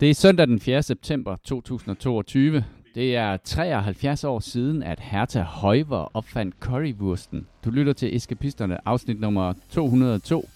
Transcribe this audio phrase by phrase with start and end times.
[0.00, 0.82] Det er søndag den 4.
[0.82, 2.64] september 2022.
[2.94, 7.46] Det er 73 år siden, at Hertha Højver opfandt currywursten.
[7.64, 10.48] Du lytter til Eskapisterne, afsnit nummer 202.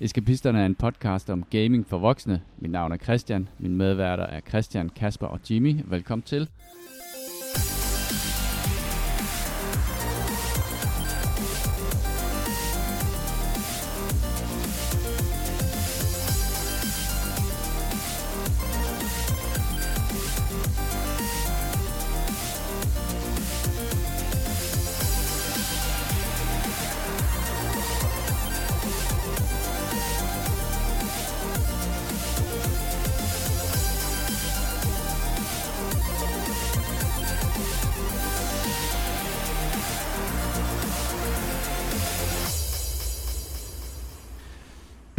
[0.00, 2.42] Eskapisterne er en podcast om gaming for voksne.
[2.58, 3.48] Mit navn er Christian.
[3.58, 5.74] Min medværter er Christian, Kasper og Jimmy.
[5.84, 6.48] Velkommen til.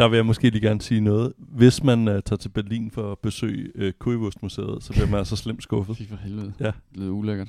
[0.01, 1.33] Der vil jeg måske lige gerne sige noget.
[1.37, 5.35] Hvis man uh, tager til Berlin for at besøge uh, Currywurstmuseet, så bliver man altså
[5.35, 5.97] slemt skuffet.
[5.97, 6.53] Fy for helvede.
[6.59, 6.65] Ja.
[6.65, 7.47] Det lyder ulækkert.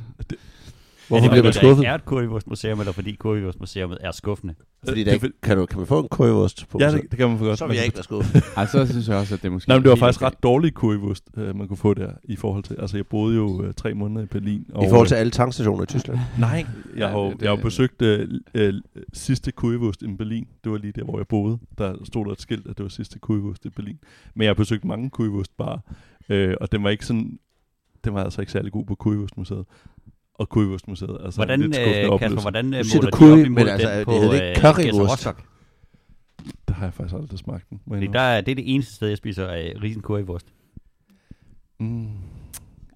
[1.08, 1.77] Hvorfor er bliver man skuffet?
[1.83, 4.55] ikke er et Currywurst-museum, eller fordi Currywurst-museet er skuffende?
[4.84, 7.03] Fordi Øh, der det, ikke, kan, du, kan man få en currywurst på ja, det,
[7.11, 7.59] det kan man for godt.
[7.59, 8.42] Så vil jeg ikke være skuffet.
[8.56, 9.69] Ej, så synes jeg også, at det måske...
[9.69, 12.62] Nej, men det var faktisk ret dårlig currywurst, uh, man kunne få der i forhold
[12.64, 12.77] til...
[12.78, 14.61] Altså, jeg boede jo uh, tre måneder i Berlin.
[14.69, 16.19] I forhold til alle tankstationer i Tyskland.
[16.39, 18.09] Nej, jeg har, jo, det- jeg har besøgt uh,
[18.61, 18.62] uh,
[19.12, 20.47] sidste currywurst i Berlin.
[20.64, 21.59] Det var lige der, hvor jeg boede.
[21.78, 23.98] Der stod der et skilt, at det var sidste currywurst i Berlin.
[24.34, 25.81] Men jeg har besøgt mange currywurst bare,
[26.31, 27.39] uh, og den var ikke sådan...
[28.05, 29.64] Den var altså ikke særlig god på Currywurstmuseet.
[30.34, 32.19] Og Currywurstmuseet, altså Hvordan, lidt øh, oplevelse.
[32.19, 34.33] Kasper, hvordan øh, måler du de op curry, imod men den altså, det på hedder
[34.34, 34.86] ikke øh, currywurst.
[34.86, 35.44] Gedser Rostock?
[36.69, 37.80] Der har jeg faktisk aldrig smagt den.
[37.88, 40.47] Fordi der, er- det er det eneste sted, jeg spiser øh, risen currywurst.
[41.80, 42.06] Mm.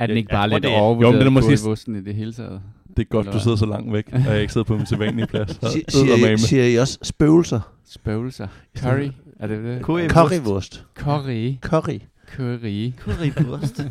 [0.00, 2.00] Er den ikke bare lidt det er- overvurderet, Jo, men den er måske- currywursten i
[2.02, 2.62] det hele taget?
[2.96, 4.86] Det er godt, Eller du sidder så langt væk, og jeg ikke sidder på min
[4.92, 5.50] sædvanlige plads.
[5.72, 7.60] Siger, I- siger I også spøgelser?
[7.88, 8.48] Spøgelser.
[8.78, 9.08] Curry.
[9.40, 9.82] Er det det?
[9.82, 10.12] Currywurst.
[10.14, 10.84] Currywurst.
[10.94, 11.52] Curry.
[11.62, 11.98] Curry.
[12.36, 12.90] Curry.
[12.98, 13.80] Currywurst.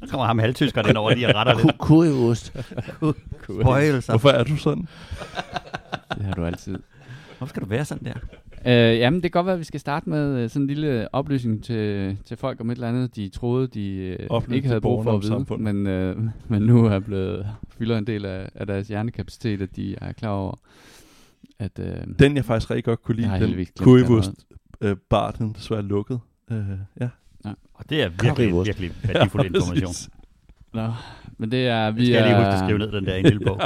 [0.00, 1.78] Der kommer ham halvtyskeren ind over lige og retter lidt.
[1.78, 2.52] Ku- Currywurst.
[3.42, 3.62] Curry.
[3.62, 4.12] Bøjelser.
[4.12, 4.88] Hvorfor er du sådan?
[6.16, 6.78] Det har du altid.
[7.38, 8.14] Hvorfor skal du være sådan der?
[8.66, 11.14] Øh, jamen, det kan godt være, at vi skal starte med øh, sådan en lille
[11.14, 15.04] oplysning til, til folk om et eller andet, de troede, de øh, ikke havde brug
[15.04, 16.16] for at vide, men, øh,
[16.48, 17.46] men nu er blevet
[17.78, 20.54] fylder en del af, af deres hjernekapacitet, at de er klar over,
[21.58, 24.30] at øh, Den, jeg faktisk rigtig godt kunne lide, den currywurst
[24.80, 26.20] øh, bar, den er desværre lukket.
[26.50, 26.64] Øh,
[27.00, 27.08] ja.
[27.80, 28.66] Og det er virkelig, Currywurst.
[28.66, 29.86] virkelig værdifuld information.
[29.86, 30.08] Præcis.
[30.74, 30.92] Nå,
[31.38, 33.14] men det er, Vi vi skal jeg er, lige huske at skrive ned den der
[33.14, 33.60] i en lille bog.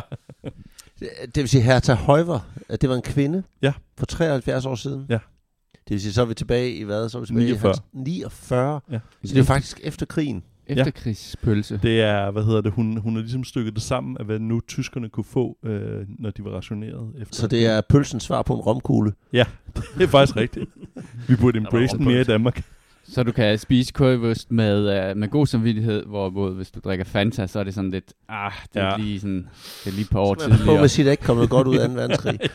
[1.00, 3.72] Det vil sige, Hertha Højver, at det var en kvinde Ja.
[3.98, 5.06] for 73 år siden.
[5.08, 5.18] Ja.
[5.74, 7.08] Det vil sige, så er vi tilbage i hvad?
[7.08, 7.74] Så er vi tilbage 49.
[7.74, 8.80] i 49.
[8.90, 8.98] Ja.
[9.24, 10.42] Så det er faktisk efter krigen.
[10.66, 11.80] efterkrigspølse.
[11.82, 14.60] Det er, hvad hedder det, hun, hun har ligesom stykket det sammen af, hvad nu
[14.68, 17.12] tyskerne kunne få, øh, når de var rationeret.
[17.20, 19.12] Efter Så det er pølsens svar på en romkugle.
[19.32, 19.46] Det
[19.98, 20.70] er faktisk rigtigt.
[21.28, 22.24] Vi burde embrace den mere i.
[22.24, 22.62] Danmark.
[23.04, 27.46] Så du kan spise currywurst med, uh, med god samvittighed, hvorimod hvis du drikker Fanta,
[27.46, 28.96] så er det sådan lidt, ah, det er Ja.
[28.96, 29.48] lige sådan,
[29.84, 30.82] det er lige par år man på, tidligere.
[30.84, 31.94] at sige, at der ikke kom noget godt ud af 2.
[31.94, 32.38] verdenskrig.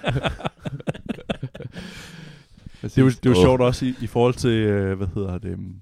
[2.82, 3.44] Det er jo, det er jo Åh.
[3.44, 5.82] sjovt også i, i forhold til, øh, hvad hedder det, um,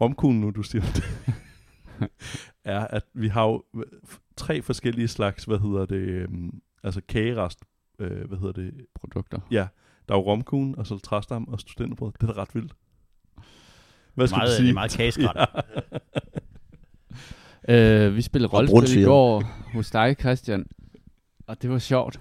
[0.00, 1.04] romkuglen nu, du siger det,
[2.64, 3.62] er, at vi har jo
[4.36, 6.50] tre forskellige slags, hvad hedder det, um,
[6.84, 7.58] altså kagerest,
[7.98, 9.38] øh, hvad hedder det, produkter.
[9.50, 9.66] ja,
[10.08, 12.12] der er jo romkuglen, og så er der træstam og studenterbrød.
[12.20, 12.72] Det er da ret vildt.
[14.14, 14.62] Hvad skal Meget, du sige?
[14.64, 15.36] det er meget kageskræt.
[17.68, 18.06] Ja.
[18.08, 19.06] Uh, vi spillede Og rollespil i brunsviger.
[19.06, 19.42] går
[19.74, 20.66] hos dig, Christian,
[21.46, 22.20] og det var sjovt.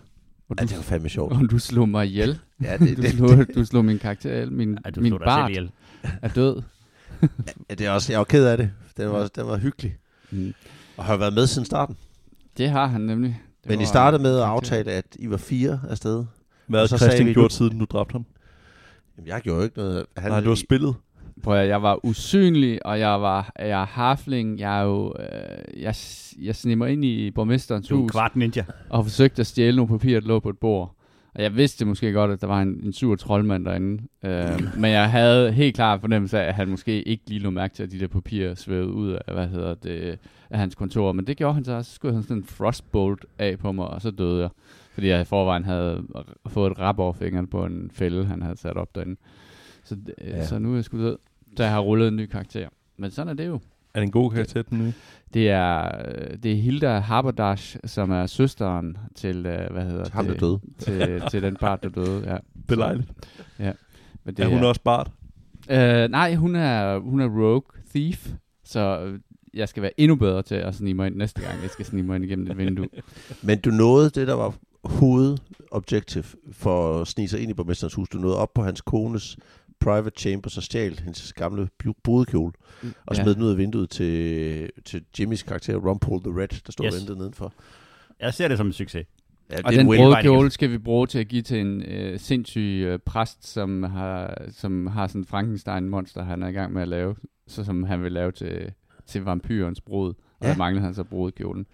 [0.50, 1.34] Og Ja, du, det var fandme sjovt.
[1.34, 2.40] og du slog mig ihjel.
[2.63, 4.52] Ja, det, Du det, slog, du slog min karakter ihjel.
[4.52, 5.72] Min, Ej, du min slog dig selv bart ihjel.
[6.22, 6.62] er død.
[7.69, 8.72] ja, det er også, jeg var ked af det.
[8.97, 9.96] Den var, den var hyggelig.
[10.31, 10.53] Mm.
[10.97, 11.97] Og har været med siden starten.
[12.58, 13.40] Det har han nemlig.
[13.63, 16.25] Det Men I var startede med at aftale, at I var fire afsted.
[16.68, 18.25] Hvad Og har så sagde Christian vi, gjort, du- siden du dræbte ham?
[19.18, 20.06] Jamen, jeg gjorde jo ikke noget.
[20.18, 20.96] Han, Nej, det var spillet.
[21.44, 24.59] Prøv at, jeg var usynlig, og jeg var jeg er harfling.
[24.59, 25.96] Jeg er jo, øh, jeg,
[26.41, 28.63] jeg snimmer ind i borgmesterens Du hus, kvart ninja.
[28.90, 30.96] og forsøgte at stjæle nogle papirer, der lå på et bord.
[31.35, 34.03] Og jeg vidste måske godt, at der var en, en sur troldmand derinde.
[34.25, 37.73] Øh, men jeg havde helt klart fornemmelse af, at han måske ikke lige lå mærke
[37.73, 41.11] til, at de der papirer svævede ud af, hvad hedder det, af hans kontor.
[41.11, 41.90] Men det gjorde han så også.
[41.91, 44.49] Så skulle han sådan en frostbolt af på mig, og så døde jeg.
[44.94, 46.03] Fordi jeg i forvejen havde
[46.47, 49.16] fået et rap over fingrene på en fælde, han havde sat op derinde.
[49.84, 50.46] Så, øh, ja.
[50.46, 51.17] så nu er jeg sgu død.
[51.57, 52.69] Så jeg har rullet en ny karakter.
[52.97, 53.59] Men sådan er det jo.
[53.93, 54.93] Er det en god karakter, den nye?
[55.33, 60.13] Det er, øh, det er Hilda Haberdash, som er søsteren til, øh, hvad hedder Til
[60.13, 60.39] ham, det?
[60.39, 60.59] der døde.
[60.79, 62.37] Til, til den part, der døde, ja.
[62.67, 63.09] Belejligt.
[64.23, 65.11] Men Det er hun også bart?
[65.69, 68.31] Øh, nej, hun er, hun er rogue thief,
[68.63, 69.11] så
[69.53, 72.03] jeg skal være endnu bedre til at snige mig ind næste gang, jeg skal snige
[72.03, 72.87] mig ind igennem et vindue.
[73.43, 74.53] Men du nåede det, der var
[74.83, 78.09] hovedobjektiv for at snige sig ind i borgmesterens hus.
[78.09, 79.37] Du nåede op på hans kones
[79.81, 81.69] Private Chambers og stjal hendes gamle
[82.03, 82.53] brudekjole,
[83.05, 86.85] og smed den ud af vinduet til, til Jimmys karakter, Rumpole the Red, der stod
[86.85, 86.93] Yes.
[86.93, 87.01] yes.
[87.01, 87.53] ventet nedenfor.
[88.19, 89.05] Jeg ser det som en succes.
[89.51, 92.99] Ja, Og den brødkjole skal vi bruge til at give til en øh, sindssyg øh,
[92.99, 97.16] præst, som har, som har sådan en Frankenstein-monster, han er i gang med at lave,
[97.47, 98.72] så som han vil lave til,
[99.07, 100.09] til vampyrens brud.
[100.09, 100.49] Og Ja.
[100.51, 101.66] der mangler han så brudkjolen.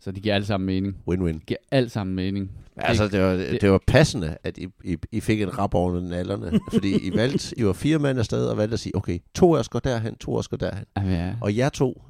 [0.00, 0.96] Så det giver alt sammen mening.
[1.10, 1.32] Win-win.
[1.34, 2.50] Det giver alt sammen mening.
[2.76, 6.00] Altså, det var, det, det- var passende, at I, I, I fik en rap over
[6.00, 9.54] nallerne, fordi I valgte, I var fire mand afsted og valgte at sige, okay, to
[9.54, 10.84] af os går derhen, to af os går derhen.
[10.96, 12.02] Ja, Og jer to,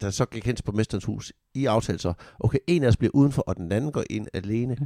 [0.00, 3.10] der så gik hen til borgmesterens hus, I aftalte så, okay, en af os bliver
[3.14, 4.76] udenfor, og den anden går ind alene.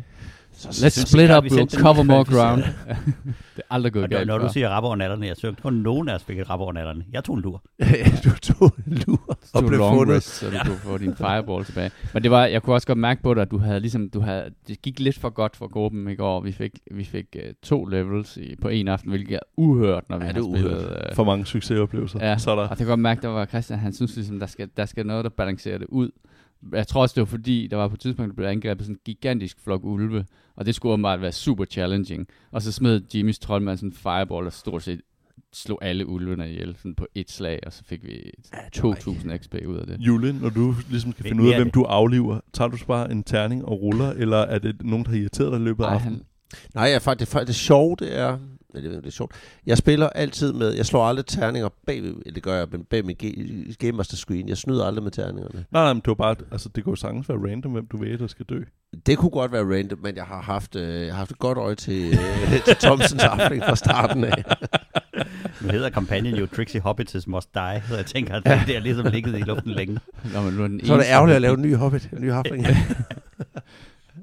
[0.52, 2.62] Så, Let's split up, we'll cover more ground.
[3.56, 5.62] det er aldrig gået Og når, galt når du siger rap over natterne, jeg søgte
[5.62, 7.04] kun nogen af os fik et rap over natterne.
[7.12, 7.62] Jeg tog en lur.
[8.24, 10.16] du tog en lur og blev fundet.
[10.16, 11.90] rest, så du kunne få din fireball tilbage.
[12.14, 14.20] Men det var, jeg kunne også godt mærke på dig, at du havde ligesom, du
[14.20, 16.40] havde, det gik lidt for godt for gruppen i går.
[16.40, 20.18] Vi fik, vi fik uh, to levels i, på en aften, hvilket er uhørt, når
[20.18, 20.70] vi Ja, har det spillet.
[20.76, 21.06] uhørt.
[21.10, 22.26] Uh, For mange succesoplevelser.
[22.26, 22.38] Ja.
[22.38, 22.62] Så er der.
[22.62, 25.06] og det kan godt mærke, der var Christian, han synes ligesom, der skal, der skal
[25.06, 26.10] noget, der balancerer det ud.
[26.72, 28.94] Jeg tror også, det var fordi, der var på et tidspunkt, der blev angrebet sådan
[28.94, 30.24] en gigantisk flok ulve,
[30.56, 32.26] og det skulle åbenbart være super challenging.
[32.50, 35.00] Og så smed Jimmys troldmand sådan en fireball, der stort set
[35.52, 38.94] slog alle ulvene ihjel sådan på et slag, og så fik vi Ja, det var
[38.94, 40.00] 2.000 XP ud af det.
[40.00, 41.74] Jule, når du ligesom skal finde ud af, hvem det?
[41.74, 45.10] du afliver, tager du så bare en terning og ruller, eller er det nogen, der
[45.10, 46.22] har irriteret dig i løbet af aftenen?
[46.74, 48.38] Nej, jeg, faktisk, det, faktisk, det sjove, det er...
[48.74, 49.34] Ja, det, det er sjovt.
[49.66, 50.74] Jeg spiller altid med...
[50.74, 53.16] Jeg slår aldrig terninger bag, eller det gør jeg, men bag min
[53.78, 54.48] Game Master Screen.
[54.48, 55.64] Jeg snyder aldrig med terningerne.
[55.70, 58.18] Nej, nej, men det var bare, altså det jo sagtens være random, hvem du ved,
[58.18, 58.60] der skal dø.
[59.06, 61.58] Det kunne godt være random, men jeg har haft, øh, jeg har haft et godt
[61.58, 64.44] øje til, øh, til Thompsons afling fra starten af.
[65.60, 69.06] Nu hedder kampagnen jo Trixie Hobbits Must Die, så jeg tænker, at det er ligesom
[69.06, 70.00] ligget i luften længe.
[70.34, 72.20] Nå, men nu er den Så er det ærgerligt at lave en ny Hobbit, en
[72.20, 72.66] ny Halfling.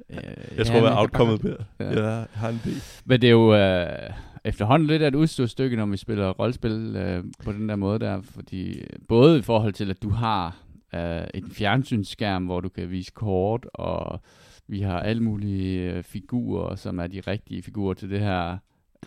[0.09, 1.55] Øh, Jeg tror, hvad outcomeet bliver.
[1.79, 2.03] Ja.
[2.03, 3.01] Jeg har en idé.
[3.05, 4.09] Men det er jo øh,
[4.45, 7.99] efterhånden lidt af et udstået stykke, når vi spiller rollespil øh, på den der måde
[7.99, 10.57] der, fordi øh, både i forhold til, at du har
[10.95, 14.19] øh, en fjernsynsskærm, hvor du kan vise kort, og
[14.67, 18.57] vi har alle mulige øh, figurer, som er de rigtige figurer til det her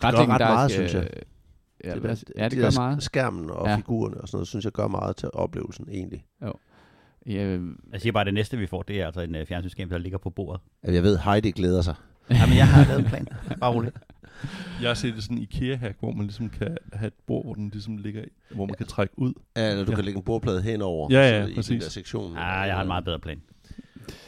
[0.03, 1.09] ret, gør ret meget, synes jeg.
[1.83, 3.03] Ja, det, ja, det, der gør meget.
[3.03, 3.75] Skærmen og Ja.
[3.75, 6.25] figurerne og sådan noget, synes jeg gør meget til oplevelsen egentlig.
[7.25, 7.57] Ja,
[7.93, 9.97] Jeg siger bare, at det næste, vi får, det er altså en uh, fjernsynsskærm, der
[9.97, 10.61] ligger på bordet.
[10.83, 11.95] Altså, jeg ved, Heidi glæder sig.
[12.29, 13.27] Jamen, jeg har lavet en plan.
[13.59, 13.95] Bare roligt.
[14.81, 17.53] Jeg har set det sådan en IKEA-hack, hvor man ligesom kan have et bord, hvor
[17.53, 19.33] den ligesom ligger i, hvor man kan trække ud.
[19.57, 19.95] Ja, eller du Ja.
[19.95, 21.07] kan lægge en bordplade henover.
[21.11, 21.69] Ja, ja, så i præcis.
[21.69, 22.37] den der sektion.
[22.37, 23.41] Ah, jeg har en meget bedre plan.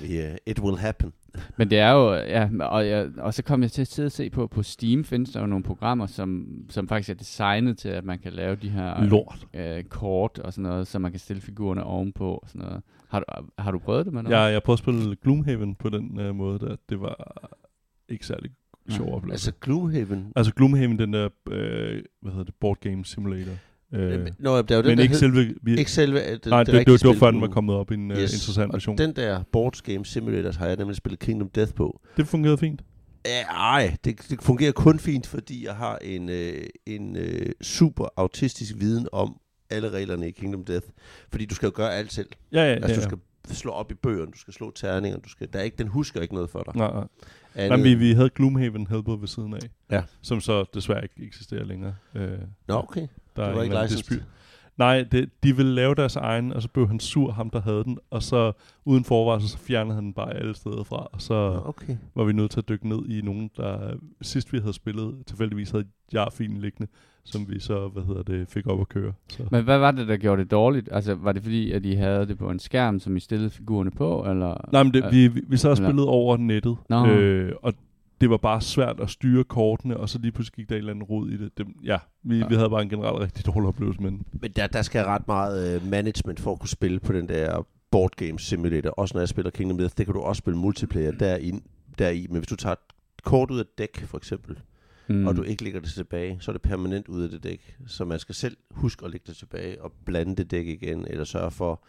[0.04, 1.14] Yeah, it will happen.
[1.58, 4.12] Men det er jo, ja, og, jeg, og så kom jeg til at sidde og
[4.12, 7.90] se på, på Steam findes der jo nogle programmer, som, som faktisk er designet til,
[7.90, 9.48] at man kan lave de her Lort.
[9.54, 12.81] øh, kort og sådan noget, så man kan stille figurerne ovenpå og sådan noget.
[13.08, 13.25] Har du,
[13.60, 14.38] har du prøvet det med noget?
[14.38, 16.75] Jeg, jeg prøvede at spille Gloomhaven på den uh, måde, der.
[16.90, 17.50] det var
[18.10, 18.52] ikke særlig
[18.90, 19.16] sjov Nej.
[19.16, 19.34] oplevelse.
[19.34, 20.34] Altså Gloomhaven.
[20.36, 23.54] Altså Gloomhaven, den der, øh, hvad hedder det, board game simulator.
[23.94, 25.54] Øh, Øh, Nå, der er jo den, men der ikke hed, selve...
[25.63, 27.54] Vi, ikke selve øh, det, nej, det, det, det, det var før, den du- var
[27.54, 28.18] kommet op i en yes.
[28.18, 28.98] uh, interessant og version.
[28.98, 32.01] den der board game simulators har jeg nemlig spillet Kingdom Death på.
[32.18, 32.81] Det fungerede fint.
[33.25, 36.54] Ja, Ej, det, det fungerer kun fint, fordi jeg har en, øh,
[36.86, 39.36] en øh, super autistisk viden om
[39.69, 40.86] alle reglerne i Kingdom Death.
[41.31, 42.28] Fordi du skal jo gøre alt selv.
[42.51, 42.96] Ja, ja, Altså, ja.
[42.96, 43.07] du ja.
[43.07, 43.18] skal
[43.48, 46.22] slå op i bøgerne, du skal slå terninger, du skal, der er ikke, den husker
[46.22, 46.75] ikke noget for dig.
[46.75, 47.07] Nej, nej.
[47.56, 49.69] Andet, Nej, vi, vi havde Gloomhaven Helper ved siden af.
[49.92, 50.04] Ja.
[50.22, 51.95] Som så desværre ikke eksisterer længere.
[52.16, 52.38] Øh,
[52.68, 53.07] Nå, okay.
[53.36, 54.22] der Det var ikke licensed.
[54.78, 57.84] Nej, det, de ville lave deres egen, og så blev han sur, ham der havde
[57.84, 58.51] den, og så
[58.86, 61.98] uden forvarsel, så fjernede han den bare alle steder fra, og så Nå, okay.
[62.15, 65.72] var vi nødt til at dykke ned i nogen, der sidst vi havde spillet, tilfældigvis
[65.72, 66.91] havde jarfilen liggende,
[67.25, 69.13] som vi så, hvad hedder det, fik op at køre.
[69.30, 69.44] Så.
[69.51, 70.89] Men hvad var det, der gjorde det dårligt?
[70.92, 73.92] Altså, var det fordi, at I havde det på en skærm, som I stillede figurerne
[73.92, 74.70] på, eller?
[74.72, 77.08] Nej, men det, Øh, vi, vi, vi så spillet over nettet, Nå.
[77.08, 77.74] øh, og
[78.22, 80.92] det var bare svært at styre kortene, og så lige pludselig gik der en eller
[80.94, 81.58] anden rod i det.
[81.58, 82.48] det ja, vi, Ja.
[82.48, 85.75] vi havde bare en generelt rigtig dårlig oplevelse, men Men der, der skal ret meget
[85.75, 88.89] øh, management for at kunne spille på den der board game simulator.
[88.89, 91.51] Også når jeg spiller Kingdom Death, det kan du også spille multiplayer deri.
[92.00, 92.27] deri.
[92.30, 92.80] Men hvis du tager et
[93.24, 94.58] kort ud af et dæk, for eksempel,
[95.07, 95.27] Mm.
[95.27, 97.77] og du ikke lægger det tilbage, så er det permanent ud af det dæk.
[97.88, 101.24] Så man skal selv huske at lægge det tilbage og blande det dæk igen, eller
[101.24, 101.83] sørge for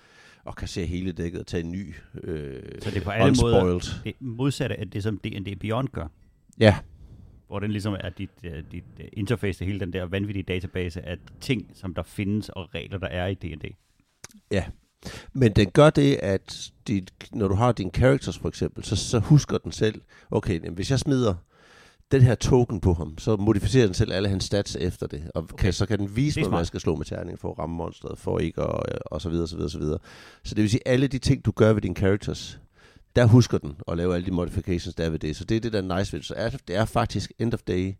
[0.46, 3.64] at kassere hele dækket og tage en ny øh, Så det er på alle måder
[3.64, 4.04] unspoiled.
[4.04, 6.06] det modsatte af det, som D&D Beyond gør.
[6.58, 6.76] Ja,
[7.46, 11.02] Hvor den ligesom er dit, uh, dit uh, interface til hele den der vanvittige database
[11.02, 13.74] af ting, som der findes, og regler, der er i D&D.
[15.32, 19.18] men den gør det, at dit, når du har dine characters for eksempel, så, så
[19.18, 21.34] husker den selv, okay, jamen, hvis jeg smider
[22.14, 25.42] den her token på ham, så modificerer den selv alle hans stats efter det, og
[25.42, 25.56] okay.
[25.56, 27.76] kan, så kan den vise mig, hvad jeg skal slå med terningen for at ramme
[27.76, 29.98] monsteret, for ikke og, og så videre, så videre, så videre.
[30.44, 32.60] Så det vil sige, alle de ting, du gør ved dine characters,
[33.16, 35.36] der husker den at lave alle de modifications, der er ved det.
[35.36, 36.26] Så det er det, der er nice ved det.
[36.26, 37.94] Så er, det er faktisk end of day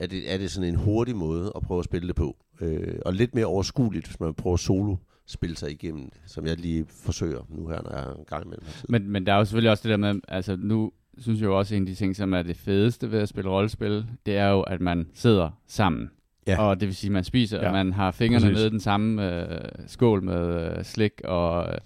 [0.00, 2.36] er det, er det sådan en hurtig måde at prøve at spille det på.
[2.60, 4.96] Øh, og lidt mere overskueligt, hvis man prøver solo
[5.26, 8.44] spille sig igennem det, som jeg lige forsøger nu her, når jeg er en gang
[8.44, 8.66] imellem.
[8.88, 11.58] Men, men der er jo selvfølgelig også det der med, altså nu synes jeg jo
[11.58, 14.48] også, en af de ting, som er det fedeste ved at spille rollespil, det er
[14.48, 16.10] jo, at man sidder sammen.
[16.46, 16.60] Ja.
[16.62, 17.72] Og det vil sige, at man spiser, Ja, ja.
[17.72, 18.56] man har fingrene præcis.
[18.56, 21.78] nede i den samme øh, skål med øh, slik, og øh,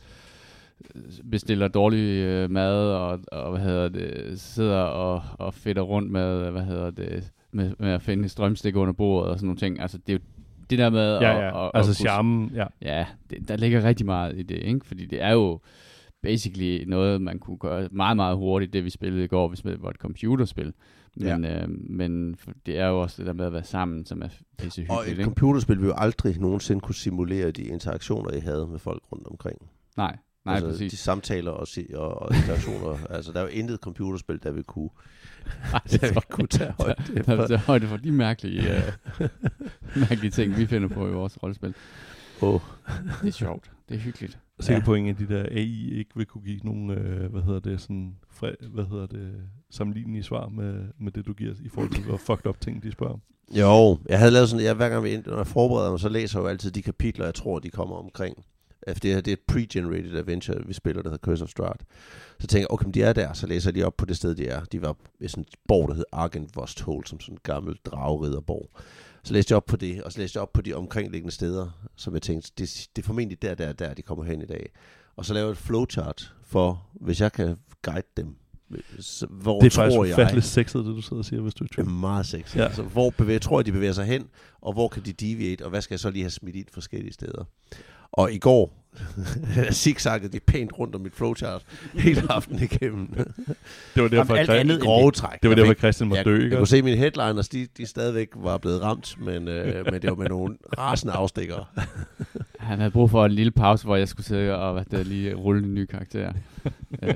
[1.30, 6.46] bestiller dårlig øh, mad, og, og hvad hedder det, sidder og, og fedter rundt med,
[6.46, 9.80] øh, hvad hedder det, med, med at finde strømstik under bordet og sådan nogle ting.
[9.80, 10.20] Altså det er jo
[10.70, 11.64] det der med Ja, at, ja.
[11.66, 12.66] at, altså at charmen, ja.
[12.82, 14.86] Ja, det, der ligger rigtig meget i det, ikke?
[14.86, 15.60] Fordi det er jo
[16.22, 19.82] basically noget, man kunne gøre meget, meget hurtigt, det vi spillede i går, hvis det
[19.82, 20.72] var et computerspil.
[21.16, 21.62] Men, ja.
[21.62, 24.28] øh, men for- det er jo også det der med at være sammen, som er
[24.58, 25.24] pisse Og hyggeligt, et ikke?
[25.24, 29.58] computerspil vil jo aldrig nogensinde kunne simulere de interaktioner, I havde med folk rundt omkring.
[29.96, 30.90] Nej, nej, altså, præcis.
[30.90, 32.98] De samtaler og, og, og interaktioner.
[33.16, 34.90] altså, der er jo intet computerspil, der vil kunne,
[35.72, 37.46] Ej, der vil kunne tage højde der, der, for.
[37.46, 38.62] der, højde for de mærkelige,
[39.20, 39.26] uh,
[39.96, 41.74] mærkelige ting, vi finder på i vores rollespil.
[42.42, 42.60] Åh,
[43.22, 43.70] Det er sjovt.
[43.88, 44.38] Det er hyggeligt.
[44.60, 44.84] Sikker Ja.
[44.84, 47.60] på, at ingen af de der AI ikke vil kunne give nogle, øh, hvad hedder
[47.60, 49.32] det, sådan, fre, hvad hedder det,
[49.70, 52.92] sammenlignelige svar med, med det, du giver, i forhold til, hvor fucked up ting, de
[52.92, 53.20] spørger om.
[53.58, 56.08] Jo, jeg havde lavet sådan, jeg, hver gang vi, ind- når jeg forbereder mig, så
[56.08, 58.44] læser jeg jo altid de kapitler, jeg tror, de kommer omkring.
[58.86, 61.80] Efter det her, det er et pre-generated adventure, vi spiller, der hedder Curse of Strahd.
[62.38, 64.16] Så tænker jeg, okay, men de er der, så læser jeg de op på det
[64.16, 64.64] sted, de er.
[64.64, 68.70] De var ved sådan et borg, der hed Argenvosthold, som sådan en gammel dragriderborg.
[69.22, 71.88] Så læste jeg op på det, og så læste jeg op på de omkringliggende steder,
[71.96, 74.72] som jeg tænkte, det, det er formentlig der, der, der, de kommer hen i dag.
[75.16, 78.36] Og så jeg et flowchart for, hvis jeg kan guide dem,
[79.00, 81.64] så, hvor Det er tror faktisk ufatteligt sexet, det du sidder og siger, hvis du
[81.64, 81.90] er i det er tvivl.
[81.90, 82.56] meget sexy.
[82.56, 82.60] Ja.
[82.60, 82.66] Ja.
[82.66, 84.28] Altså, hvor bevæger, tror jeg, de bevæger sig hen,
[84.60, 87.12] og hvor kan de deviate, og hvad skal jeg så lige have smidt ind forskellige
[87.12, 87.44] steder.
[88.12, 88.79] Og i går
[89.72, 91.62] zigzaggede de pænt rundt om mit flowchart
[91.94, 93.06] hele aftenen igennem.
[93.94, 95.42] Det var derfor, alt Christian- andet Grove træk.
[95.42, 96.56] det var Jeg derfor, Christian måtte jeg, dø, jeg ikke?
[96.56, 100.10] kunne se, at mine headliners, de, de stadigvæk var blevet ramt, men, øh, men det
[100.10, 101.64] var med nogle rasende afstikkere.
[102.58, 105.34] Han havde brug for en lille pause, hvor jeg skulle sidde og hvad det, lige
[105.34, 106.32] rulle en ny karakter.
[107.02, 107.14] øh,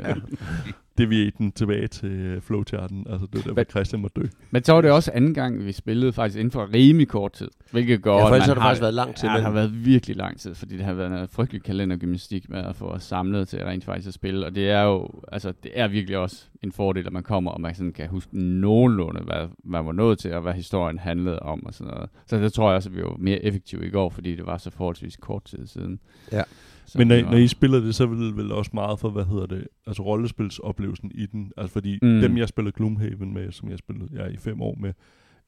[0.99, 3.07] Deviaten tilbage til øh, flowcharten.
[3.11, 4.27] Altså, det var derfor, Men- Christian måtte dø.
[4.51, 7.49] Men så var det også anden gang, vi spillede faktisk inden for rimelig kort tid.
[7.71, 9.43] Hvilket gør, Ja, for at ellers man har det faktisk været lang tid Ja, det
[9.45, 12.85] har været virkelig lang tid, fordi det har været noget frygtelig kalendergymnastik med at få
[12.85, 14.47] os samlet til rent faktisk at spille.
[14.47, 17.61] Og det er jo, altså det er virkelig også en fordel, at man kommer, og
[17.61, 21.67] man sådan kan huske nogenlunde, hvad man var nået til, og hvad historien handlede om
[21.67, 22.11] og sådan noget.
[22.27, 24.59] Så det tror jeg også, at vi var mere effektive i går, fordi det var
[24.59, 26.01] så forholdsvis kort tid siden.
[26.33, 26.43] Ja.
[26.87, 29.11] Så Men når, var- når I spiller det, så vil det vel også meget for,
[29.11, 31.53] hvad hedder det, altså rollespilsoplevelsen i den.
[31.57, 32.21] Altså fordi mm.
[32.21, 34.93] dem, jeg spillede Gloomhaven med, som jeg spillede jeg i fem år med,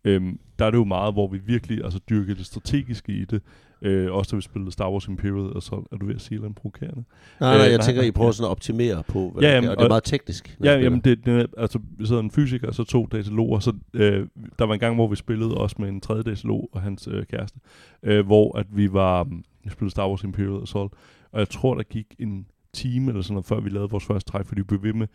[0.06, 3.42] øhm, der er det jo meget, hvor vi virkelig altså, dyrker det strategiske i det.
[3.82, 6.34] Øh, også da vi spillede Star Wars Imperial, og så er du ved at sige
[6.34, 7.04] et eller andet provokerende.
[7.40, 9.48] Nej, nej, Øh, jeg nej, tænker, nej, I prøver sådan at optimere på, hvad Ja,
[9.48, 10.56] ja, jamen, jamen, og det er meget teknisk.
[10.64, 14.26] Ja, jamen, det, det altså, vi sidder en fysiker, og så to dataloger, så øh,
[14.58, 17.26] der var en gang, hvor vi spillede også med en tredje datalog og hans øh,
[17.26, 17.58] kæreste,
[18.02, 20.92] øh, hvor at vi var, mm, vi spillede Star Wars Imperial Assault,
[21.32, 24.30] og jeg tror, der gik en time eller sådan noget, før vi lavede vores første
[24.30, 25.06] træk, fordi vi blev ved med,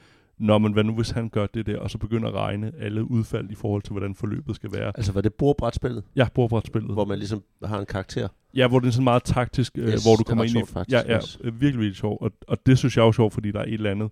[0.42, 3.12] Nå, men hvad nu hvis han gør det der, og så begynder at regne alle
[3.12, 4.92] udfald i forhold til, hvordan forløbet skal være.
[4.96, 6.94] Altså, var det bordbrætspillet, Ja, bordbrætspillet.
[6.94, 8.28] hvor man ligesom har en karakter?
[8.56, 10.54] Ja, hvor det er sådan meget taktisk, øh, Yes, hvor du er kommer ind i...
[10.54, 11.38] sjovt, faktisk, ja, ja, yes.
[11.44, 12.22] øh, virkelig, virkelig sjovt.
[12.22, 14.10] Og, og det synes jeg er jo sjovt, fordi der er et eller andet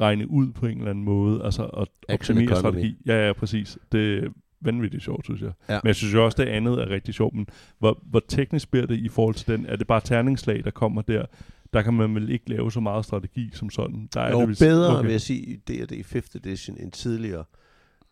[0.00, 1.44] regne ud på en eller anden måde.
[1.44, 2.96] Altså at optimere strategi.
[3.06, 3.78] Ja, ja, præcis.
[3.92, 4.28] Det er
[4.60, 5.52] vanvittigt sjovt, synes jeg.
[5.68, 5.80] Ja.
[5.82, 7.34] Men jeg synes jo også, det andet er rigtig sjovt.
[7.34, 7.46] Men
[7.78, 9.66] hvor, hvor teknisk bliver det i forhold til den?
[9.66, 11.24] Er det bare terningslag, der kommer der?
[11.72, 14.08] Der kan man vel ikke lave så meget strategi som sådan.
[14.14, 15.02] Der er Jo, det, vist- bedre, okay.
[15.06, 17.44] vil jeg sige, i D&D 5th edition end tidligere,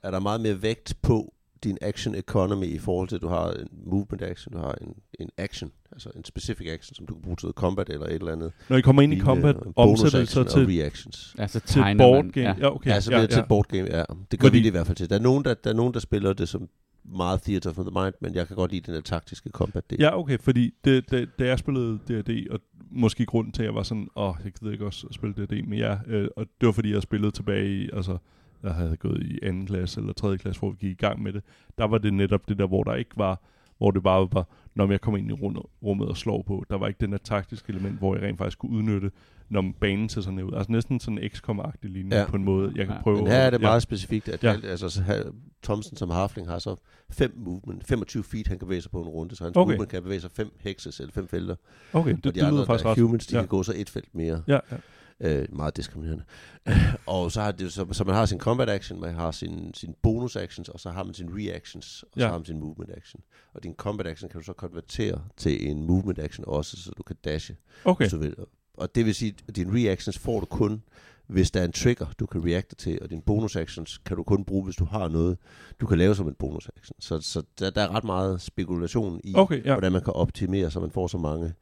[0.02, 1.32] er der meget mere vægt på
[1.64, 4.94] din action economy i forhold til, at du har en movement action, du har en,
[5.20, 8.32] en action, altså en specific action, som du kan bruge til combat eller et eller
[8.32, 8.52] andet.
[8.70, 11.34] Når I kommer ind i lignende, combat, omsætter det så til, reactions.
[11.38, 12.30] Ja, så til board man.
[12.30, 12.46] game.
[12.48, 12.54] Ja.
[12.58, 12.90] Ja, okay.
[12.90, 14.02] Ja, så bliver det til board game, ja.
[14.30, 15.10] Det gør Fordi- vi det i hvert fald til.
[15.10, 16.68] Der er nogen, der, der, er nogen, der spiller det som
[17.04, 19.98] meget theater for the mind, men jeg kan godt lide den der taktiske combat del.
[20.00, 22.60] Ja, okay, fordi det, det, da jeg spillede D&D, og
[22.90, 25.68] måske grunden til, at jeg var sådan, åh, jeg gider ikke også at spille D&D
[25.68, 28.18] med jer, øh, og det var fordi, jeg spillede tilbage i, altså,
[28.62, 31.32] jeg havde gået i anden klasse eller tredje klasse, hvor vi gik i gang med
[31.32, 31.42] det.
[31.78, 33.40] Der var det netop det der, hvor der ikke var,
[33.78, 36.64] hvor det bare var, når jeg kom ind i rummet, rummet og slår på.
[36.70, 39.10] Der var ikke den der taktiske element, hvor jeg rent faktisk kunne udnytte,
[39.48, 40.52] når banen ser sådan ud.
[40.56, 42.20] Altså næsten sådan en XCOM-agtig linje Ja.
[42.22, 42.26] ja.
[42.30, 43.02] på en måde, jeg kan Ja.
[43.02, 43.16] prøve.
[43.16, 43.66] Men her er det ja.
[43.66, 44.52] meget specifikt, at Ja.
[44.52, 44.68] ja.
[44.68, 45.24] altså, så
[45.62, 46.76] Thomsen som Harfling har så
[47.10, 49.70] fem movement, 25 feet, han kan bevæge sig på en runde, så hans Okay.
[49.72, 51.56] movement kan bevæge sig fem hexes eller fem felter.
[51.92, 52.98] Okay, det, og det, de det andre, lyder faktisk er ret.
[52.98, 53.42] humans, de ja.
[53.42, 54.42] kan gå så et felt mere.
[54.48, 54.76] Ja, ja.
[55.20, 56.24] Øh, meget diskriminerende.
[57.06, 59.94] og så, har det, så, så man har sin combat action, man har sin, sin
[60.02, 62.26] bonus actions, og så har man sin reactions, og så Ja.
[62.30, 63.20] har man sin movement action.
[63.54, 67.02] Og din combat action kan du så konvertere til en movement action også, så du
[67.02, 68.34] kan dashe, Okay, hvis du vil.
[68.76, 70.82] Og det vil sige, at dine reactions får du kun,
[71.26, 74.22] hvis der er en trigger, du kan reacte til, og din bonus actions kan du
[74.22, 75.38] kun bruge, hvis du har noget,
[75.80, 76.96] du kan lave som en bonus action.
[77.00, 79.72] Så, så der, der er ret meget spekulation i, Okay, ja.
[79.72, 81.52] hvordan man kan optimere, så man får så mange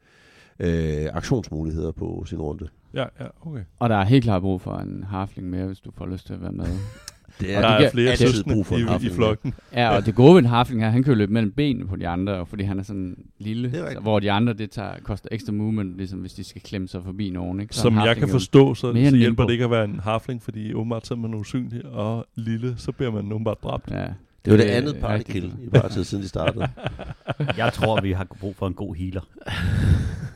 [0.59, 2.67] øh, aktionsmuligheder på sin runde.
[2.93, 3.63] Ja, ja, okay.
[3.79, 6.33] Og der er helt klart brug for en harfling mere, hvis du får lyst til
[6.33, 6.67] at være med.
[7.39, 9.53] Det Og er, der kan er flere altid søskende brug for i, i flokken.
[9.73, 11.95] Ja, og det gode ved en harfling her, han kan jo løbe mellem benene på
[11.95, 14.89] de andre, fordi han er sådan lille, Det er så, hvor de andre, det tager,
[15.03, 17.59] koster ekstra movement, ligesom hvis de skal klemme sig forbi nogen.
[17.59, 17.75] Ikke?
[17.75, 20.43] Så Som jeg kan er forstå, så, så hjælper det ikke at være en harfling,
[20.43, 23.91] fordi åbenbart så er man usynlig og lille, så bliver man åbenbart dræbt.
[23.91, 24.07] Ja, det
[24.45, 26.67] var det det er andet partykill i bare tid, siden de startede.
[27.57, 29.21] Jeg tror, vi har brug for en god healer.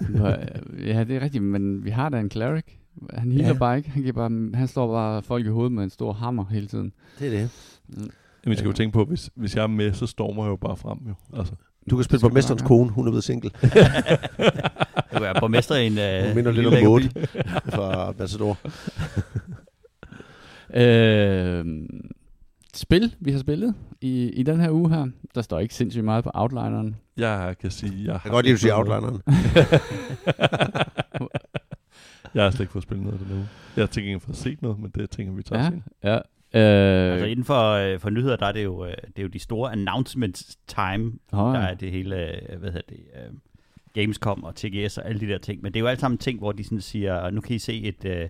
[0.88, 2.79] ja, det er rigtigt, men vi har da en cleric.
[3.14, 3.54] Han healer Ja.
[3.54, 3.90] bare ikke.
[3.90, 6.94] Han, giver bare, han slår bare folk i hovedet med en stor hammer hele tiden.
[7.20, 7.50] Det er det.
[8.44, 10.56] Men vi skal jo tænke på, hvis, hvis jeg er med, så stormer jeg jo
[10.56, 10.98] bare frem.
[11.08, 11.14] Jo.
[11.38, 11.54] Altså.
[11.90, 13.50] Du kan spille skal på mesterens du nok kone, hun er blevet single.
[15.18, 15.92] Du er borgmester i en...
[16.22, 17.02] Hun Uh, minder lidt om Maud
[17.76, 18.58] fra Matador.
[20.74, 21.66] Øh,
[22.74, 25.08] spil, vi har spillet i, i den her uge her.
[25.36, 26.96] Der står ikke sindssygt meget på outlineren.
[27.18, 29.22] Jeg kan sige, jeg Jeg kan godt lide, at du siger outlineren.
[32.34, 33.42] Jeg har slet ikke fået spillet noget af det nu.
[33.76, 35.84] Jeg har tænkt ikke fået set noget, men det tænker vi tager Ja, senere.
[36.04, 36.16] ja.
[36.54, 39.28] Øh, Altså inden for, øh, for nyheder, der er det jo, øh, det er jo
[39.28, 42.16] de store announcements time, oh, der er det hele,
[42.52, 43.34] øh, hvad hedder det, øh,
[43.94, 45.62] Gamescom og TGS og alle de der ting.
[45.62, 47.82] Men det er jo alt sammen ting, hvor de sådan siger, nu kan I se
[47.82, 48.30] et, øh,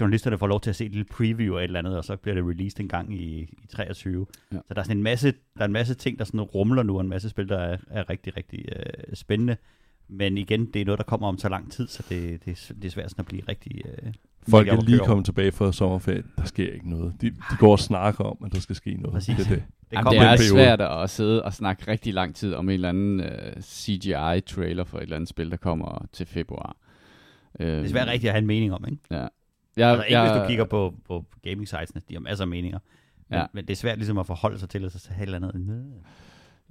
[0.00, 2.16] journalisterne får lov til at se et lille preview af et eller andet, og så
[2.16, 4.26] bliver det released en gang i, i 23.
[4.52, 4.56] Ja.
[4.56, 6.94] Så der er sådan en masse, der er en masse ting, der sådan rumler nu,
[6.94, 9.56] og en masse spil, der er, er rigtig, rigtig øh, spændende.
[10.08, 12.74] Men igen, det er noget, der kommer om så lang tid, så det, det, er,
[12.74, 13.82] det er svært sådan at blive rigtig...
[13.86, 14.12] Øh,
[14.48, 16.22] Folk er lige kommet tilbage fra sommerferie.
[16.38, 17.14] Der sker ikke noget.
[17.20, 19.12] De, de går og snakker om, at der skal ske noget.
[19.12, 19.36] Præcis.
[19.36, 19.64] Det er det.
[19.90, 22.88] Det Jamen, det er svært at sidde og snakke rigtig lang tid om en eller
[22.88, 26.76] anden uh, CGI-trailer for et eller andet spil, der kommer til februar.
[27.60, 29.02] Uh, det er svært rigtigt at have en mening om, ikke?
[29.10, 29.16] Ja.
[29.16, 29.26] Ja,
[29.76, 32.48] Jeg, altså ikke, jeg, hvis du kigger på, på gaming sitesene, de har masser af
[32.48, 32.78] meninger.
[33.28, 33.40] Men, Ja.
[33.40, 33.46] ja.
[33.52, 35.84] men det er svært ligesom at forholde sig til, at så have et eller andet.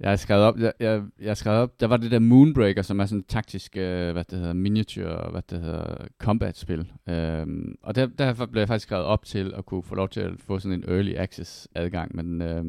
[0.00, 2.82] Jeg har skrevet op, jeg, jeg, jeg har skrevet op, der var det der Moonbreaker,
[2.82, 6.92] som er sådan et taktisk, øh, hvad det hedder, miniature, hvad det hedder, combat-spil.
[7.08, 10.20] Øhm, og der, derfor blev jeg faktisk skrevet op til at kunne få lov til
[10.20, 12.64] at få sådan en early access adgang, men øh,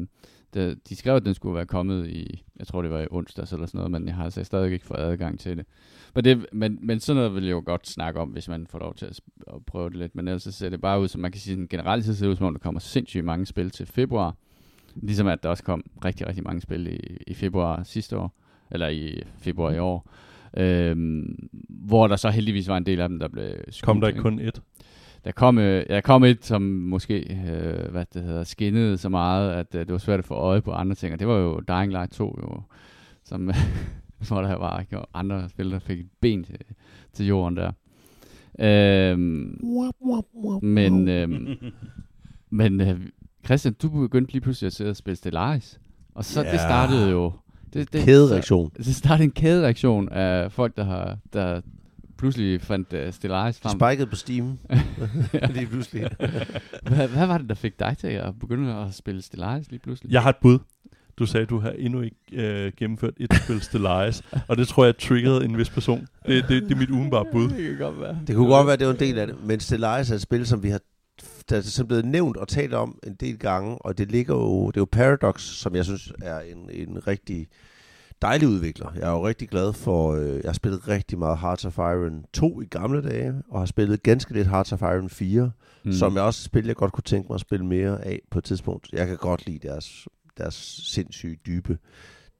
[0.54, 3.52] det, de skrev, at den skulle være kommet i, jeg tror det var i onsdags
[3.52, 5.66] eller sådan noget, men jeg har altså stadig ikke fået adgang til det.
[6.14, 8.78] Men, det men, men sådan noget vil jeg jo godt snakke om, hvis man får
[8.78, 11.20] lov til at, at prøve det lidt, men ellers så ser det bare ud, som
[11.20, 13.46] man kan sige, sådan, generelt så ser det ud som om, der kommer sindssygt mange
[13.46, 14.36] spil til februar,
[14.96, 18.34] Ligesom at der også kom rigtig, rigtig mange spil i, i februar sidste år,
[18.70, 20.10] eller i februar i år,
[20.56, 23.86] øhm, hvor der så heldigvis var en del af dem, der blev skudt.
[23.86, 24.62] Kom der ikke kun et?
[25.24, 29.52] Der kom, øh, der kom et, som måske øh, hvad det hedder, skinnede så meget,
[29.52, 31.60] at øh, det var svært at få øje på andre ting, og det var jo
[31.68, 32.62] Dying Light 2, jo,
[33.24, 33.50] som,
[34.28, 36.58] hvor der var ikke andre spil, der fik et ben til,
[37.12, 37.72] til jorden der.
[38.58, 39.60] Øhm,
[40.62, 41.56] men øhm,
[42.50, 43.00] men øh,
[43.44, 45.80] Christian, du begyndte lige pludselig at sidde og spille Stellaris.
[46.14, 46.52] Og så Ja.
[46.52, 47.32] det startede jo...
[47.72, 48.70] Det, det, Kædereaktion.
[48.76, 51.60] Så, det startede en kædereaktion af folk, der har der
[52.18, 53.78] pludselig fandt uh, Stellaris frem.
[53.80, 54.58] spikede på Steam.
[55.54, 56.08] Lige pludselig.
[56.88, 60.12] hvad, hvad var det, der fik dig til at begynde at spille Stellaris lige pludselig?
[60.12, 60.58] Jeg har et bud.
[61.18, 64.84] Du sagde, at du har endnu ikke øh, gennemført et spil Stellaris, og det tror
[64.84, 66.06] jeg triggerede en vis person.
[66.26, 67.48] Det, det, det er mit umiddelbare bud.
[67.48, 68.18] Det kan godt være.
[68.26, 69.36] Det kunne godt være, at det var en del af det.
[69.44, 70.80] Men Stellaris er et spil, som vi har
[71.50, 74.66] der er sådan blevet nævnt og talt om en del gange, og det ligger jo,
[74.66, 77.48] det er jo Paradox, som jeg synes er en, en rigtig
[78.22, 78.92] dejlig udvikler.
[78.94, 82.24] Jeg er jo rigtig glad for, øh, jeg har spillet rigtig meget Hearts of Iron
[82.32, 85.50] 2 i gamle dage, og har spillet ganske lidt Hearts of Iron 4,
[85.84, 85.92] mm.
[85.92, 88.44] som jeg også spil, jeg godt kunne tænke mig at spille mere af på et
[88.44, 88.88] tidspunkt.
[88.92, 90.54] Jeg kan godt lide deres, deres
[90.84, 91.78] sindssygt dybe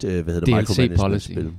[0.05, 1.45] øh, hvad hedder det, DLC micromanagement-spil.
[1.45, 1.55] policy.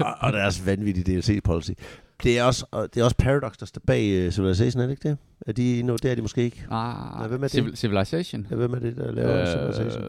[0.00, 1.72] og, og deres vanvittige DLC-policy.
[2.22, 4.90] Det er også, og det er også Paradox, der står bag uh, Civilization, er det
[4.92, 5.18] ikke det?
[5.46, 6.64] Er de endnu, det er de måske ikke.
[6.70, 7.54] Ah, Nej, hvem er det?
[7.58, 8.46] Civil- Civilization.
[8.50, 10.04] Ja, hvem er det, der laver øh, Civilization?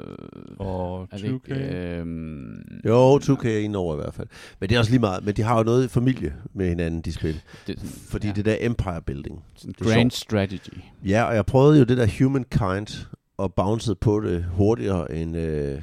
[0.60, 1.34] Og er det 2K.
[1.34, 1.54] ikke,
[1.98, 4.28] øhm, Jo, 2K er inde over i hvert fald.
[4.60, 5.26] Men det er også lige meget.
[5.26, 7.42] Men de har jo noget i familie med hinanden, de spil.
[7.68, 9.44] det, Fordi ja, det der Empire Building.
[9.66, 10.14] det grand sjovt.
[10.14, 10.78] strategy.
[11.06, 13.06] Ja, og jeg prøvede jo det der Humankind,
[13.38, 15.82] og bouncede på det hurtigere end, øh,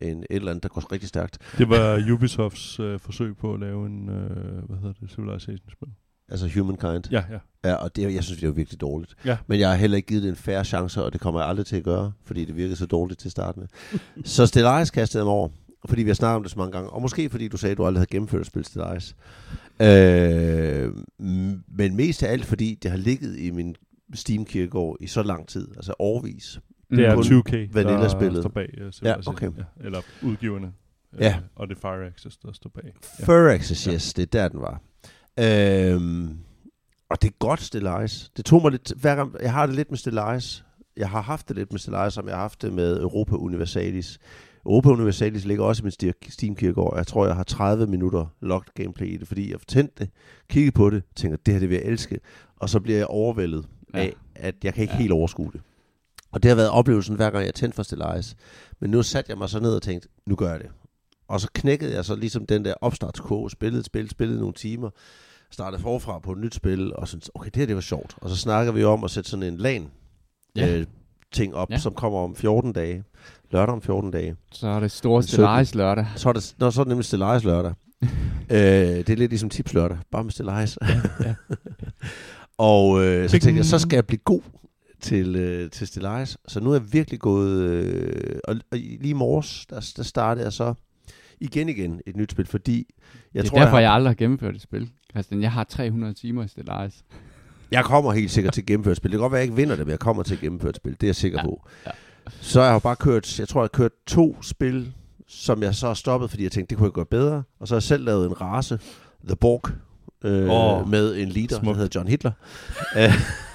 [0.00, 1.38] end et eller andet, der går rigtig stærkt.
[1.58, 5.88] Det var Ubisofts øh, forsøg på at lave en, øh, hvad hedder det, Civilization-spil.
[6.30, 7.04] Altså Humankind.
[7.10, 7.38] Ja, ja.
[7.64, 9.16] Ja, og det, jeg synes, det er virkelig dårligt.
[9.24, 9.38] Ja.
[9.46, 11.66] Men jeg har heller ikke givet det en færre chance, og det kommer jeg aldrig
[11.66, 13.68] til at gøre, fordi det virkede så dårligt til at starte med.
[14.24, 15.48] så Stellaris kastede jeg mig over,
[15.84, 17.78] fordi vi har snakket om det så mange gange, og måske fordi du sagde, at
[17.78, 19.16] du aldrig havde gennemført at spille Stellaris.
[19.80, 20.92] Øh,
[21.68, 23.76] men mest af alt, fordi det har ligget i min
[24.14, 26.60] Steam-kirkegård i så lang tid, altså årvis.
[26.90, 28.34] Det er Kun 2K, Vanilla-spillet.
[28.34, 29.34] der står bag uh, Civilization.
[29.34, 29.46] okay.
[29.58, 30.72] Ja, eller udgiverne.
[31.18, 31.28] Ja.
[31.36, 32.92] Øh, og det er Fire Access, der står bag.
[33.28, 33.48] Ja.
[33.54, 34.80] Access, yes, det er der, den var.
[35.40, 36.38] Øhm,
[37.10, 38.30] og det, godt Stellaris.
[38.36, 40.64] Det tog mig lidt, hver gang, jeg har det lidt med Stellaris.
[40.96, 44.18] Jeg har haft det lidt med Stellaris, som jeg har haft det med Europa Universalis.
[44.66, 46.96] Europa Universalis ligger også i min Steam-kirkegård.
[46.96, 50.10] Jeg tror, jeg har 30 minutter locked gameplay i det, fordi jeg har tændt det,
[50.48, 52.18] kigget på det, tænker, det her det vil jeg elske.
[52.56, 53.98] Og så bliver jeg overvældet Ja.
[54.00, 54.98] af, at jeg kan ikke Ja.
[54.98, 55.60] helt overskue det.
[56.32, 58.36] Og det har været oplevelsen, hver gang jeg tændte for Stellaris.
[58.80, 60.68] Men nu satte jeg mig så ned og tænkte, nu gør jeg det.
[61.28, 64.90] Og så knækkede jeg så ligesom den der opstartskog, spillede spil, spillede nogle timer,
[65.50, 68.14] startede forfra på et nyt spil, og syntes, okay, det her det var sjovt.
[68.20, 69.88] Og så snakker vi om at sætte sådan en LAN
[70.56, 70.76] Ja.
[70.76, 70.86] øh,
[71.32, 71.78] ting op, Ja.
[71.78, 73.04] som kommer om 14 dage.
[73.50, 74.36] Lørdag om 14 dage.
[74.52, 75.32] Så er det store 17.
[75.32, 76.06] Stellaris lørdag.
[76.16, 77.72] Så er det, når, så er det nemlig Stellaris lørdag.
[78.50, 80.78] øh, det er lidt ligesom tips lørdag, bare med Stellaris.
[81.20, 81.34] ja.
[82.58, 84.40] og øh, så tænkte jeg, så skal jeg blive god
[85.00, 86.36] til, øh, til Stellaris.
[86.48, 87.60] Så nu er jeg virkelig gået...
[87.62, 90.74] Øh, og, og lige i morges, der, der startede jeg så
[91.40, 92.94] igen igen et nyt spil, fordi
[93.34, 94.90] jeg det er tror, derfor, jeg, jeg, har, aldrig har gennemført et spil.
[95.10, 97.04] Christian, jeg har 300 timer i Stellaris.
[97.72, 99.10] jeg kommer helt sikkert til at gennemføre et spil.
[99.10, 100.70] Det kan godt være, at jeg ikke vinder det, men jeg kommer til at gennemføre
[100.70, 100.92] et spil.
[100.92, 101.68] Det er jeg sikker Ja, på.
[101.86, 101.90] ja.
[102.40, 104.92] Så jeg har bare kørt, jeg tror, jeg har kørt to spil,
[105.28, 107.42] som jeg så har stoppet, fordi jeg tænkte, det kunne jeg gøre bedre.
[107.60, 108.78] Og så har jeg selv lavet en race,
[109.26, 109.62] The Borg,
[110.24, 111.66] øh, oh, med en leader, smukt.
[111.66, 112.32] der hedder John Hitler.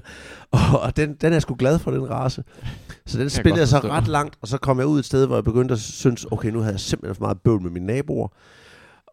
[0.84, 2.44] Og den, den er jeg sgu glad for, den race.
[3.06, 3.88] Så den jeg spillede jeg så forstå.
[3.88, 6.50] ret langt, og så kom jeg ud et sted, hvor jeg begyndte at synes, okay,
[6.50, 8.28] nu havde jeg simpelthen for meget bøvl med mine naboer.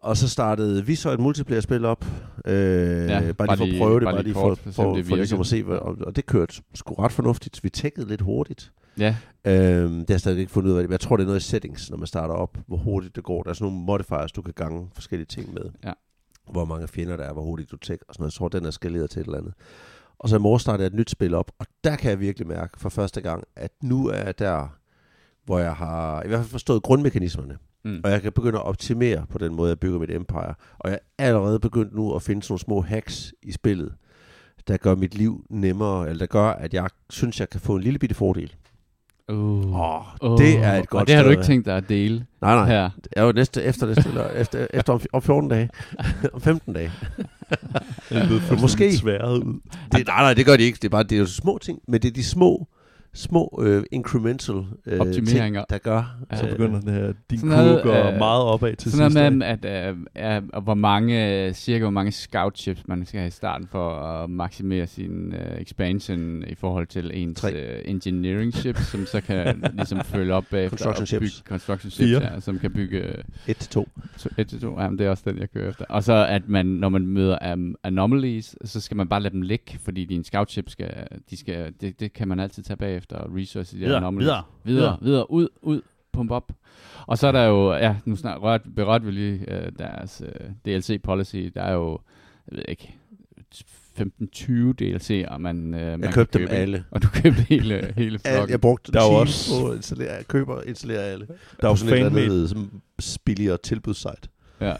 [0.02, 2.04] Og så startede vi så et multiplayer-spil op.
[2.44, 5.16] Øh, ja, bare, lige for at prøve det, bare lige for, kort, for, for, for
[5.16, 7.64] ligesom at se, og, og det kørte sgu ret fornuftigt.
[7.64, 8.72] Vi tækkede lidt hurtigt.
[8.98, 10.82] Ja, Øh, det har jeg stadig ikke fundet ud af.
[10.84, 13.24] Men jeg tror, det er noget i settings, når man starter op, hvor hurtigt det
[13.24, 13.42] går.
[13.42, 15.62] Der er sådan nogle modifiers, du kan gange forskellige ting med.
[15.84, 15.92] Ja.
[16.52, 18.32] Hvor mange fjender der er, hvor hurtigt du tækker og sådan noget.
[18.32, 19.54] Jeg tror, den er skaleret til et eller andet.
[20.18, 22.48] Og så i morgen starter jeg et nyt spil op, og der kan jeg virkelig
[22.48, 24.78] mærke for første gang, at nu er jeg der,
[25.44, 27.58] hvor jeg har i hvert fald forstået grundmekanismerne.
[27.84, 28.00] mm.
[28.04, 30.54] Og jeg kan begynde at optimere på den måde, jeg bygger mit empire.
[30.78, 33.94] Og jeg er allerede begyndt nu at finde sådan nogle små hacks i spillet,
[34.68, 37.82] der gør mit liv nemmere, eller der gør, at jeg synes, jeg kan få en
[37.82, 38.54] lille bitte fordel.
[39.32, 39.80] Uh.
[39.80, 42.26] Åh, Oh, det er et godt Og det har du ikke tænkt dig at dele
[42.40, 42.66] Nej, nej.
[42.66, 42.80] her.
[42.82, 45.70] Jeg er jo næste, efter næste, eller efter, efter om, om 14 dage.
[46.34, 46.92] om 15 dage.
[47.48, 47.56] Det
[48.10, 48.60] er blevet Måske.
[48.60, 48.96] Måske.
[48.96, 49.60] sværet ud.
[49.92, 50.76] Det, nej, nej, det gør de ikke.
[50.76, 52.66] Det er bare det er jo små ting, men det er de små,
[53.18, 54.66] små uh, incremental uh,
[55.00, 55.60] Optimeringer.
[55.60, 56.16] ting, der gør.
[56.34, 59.10] Så øh, begynder den her, din Sådan noget, kurve går øh, meget opad til Sådan
[59.10, 59.14] sidst.
[59.14, 59.38] noget ikke?
[59.38, 63.18] med, at, at, at, at, hvor mange, øh, cirka hvor mange scout chips man skal
[63.20, 67.50] have i starten for at maksimere sin uh, expansion i forhold til ens uh,
[67.84, 70.78] engineering chips, som så kan ligesom følge op bagefter.
[70.78, 71.20] Construction og chips.
[71.20, 72.32] Bygge, construction chips, Fire.
[72.34, 73.14] ja, som kan bygge
[73.46, 73.88] 1 til 2.
[74.38, 74.80] 1 til 2.
[74.80, 75.84] Jamen, det er også den, jeg kører efter.
[75.88, 79.42] Og så at man, når man møder um, anomalies, så skal man bare lade dem
[79.42, 83.07] ligge, fordi dine scout chips skal, de skal, det, det kan man altid tage bagefter
[83.12, 84.26] og research de der Videre, anomalies.
[84.26, 84.42] videre.
[84.64, 85.80] Videre, videre, ud, ud,
[86.12, 86.52] pump op.
[87.06, 90.50] Og så er der jo, ja, nu snart rørt, berørt vi lige øh, deres øh,
[90.66, 91.36] DLC policy.
[91.54, 91.98] Der er jo,
[92.50, 92.94] jeg ved ikke,
[94.00, 94.02] 15-20
[94.82, 96.84] DLC'er, man, øh, man Jeg købte kan dem alle.
[96.90, 98.50] Og du købte hele, hele flokken.
[98.50, 101.26] jeg brugte Der er time også- på at installere, jeg køber og installerer alle.
[101.60, 102.80] Der er jo sådan et eller andet som
[103.24, 104.28] billigere tilbudssite.
[104.60, 104.74] Ja.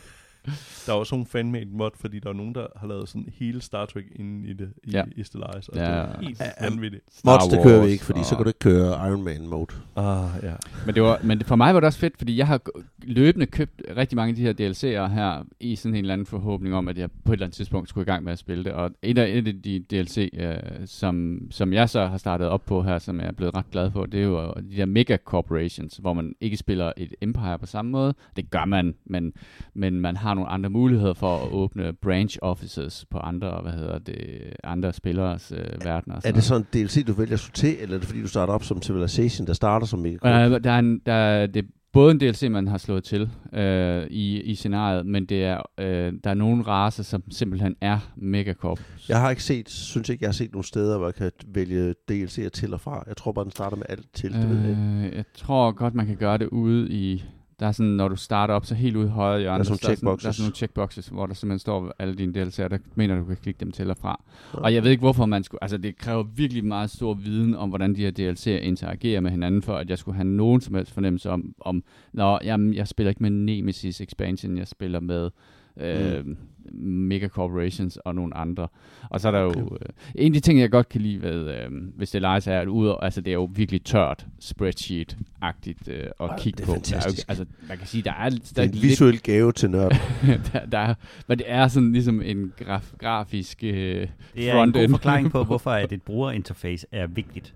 [0.87, 3.61] der er også nogle fanmade mod, fordi der er nogen, der har lavet sådan hele
[3.62, 5.04] Star Trek inde i det, i, Ja.
[5.16, 5.82] i Stellaris, og Ja.
[5.82, 7.04] det er helt vanvittigt.
[7.24, 9.66] Mods, det kører vi ikke, fordi og- så kan du ikke køre Iron Man mode.
[9.96, 10.52] Ah, ja.
[10.87, 12.61] Men, det var, men for mig var det også fedt, fordi jeg har
[13.02, 16.74] løbende købt rigtig mange af de her DLC'er her, i sådan en eller anden forhåbning
[16.74, 18.72] om, at jeg på et eller andet tidspunkt skulle i gang med at spille det.
[18.72, 20.56] Og et af, et af de DLC, øh,
[20.87, 23.90] som, som jeg så har startet op på her, som jeg er blevet ret glad
[23.90, 27.66] for, det er jo de der mega corporations, hvor man ikke spiller et empire på
[27.66, 28.14] samme måde.
[28.37, 29.32] Det gør man, men,
[29.74, 33.98] men man har nogle andre muligheder for at åbne branch offices på andre, hvad hedder
[33.98, 34.16] det,
[34.64, 36.16] andre spillers øh, verdener.
[36.16, 38.29] Er sådan det så en DLC, du vælger at til, eller er det fordi, du
[38.29, 41.64] starter op som Civilization, der starter som mega Øh, der er en, der, er- det
[41.64, 45.62] er både en DLC, man har slået til øh, i, i scenariet, men det er,
[45.81, 48.81] øh, der er nogle racer, som simpelthen er megacorp.
[49.09, 51.94] Jeg har ikke set, synes ikke, jeg har set nogle steder, hvor jeg kan vælge
[52.12, 53.05] DLC'er til og fra.
[53.07, 54.33] Jeg tror bare, den starter med alt til.
[54.33, 54.77] Det ved jeg
[55.11, 57.24] øh, jeg tror godt, man kan gøre det ude i...
[57.61, 59.75] Der er sådan, når du starter op, så helt ude i højre hjørne, Der er
[59.75, 60.37] sådan nogle sådan, der er checkboxes.
[60.37, 63.61] sådan nogle checkboxes, hvor der simpelthen står alle dine DLC'er, der mener du kan klikke
[63.61, 64.23] dem til og fra.
[64.53, 65.64] Og jeg ved ikke, hvorfor man skulle...
[65.64, 69.62] Altså, det kræver virkelig meget stor viden om, hvordan de her DLC'er interagerer med hinanden,
[69.62, 73.09] for at jeg skulle have nogen som helst fornemmelse om, om Nå, jamen, jeg spiller
[73.09, 75.31] ikke med Nemesis Expansion, jeg spiller med
[75.77, 76.25] øh,
[76.72, 78.68] Mega Corporations og nogle andre.
[79.11, 79.48] Og så er der jo...
[79.50, 79.61] Okay.
[79.62, 79.78] Øh,
[80.14, 82.61] en af de ting, jeg godt kan lide ved, øh, hvis det leger sig, er,
[82.61, 86.66] at ud, altså, det er jo virkelig tørt spreadsheet-agtigt øh, at Ej, kigge det er
[86.66, 86.72] på.
[86.72, 87.28] Der er jo, fantastisk.
[87.28, 89.70] altså, man kan sige, der er, Det der er er en lidt visuel gave til
[89.70, 89.92] nørd.
[90.52, 90.94] der, der er,
[91.26, 94.72] men det er sådan ligesom en graf, grafisk øh, Det er en front-end.
[94.72, 97.54] god forklaring på, hvorfor at et brugerinterface er vigtigt.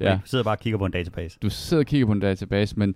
[0.00, 0.12] ja.
[0.14, 1.38] Du sidder bare og kigger på en database.
[1.42, 2.94] Du sidder og kigger på en database, men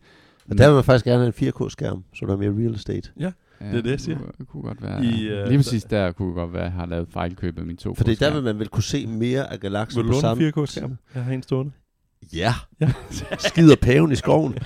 [0.51, 3.11] Og der vil man faktisk gerne have en 4K-skærm, så der er mere real estate.
[3.20, 3.31] ja,
[3.70, 4.18] Det er det, jeg siger.
[4.18, 5.05] Kunne, det kunne godt være.
[5.05, 7.79] I, uh, Lige præcis der kunne godt være, at jeg har lavet fejlkøb af mine
[7.79, 10.20] to For det der vil man vel kunne se mere af galaksen Vil du på
[10.20, 10.46] samme...
[10.46, 10.96] en 4K-skærm?
[11.14, 11.72] Jeg har en stående.
[12.33, 12.55] Ja.
[12.81, 12.92] Ja.
[13.48, 14.55] Skider paven i skoven.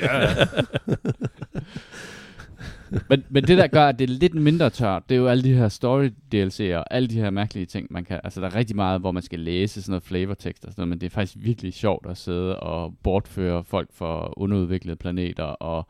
[3.10, 5.44] men, men det der gør, at det er lidt mindre tørt, det er jo alle
[5.44, 8.54] de her story DLC'er og alle de her mærkelige ting, man kan, altså der er
[8.54, 11.10] rigtig meget, hvor man skal læse sådan noget flavortekst og sådan noget, men det er
[11.10, 15.88] faktisk virkelig sjovt at sidde og bortføre folk fra underudviklede planeter og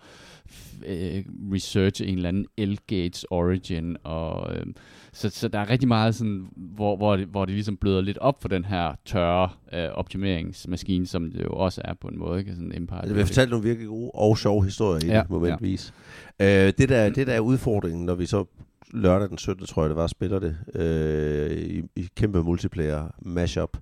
[0.87, 4.67] øh, researche en eller anden L-Gates origin, og øh,
[5.13, 8.19] så, så der er rigtig meget sådan, hvor, hvor, det, hvor det ligesom bløder lidt
[8.19, 12.39] op for den her tørre øh, optimeringsmaskine, som det jo også er på en måde,
[12.39, 12.53] ikke?
[12.55, 13.01] Sådan Empire.
[13.01, 15.95] Altså, vi har fortalt nogle virkelig gode og sjove historier i Ja, det, momentvis.
[16.41, 16.67] Ja.
[16.67, 18.45] Øh, det, der, det der er udfordringen, når vi så
[18.93, 19.67] lørdag den 17.
[19.67, 23.79] tror jeg det var, spiller det øh, i, i kæmpe multiplayer mashup,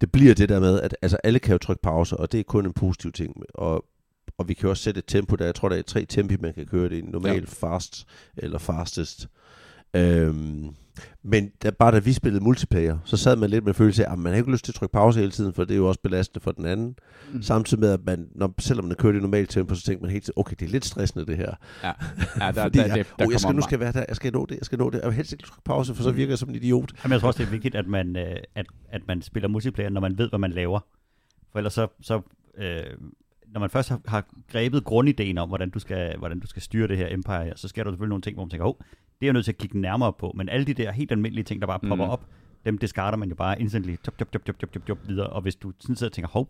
[0.00, 2.44] det bliver det der med, at altså, alle kan jo trykke pause, og det er
[2.44, 3.36] kun en positiv ting.
[3.54, 3.84] Og,
[4.38, 5.44] og vi kan også sætte et tempo der.
[5.44, 7.00] Jeg tror, der er tre tempi, man kan køre det i.
[7.00, 7.44] Normal, ja.
[7.46, 9.28] fast eller fastest.
[9.96, 10.74] Øhm,
[11.22, 14.18] men da, bare da vi spillede multiplayer, så sad man lidt med følelse af, at
[14.18, 16.00] man har ikke lyst til at trykke pause hele tiden, for det er jo også
[16.02, 16.96] belastende for den anden.
[17.32, 17.42] Mm.
[17.42, 20.24] Samtidig med, at man, når, selvom man kører i normalt tempo, så tænker man helt
[20.24, 21.54] tiden, okay, det er lidt stressende det her.
[21.82, 21.92] Ja,
[22.40, 24.04] ja der, Fordi der, jeg, det, der oh, jeg skal, nu skal jeg være der,
[24.08, 24.98] jeg skal nå det, jeg skal nå det.
[24.98, 26.92] Jeg vil helst ikke trykke pause, for så virker jeg som en idiot.
[27.04, 29.90] Jamen, jeg tror også, det er vigtigt, at man, øh, at, at man spiller multiplayer,
[29.90, 30.80] når man ved, hvad man laver.
[31.52, 32.20] For ellers så, så
[32.58, 32.84] øh,
[33.52, 36.88] når man først har, har grebet grundideen om, hvordan du, skal, hvordan du skal styre
[36.88, 38.74] det her Empire, så sker der selvfølgelig nogle ting, hvor man tænker, oh,
[39.20, 40.32] det er jeg nødt til at kigge nærmere på.
[40.36, 42.10] Men alle de der helt almindelige ting, der bare popper Mm.
[42.10, 42.26] op,
[42.64, 45.26] dem discarder man jo bare instantly, top, top, top, top, top, top, top, videre.
[45.26, 46.48] Og hvis du sådan sidder og tænker, hov,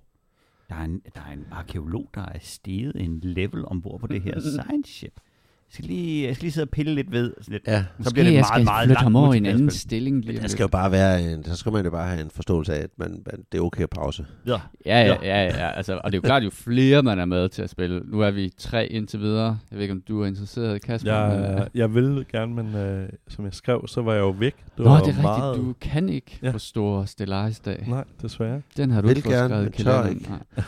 [0.69, 4.23] der er en, der er en arkeolog, der er steget en level ombord på det
[4.23, 5.21] her science ship.
[5.69, 7.35] Jeg skal lige, jeg skal lige sidde og pille lidt ved.
[7.41, 7.63] Sådan lidt.
[7.67, 9.71] Ja, Så bliver det jeg meget, skal meget flytte langt ham over i en anden
[9.71, 10.25] stilling.
[10.25, 12.75] Lige der skal jo bare være en, så skal man jo bare have en forståelse
[12.75, 14.27] af, at man, man, det er okay at pause.
[14.45, 14.61] Videre.
[14.87, 17.49] Ja, ja, ja, ja altså, og det er jo klart, jo flere man er med
[17.49, 18.03] til at spille.
[18.05, 19.59] Nu er vi tre indtil videre.
[19.71, 21.29] Jeg ved ikke, om du er interesseret, Kasper.
[21.29, 24.31] men, øh, Jeg, jeg vil gerne, men øh, som jeg skrev, så var jeg jo
[24.31, 24.55] væk.
[24.77, 25.51] Det Nå, var det er meget...
[25.53, 25.67] rigtigt.
[25.67, 26.47] Du kan ikke Ja.
[26.47, 26.53] ja.
[26.53, 27.85] forstå Stellaris-dag.
[27.89, 28.61] Nej, desværre.
[28.77, 30.43] Den har du Vil ikke fået gerne, skrevet i men tør kalenderen.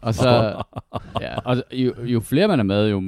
[0.00, 0.62] Og så,
[1.20, 3.02] ja, og jo, jo flere man er med, jo,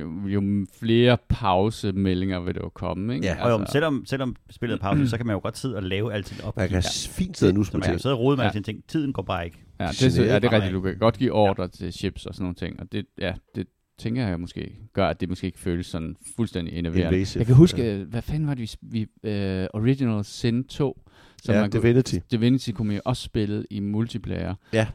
[0.00, 3.26] jo, jo flere pausemeldinger vil det jo komme, ikke?
[3.26, 3.44] Ja.
[3.44, 5.82] Og jo, men selvom, selvom spillet er pause, så kan man jo godt sidde og
[5.82, 6.56] lave alting op.
[6.56, 8.52] Man kan fint sidde nu så man kan sidde og rode med Ja.
[8.52, 8.84] sine ting.
[8.88, 9.58] Tiden går bare ikke.
[9.80, 10.72] Ja, det, ja, det er rigtigt.
[10.72, 11.68] Du kan godt give ordre ja.
[11.68, 13.66] til chips og sådan nogle ting, og det, ja, det
[13.98, 17.16] tænker jeg måske gør, at det måske ikke føles sådan fuldstændig innoverende.
[17.16, 17.40] Invasive.
[17.40, 18.04] Jeg kan huske, ja.
[18.04, 21.00] hvad fanden var det, vi, vi uh, Original Sin 2,
[21.42, 22.14] som Ja, man kunne- Divinity.
[22.30, 24.54] Divinity kunne man jo også spille i multiplayer.
[24.72, 24.86] Ja,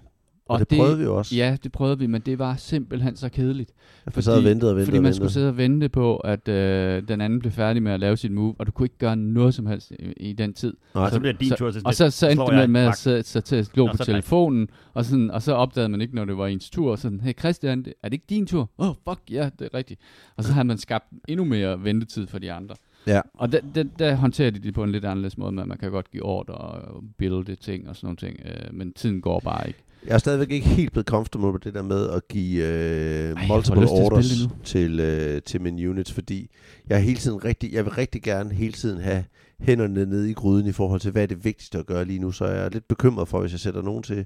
[0.50, 1.36] Og det prøvede vi jo også.
[1.36, 3.72] Ja, det prøvede vi, men det var simpelthen så kedeligt.
[4.16, 5.16] Jeg sad og ventede og ventede fordi og man ventede.
[5.16, 8.32] skulle sidde og vente på, at øh, den anden blev færdig med at lave sit
[8.32, 10.74] move, og du kunne ikke gøre noget som helst i, i den tid.
[10.96, 12.98] Nej, Og så bliver det din tur til Og så, så endte det med, at
[12.98, 15.90] sætte sig til at slå Nå, på så det telefonen, og, sådan, og så opdagede
[15.90, 16.92] man ikke, når det var ens tur.
[16.92, 18.70] Og sådan, hey Christian, det- er det ikke din tur?
[18.80, 20.00] Åh, oh, fuck, ja, det er rigtigt.
[20.38, 22.76] Og så havde man skabt endnu mere ventetid for de andre.
[23.08, 23.22] Ja.
[23.34, 25.92] Og der, der, der håndterer de det på en lidt anderledes måde, at man kan
[25.92, 29.68] godt give ordre og builde ting og sådan nogle ting, øh, men tiden går bare
[29.68, 29.80] ikke.
[30.06, 33.54] Jeg er stadigvæk ikke helt blevet comfortable med det der med at give øh, får
[33.56, 36.50] multiple til orders det til, øh, til mine units, fordi
[36.90, 39.24] jeg er hele tiden rigtig, jeg vil rigtig gerne hele tiden have
[39.60, 42.32] hænderne nede i gryden i forhold til, hvad er det vigtigste at gøre lige nu,
[42.32, 44.26] så jeg er lidt bekymret for, hvis jeg sætter nogen til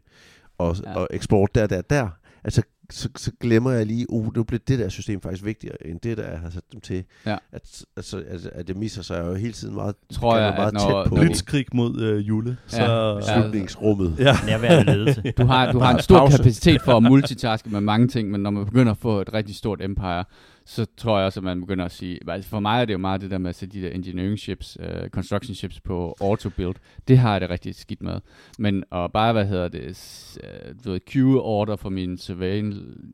[0.60, 1.02] at, ja.
[1.02, 2.10] at eksport der, der, der,
[2.44, 6.00] altså så, så glemmer jeg lige, uh, nu bliver det der system faktisk vigtigere, end
[6.00, 7.04] det, der jeg har sat dem til.
[7.26, 7.38] Ja.
[7.52, 10.74] At, altså, at, at jeg misser sig jo hele tiden meget, Tror jeg, meget at
[10.74, 12.58] når- tæt på Blitzkrig mod øh, Jule.
[12.68, 13.16] Så, Ja.
[13.16, 13.42] ja.
[13.42, 14.16] slutningsrummet.
[14.20, 14.36] ja.
[14.46, 15.22] Nærværende ledelse.
[15.38, 18.50] Du har, du har en stor kapacitet for at multitaske med mange ting, men når
[18.50, 20.24] man begynder at få et rigtig stort empire,
[20.66, 22.98] så tror jeg også, at man begynder at sige, altså for mig er det jo
[22.98, 26.76] meget det der med at sætte de der engineering ships, uh, construction ships på auto-build,
[27.08, 28.20] det har jeg det rigtig skidt med.
[28.60, 32.74] Men at bare, hvad hedder det, øh, du ved, queue order for mine survey,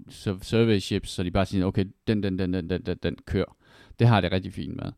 [0.09, 3.15] sur- survey ships, så de bare siger, okay, den, den, den, den, den, den, den
[3.25, 3.55] kører.
[3.99, 4.91] Det har jeg det rigtig fint med.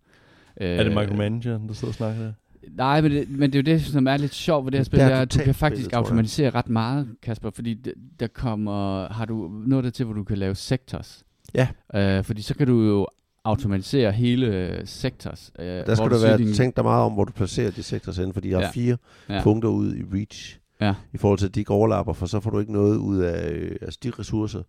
[0.55, 2.33] Er det micromanageren, der sidder og snakker der?
[2.71, 4.83] Nej, men det, men det er jo det, som er lidt sjovt ved det her
[4.83, 7.73] spil, Det er at du kan faktisk spillet, automatisere ret meget, Kasper, fordi
[8.19, 11.23] der kommer, har du nået det til, hvor du kan lave sectors.
[11.53, 11.67] Ja.
[11.93, 13.07] Øh, fordi så kan du jo
[13.43, 15.51] automatisere hele øh, sectors.
[15.59, 18.17] Øh, Der skal du være din- tænkt dig meget om, hvor du placerer de sektors
[18.17, 18.71] hen, fordi jeg har Ja.
[18.71, 18.97] fire
[19.29, 19.43] Ja.
[19.43, 20.95] punkter ud i reach, Ja.
[21.13, 23.49] i forhold til, at de ikke overlapper, for så får du ikke noget ud af
[23.51, 24.63] øh, altså de ressourcer,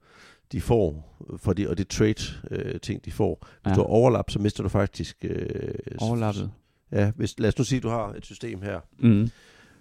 [0.52, 3.46] de får, for de, og det trade-ting, de får.
[3.62, 3.74] Hvis Ja.
[3.74, 5.16] du har overlap, så mister du faktisk...
[5.24, 6.50] Øh, Overlappet.
[6.92, 9.30] Ja, hvis, lad os nu sige, at du har et system her, Mm.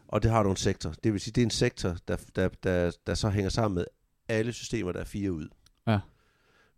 [0.08, 0.94] og det har du en sektor.
[1.04, 3.86] Det vil sige, det er en sektor, der, der, der, der så hænger sammen med
[4.30, 5.48] alle systemer, der er fire ud.
[5.88, 6.00] Ja.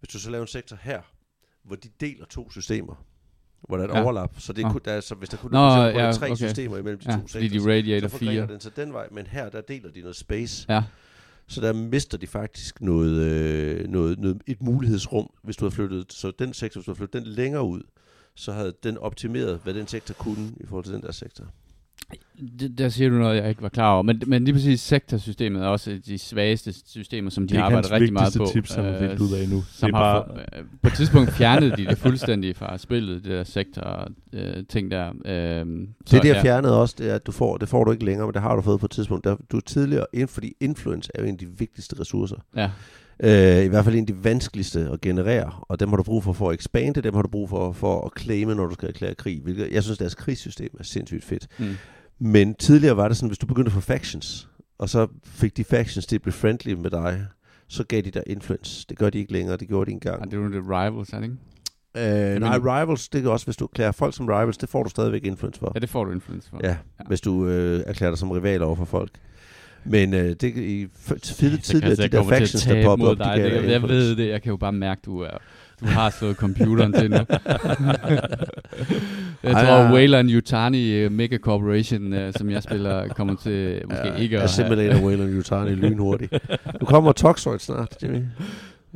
[0.02, 1.02] Hvis du så laver en sektor her,
[1.64, 3.06] hvor de deler to systemer,
[3.68, 4.04] hvor der er et Ja.
[4.04, 4.72] overlap, så, det Nå.
[4.72, 6.36] kunne, der, er- så hvis der kunne Nå, der ja, tre okay.
[6.36, 8.54] systemer imellem de Ja, to sektorer, de radiator så forgrener 4.
[8.54, 10.66] den så den vej, men her der deler de noget space.
[10.70, 10.84] Ja.
[11.48, 16.14] Så der mister de faktisk noget, øh, noget, noget, et mulighedsrum, hvis du har flyttet,
[16.14, 17.82] så den sektor, hvis du har flyttet den længere ud,
[18.36, 21.46] så havde den optimeret, hvad den sektor kunne i forhold til den der sektor.
[22.60, 24.04] Det, der siger du noget, jeg ikke var klar over.
[24.04, 27.92] Men, men lige præcis sektorsystemet er også de svageste systemer, som de det arbejder hans
[27.92, 28.46] rigtig meget på.
[28.54, 29.56] tips, han har øh, ud af nu.
[29.56, 32.78] Det Som er har bare, få- øh, på et tidspunkt fjernede de det fuldstændig fra
[32.78, 35.10] spillet, det der sektor øh, ting der.
[35.26, 35.66] Øh,
[36.12, 38.28] Det, de har fjernet også, det er, at du får, det får du ikke længere,
[38.28, 39.24] men det har du fået på et tidspunkt.
[39.24, 42.36] Der, du er tidligere, ind, fordi influence er jo en af de vigtigste ressourcer.
[42.56, 42.70] Ja,
[43.24, 46.24] Øh, I hvert fald en af de vanskeligste at generere, og dem har du brug
[46.24, 48.90] for for at expande, dem har du brug for for at claime, når du skal
[48.90, 49.42] erklære krig.
[49.44, 51.48] Hvilket, jeg synes, deres krigssystem er sindssygt fedt.
[51.60, 51.66] mm.
[52.20, 55.64] Men tidligere var det sådan, hvis du begyndte at få factions, og så fik de
[55.64, 57.26] factions til at blive friendly med dig,
[57.68, 58.86] så gav de dig influence.
[58.90, 60.20] Det gør de ikke længere, det gjorde de engang.
[60.20, 62.34] Ej, det jo det rivals, er det ikke?
[62.34, 64.90] Øh, nej, rivals, det er også, hvis du erklærer folk som rivals, det får du
[64.90, 65.72] stadigvæk influence for.
[65.76, 66.60] Ja, det får du influence for.
[66.64, 66.76] Ja, Ja.
[67.08, 69.12] hvis du øh, erklærer dig som rival over for folk.
[69.86, 72.96] Men øh, det i f- tidligere, Så kan tidligere jeg de der at factions, der
[72.96, 73.34] mod op, dig.
[73.38, 75.38] Det, jeg, jeg ved det, jeg kan jo bare mærke, du er
[75.82, 77.18] du har slået computeren til nu.
[79.44, 79.94] jeg Ej, tror, ja.
[79.94, 84.44] Wayland Yutani uh, Mega Corporation, uh, som jeg spiller, kommer til måske ja, ikke at
[84.44, 86.34] Assimilator Wayland Yutani lynhurtigt.
[86.82, 88.20] Nu kommer Toxoid snart, Jimmy.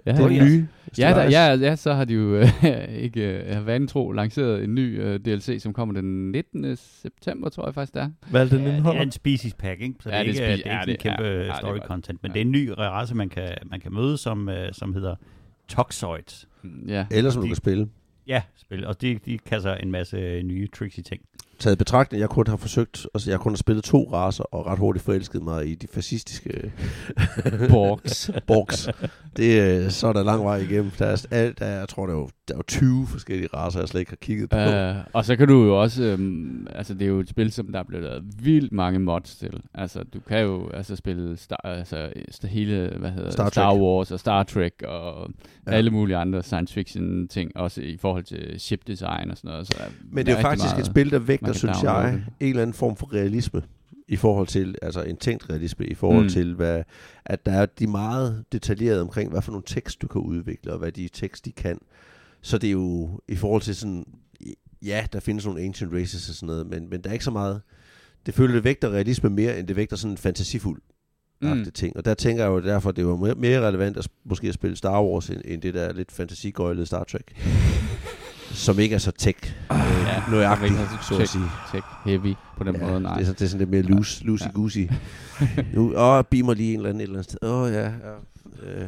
[0.05, 0.43] Ja, Det er ja.
[0.45, 0.67] nye.
[0.97, 2.63] Ja, der, ja, ja, så har de jo uh,
[3.05, 6.75] ikke uh, vanen tro lanceret en ny uh, DLC, som kommer den 19.
[6.77, 8.09] september, tror jeg faktisk det er.
[8.29, 8.99] hvad er det, den Ja, det indeholder?
[9.01, 9.95] er en species pack, ikke?
[9.99, 11.43] Så Ja, det er det ikke, det er ja, ikke en det- kæmpe ja, ja,
[11.47, 12.33] det story var- content, men ja.
[12.33, 15.15] det er en ny race, man kan, man kan møde, som, øh, som hedder
[15.67, 16.47] Toxoids.
[16.87, 17.05] Ja.
[17.11, 17.87] Eller som du kan spille.
[18.27, 18.85] Ja, spil.
[18.87, 21.21] Og de, de kan så en masse øh, nye tricksy ting.
[21.59, 24.79] Taget betragtning, jeg kun har forsøgt, altså jeg kun har spillet to raser, og ret
[24.79, 26.71] hurtigt forelsket mig i de fascistiske
[27.69, 28.31] Borgs.
[28.47, 28.89] borgs.
[29.37, 30.91] Det, øh, så er der lang vej igennem.
[30.99, 33.79] Der er, alt, der er, jeg tror, er, jo, der er jo 20 forskellige raser,
[33.79, 34.57] jeg slet ikke har kigget på.
[34.57, 37.67] Uh, og så kan du jo også, øhm, altså det er jo et spil, som
[37.71, 39.61] der er blevet lavet vildt mange mods til.
[39.73, 42.09] Altså du kan jo altså spille Star, altså,
[42.43, 43.81] hele, hvad hedder Star Star, Trek.
[43.81, 45.29] Wars og Star Trek og
[45.67, 45.71] Ja.
[45.71, 49.67] alle mulige andre science fiction ting, også i forhold til ship design og sådan noget.
[49.67, 49.73] Så
[50.11, 50.79] Men det er jo faktisk meget.
[50.79, 52.23] et spil, der vægter, synes jeg, det.
[52.39, 53.61] en eller anden form for realisme
[54.07, 56.23] i forhold til, altså en tænkt realisme i forhold.
[56.23, 56.29] Mm.
[56.29, 56.83] til, hvad,
[57.25, 60.79] at der er de meget detaljerede omkring, hvad for nogle tekst du kan udvikle, og
[60.79, 61.79] hvad de tekst de kan.
[62.45, 64.05] Så det er jo i forhold til sådan,
[64.85, 67.31] ja, der findes nogle ancient races og sådan noget, men, men der er ikke så
[67.31, 67.61] meget,
[68.25, 70.81] det føler det vægter realisme mere, end det vægter sådan fantasifuld
[71.41, 71.65] mm.
[71.73, 71.97] ting.
[71.97, 75.03] Og der tænker jeg jo derfor, det var mere- relevant at, måske at spille Star
[75.03, 77.35] Wars, end, end det der lidt fantasigøjlede Star Trek.
[78.65, 79.37] som ikke er så tech
[79.71, 81.31] øh, Ja, nøjagtigt, så så at tech.
[81.31, 81.45] sige.
[81.71, 83.13] Tech heavy på den Ja, måde, nej.
[83.15, 84.51] Det er, så, det er sådan lidt mere loose, loosey Ja.
[84.51, 84.89] goosey.
[85.73, 87.37] Nu, åh, beamer lige en eller anden et eller andet sted.
[87.49, 87.83] Åh, ja.
[87.83, 87.89] ja.
[88.81, 88.87] Øh.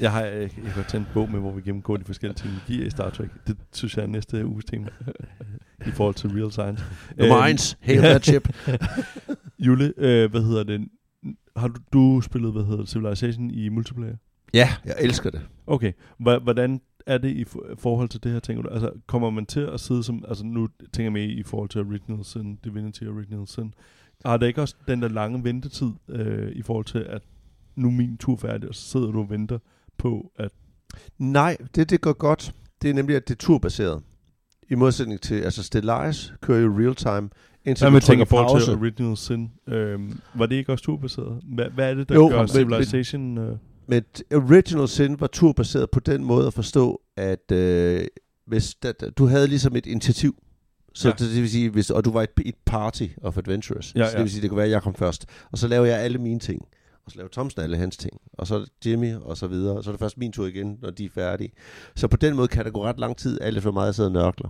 [0.00, 2.86] Jeg har, øh, jeg har taget en bog med, hvor vi gennemgår de forskellige teknologier
[2.86, 3.28] i Star Trek.
[3.46, 4.88] Det synes jeg er næste uges tema.
[5.86, 6.84] I forhold til real science.
[7.18, 8.48] Nummer Øhm, 1, hail that chip.
[9.66, 10.88] Jule, øh, hvad hedder det?
[11.56, 14.16] Har du, du spillet, hvad hedder det, Civilization i multiplayer?
[14.54, 15.40] ja, jeg elsker det.
[15.66, 15.92] Okay.
[16.22, 18.68] Hva- Hvordan er det i for- forhold til det her, tænker du?
[18.68, 20.24] Altså, kommer man til at sidde som...
[20.28, 23.74] Altså, nu tænker jeg i forhold til Original Sin, Divinity Original Sin.
[24.24, 27.22] Har der ikke også den der lange ventetid øh, i forhold til, at
[27.78, 29.58] nu er min tur færdig, og så sidder du og venter
[29.98, 30.50] på, at...
[31.18, 32.54] Nej, det, det går godt.
[32.82, 34.02] Det er nemlig, at det er turbaseret.
[34.70, 37.30] I modsætning til, altså Stellaris kører jo real time,
[37.64, 38.66] indtil Hvad man tænker pause.
[38.66, 39.50] til Original Sin?
[39.68, 40.00] Øh,
[40.34, 41.40] var det ikke også turbaseret?
[41.54, 43.38] Hvad, hvad er det, der Jo, gør men- Civilization...
[43.38, 44.02] Øh, Men
[44.34, 48.04] Original Sin var turbaseret på den måde at forstå, at øh,
[48.46, 50.42] hvis der, der, du havde ligesom et initiativ,
[50.94, 51.12] så ja.
[51.18, 54.10] det, det vil sige, hvis, og du var et, et party of adventurers, Ja, så
[54.10, 54.22] det ja.
[54.22, 55.26] vil sige, det kunne være, at jeg kom først.
[55.52, 56.62] Og så laver jeg alle mine ting,
[57.08, 59.90] og så laver Thomsen alle hans ting, og så Jimmy, og så videre, og så
[59.90, 61.52] er det først min tur igen, når de er færdige.
[61.96, 64.10] Så på den måde kan der gå ret lang tid, alt for meget jeg sidder
[64.10, 64.48] og nørkler.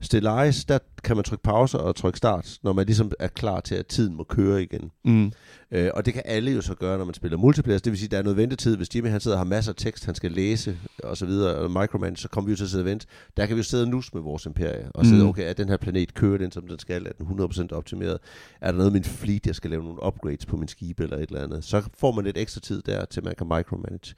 [0.00, 3.74] Stellaris, der kan man trykke pause og trykke start, når man ligesom er klar til,
[3.74, 4.90] at tiden må køre igen.
[5.04, 5.32] mm.
[5.74, 7.78] Øh, og det kan alle jo så gøre, når man spiller multiplayer.
[7.78, 8.76] Det vil sige, at der er noget ventetid.
[8.76, 11.54] Hvis Jimmy han sidder og har masser af tekst, han skal læse og så videre,
[11.56, 13.06] og micromanage, så kommer vi jo til at sidde og vente.
[13.36, 15.28] Der kan vi jo sidde og nus med vores imperie, og sidde, Mm.
[15.28, 17.06] okay, er den her planet kører den, som den skal?
[17.06, 18.18] Er den 100% optimeret?
[18.60, 21.16] Er der noget med min fleet, jeg skal lave nogle upgrades på min skib eller
[21.16, 21.64] et eller andet?
[21.64, 24.14] Så får man lidt ekstra tid der, til man kan micromanage.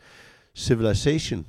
[0.56, 1.46] Civilization,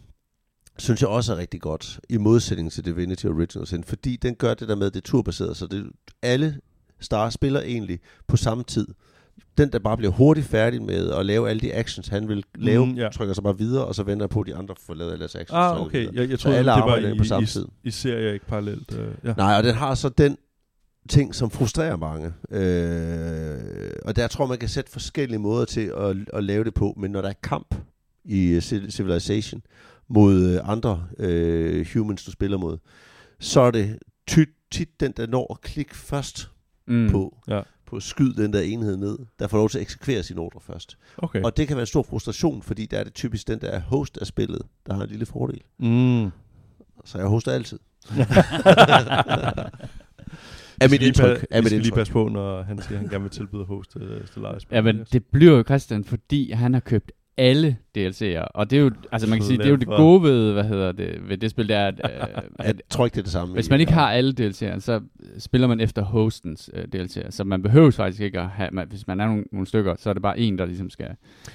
[0.77, 4.53] synes jeg også er rigtig godt, i modsætning til Divinity Original Sin, fordi den gør
[4.53, 5.85] det der med, det er turbaseret, så det,
[6.21, 6.59] alle
[6.99, 8.87] Star spiller egentlig på samme tid.
[9.57, 12.85] Den, der bare bliver hurtigt færdig med at lave alle de actions, han vil lave,
[12.85, 13.09] Mm, ja.
[13.09, 15.35] trykker så bare videre, og så venter på, at de andre får lavet alle deres
[15.35, 15.51] actions.
[15.57, 16.13] Ah, okay.
[16.13, 17.65] Jeg, jeg troede, alle det var i, på samme i, tid.
[17.83, 18.97] i serie, ikke parallelt.
[18.99, 19.33] Øh, ja.
[19.37, 20.37] Nej, og den har så den
[21.09, 22.33] ting, som frustrerer mange.
[22.51, 26.93] Øh, og der tror man kan sætte forskellige måder til at, at lave det på,
[26.97, 27.75] men når der er kamp
[28.25, 29.61] i øh, Civil- Civilization
[30.07, 32.77] mod øh, andre øh, humans, du spiller mod,
[33.39, 36.51] så er det tit, tit den, der når at klikke først
[36.87, 37.09] mm.
[37.11, 37.61] på, Ja.
[37.85, 40.59] på at skyde den der enhed ned, der får lov til at eksekvere sine ordre
[40.61, 40.97] først.
[41.17, 41.41] Okay.
[41.41, 43.79] Og det kan være en stor frustration, fordi der er det typisk den, der er
[43.79, 45.61] host af spillet, der har en lille fordel.
[45.79, 46.29] Mm.
[47.05, 47.79] Så jeg hoster altid.
[50.81, 51.45] Er mit indtryk.
[51.51, 51.93] Er mit skal lige indtryk.
[51.99, 54.63] passe på, når han siger, at han gerne vil tilbyde at hoste uh, Stellaris.
[54.71, 58.47] Ja, men det bliver jo Christian, fordi han har købt alle DLC'er.
[58.53, 60.63] Og det er jo, altså man kan sige, det er jo det gode ved, hvad
[60.63, 63.23] hedder det, ved det spil, det er, at, øh, Jeg at tror ikke, det er
[63.23, 63.53] det samme.
[63.53, 65.01] hvis man ikke har alle DLC'er, så
[65.37, 67.31] spiller man efter hostens øh, DLC'er.
[67.31, 70.09] Så man behøver faktisk ikke at have, man, hvis man er nogle, nogle stykker, så
[70.09, 71.07] er det bare en, der ligesom skal,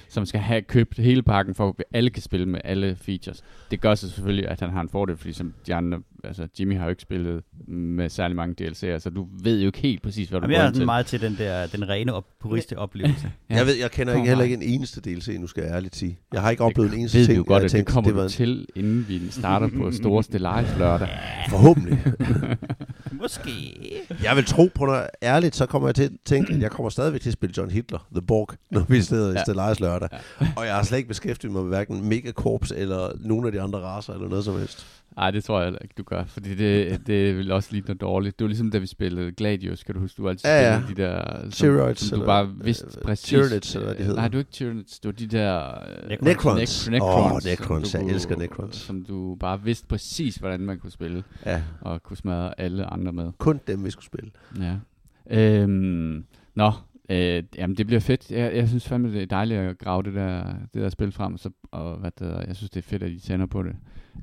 [0.09, 3.43] som skal have købt hele pakken, for at alle kan spille med alle features.
[3.71, 6.77] Det gør så selvfølgelig, at han har en fordel, fordi som de andre, altså Jimmy
[6.77, 10.29] har jo ikke spillet med særlig mange DLC'er, så du ved jo ikke helt præcis,
[10.29, 10.85] hvad du Jamen, går jeg er til.
[10.85, 13.31] meget til den der den rene op, puriste oplevelse.
[13.49, 13.55] Ja.
[13.55, 16.19] Jeg, ved, jeg kender ikke, heller ikke en eneste DLC, nu skal jeg ærligt sige.
[16.33, 17.71] Jeg har ikke Det oplevet en eneste ved ting, vi jo godt, jeg at det
[17.71, 21.07] tænkte, kommer det var til, inden vi starter på Store Stellaris lørdag.
[21.49, 22.03] forhåbentlig.
[23.21, 23.51] Måske.
[24.23, 26.89] jeg vil tro på noget ærligt, så kommer jeg til at tænke, at jeg kommer
[26.89, 29.43] stadigvæk til at spille John Hitler, The Borg, når vi sidder i Ja.
[29.43, 30.09] Stellaris lørdag.
[30.55, 33.79] Og jeg har slet ikke beskæftiget mig med hverken Megacorps eller nogen af de andre
[33.79, 34.85] raser eller noget som helst.
[35.15, 38.01] Nej, det tror jeg heller ikke, du gør, fordi det, det vil også ligne noget
[38.01, 38.39] dårligt.
[38.39, 40.81] Det var ligesom, da vi spillede Gladius, kan du huske, du altid Ja, ja.
[40.81, 43.27] spillede de der, som, som du bare vidste øh, præcis.
[43.27, 44.19] Tyranids, eller hvad de øh, hedder.
[44.21, 45.73] Nej, du er ikke Tyranids, det var de der...
[46.09, 46.87] øh, Necrons.
[46.89, 47.43] Nec- Åh, Necrons.
[47.43, 48.75] som Necrons, du jeg elsker Necrons.
[48.75, 53.13] Som du bare vidste præcis, hvordan man kunne spille, Ja, og kunne smadre alle andre
[53.13, 53.31] med.
[53.37, 54.31] kun dem, vi skulle spille.
[54.59, 54.75] Ja.
[55.29, 56.71] Øhm, nå,
[57.09, 58.31] øh, jamen det bliver fedt.
[58.31, 60.43] Jeg, jeg synes fandme, det er dejligt at grave det der,
[60.73, 63.11] det der spil frem, så, og hvad det, hedder, jeg synes, det er fedt, at
[63.11, 63.75] I tænder på det.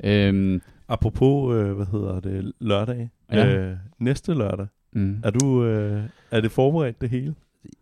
[0.04, 3.10] Øhm, Apropos, øh, hvad hedder det, lørdag.
[3.32, 3.46] Ja.
[3.56, 4.66] Øh, næste lørdag.
[4.92, 5.20] mm.
[5.24, 7.34] Er du, øh, er det forberedt det hele?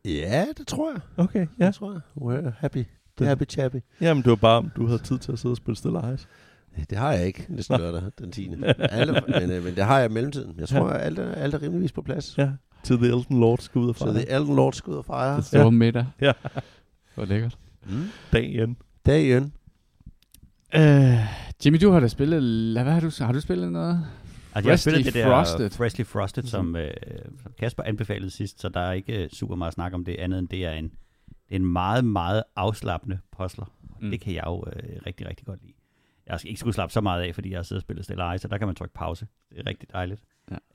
[0.04, 1.00] Ja, det tror jeg.
[1.16, 1.46] Okay, Ja.
[1.59, 1.66] ja.
[1.66, 2.00] Det tror jeg.
[2.20, 2.84] We're happy.
[3.20, 3.76] Happy chappy.
[4.00, 6.28] Jamen, det var bare, om du havde tid til at sidde og spille Stellaris.
[6.90, 8.50] Det har jeg ikke næste lørdag, den 10.
[8.78, 10.54] Alle, men, øh, men det har jeg i mellemtiden.
[10.59, 12.38] Jeg tror, at alt er, alt er rimeligvis på plads.
[12.38, 12.50] Ja.
[12.82, 14.14] Til The Elden Lord skal ud og Så fejre.
[14.14, 15.36] det er Elden Lord skal ud og fejre.
[15.36, 15.70] Det store ja.
[15.70, 16.07] middag.
[16.20, 16.32] Ja.
[17.14, 17.59] Hvor lækkert.
[17.86, 18.02] Mm.
[18.32, 18.76] Dagen.
[19.07, 19.52] Dagen.
[20.75, 21.14] Øh,
[21.64, 22.43] Jimmy, du har da spillet...
[22.83, 24.07] Hvad har du, har du spillet noget?
[24.55, 25.71] Altså, jeg har spillet det der Frosted.
[25.71, 26.91] Freshly Frosted, som, øh,
[27.43, 30.39] som Kasper anbefalede sidst, så der er ikke øh, super meget snak om det andet,
[30.39, 30.85] end det er en,
[31.29, 33.73] det er en meget, meget afslappende puzzler.
[34.01, 34.11] Mm.
[34.11, 35.73] Det kan jeg jo øh, rigtig, rigtig godt lide.
[36.27, 38.41] Jeg skal ikke skulle slappe så meget af, fordi jeg har siddet og spillet Stellaris,
[38.41, 39.27] så der kan man trykke pause.
[39.51, 40.21] Det er rigtig dejligt.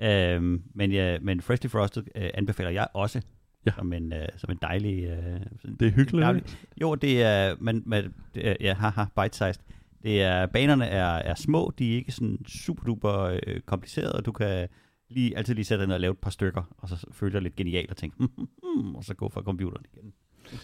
[0.02, 0.36] Ja.
[0.36, 3.22] Øhm, men, ja, men Freshly Frosted øh, anbefaler jeg også,
[3.66, 3.72] Ja.
[3.76, 5.04] som, en, øh, som en dejlig...
[5.04, 5.40] Øh,
[5.80, 6.36] Det er hyggeligt.
[6.36, 6.58] ikke?
[6.82, 9.62] jo, det er, men, men det er, ja, haha, bite-sized.
[10.04, 14.26] Det er, banerne er, er små, de er ikke sådan super duper øh, komplicerede, og
[14.26, 14.68] du kan
[15.10, 17.42] lige, altid lige sætte dig ned og lave et par stykker, og så føle dig
[17.42, 20.14] lidt genial og tænke, hmm, og så gå fra computeren igen.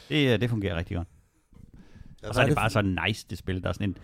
[0.09, 1.07] Det, øh, det fungerer rigtig godt.
[2.23, 3.63] Og så er det bare så nice, det spil.
[3.63, 3.97] Der er sådan en,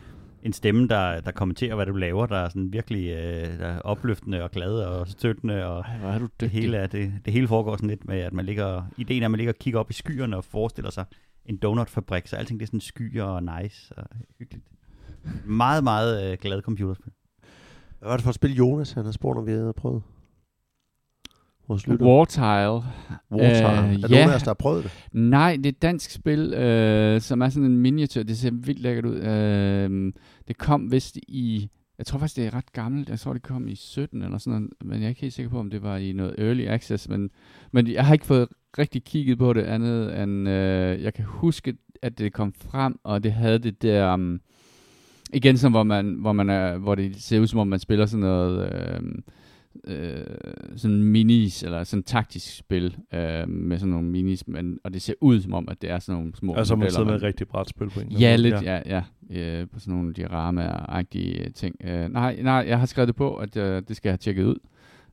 [0.43, 3.79] en stemme, der, der kommenterer, hvad du laver, der er sådan virkelig øh, der er
[3.79, 7.33] opløftende og glad og støttende, og Ej, hvor er du det hele, er, det, det
[7.33, 9.79] hele foregår sådan lidt med, at man ligger, ideen er, at man ligger og kigger
[9.79, 11.05] op i skyerne og forestiller sig
[11.45, 14.05] en donutfabrik, så alting det er sådan skyer og nice og
[14.39, 14.65] hyggeligt.
[15.45, 17.11] Meget, meget øh, glad computerspil.
[17.99, 20.01] Hvad var det for et spil, Jonas han har spurgt, om vi havde prøvet?
[21.67, 22.05] Vores lytter.
[22.05, 22.83] Wartile.
[23.31, 23.89] Wartime.
[23.89, 24.15] Øh, er der ja.
[24.15, 24.91] nogen af os, der har prøvet det?
[25.11, 28.23] Nej, det er et dansk spil, øh, som er sådan en miniature.
[28.23, 29.15] Det ser vildt lækkert ud.
[29.15, 30.13] Øh,
[30.47, 31.69] det kom vist i...
[31.97, 33.09] Jeg tror faktisk, det er ret gammelt.
[33.09, 34.69] Jeg tror, det kom i 17 eller sådan noget.
[34.83, 37.09] Men jeg er ikke helt sikker på, om det var i noget early access.
[37.09, 37.29] Men,
[37.71, 38.47] men jeg har ikke fået
[38.77, 40.49] rigtig kigget på det andet end...
[40.49, 44.13] Øh, jeg kan huske, at det kom frem, og det havde det der...
[44.13, 44.41] Um,
[45.33, 48.05] igen, sådan, hvor, man, hvor, man er, hvor det ser ud, som om man spiller
[48.05, 48.73] sådan noget...
[48.73, 49.01] Øh,
[49.87, 50.25] øh,
[50.75, 55.13] sådan minis, eller sådan taktisk spil, øh, med sådan nogle minis, men, og det ser
[55.21, 57.47] ud som om, at det er sådan nogle små Altså, man sidder med et rigtig
[57.47, 58.11] bræt spil på en.
[58.11, 59.03] Ja, lidt, ja, ja.
[59.31, 61.75] Øh, på sådan nogle diorama-agtige ting.
[61.83, 64.43] Øh, nej, nej, jeg har skrevet det på, at øh, det skal jeg have tjekket
[64.43, 64.55] ud.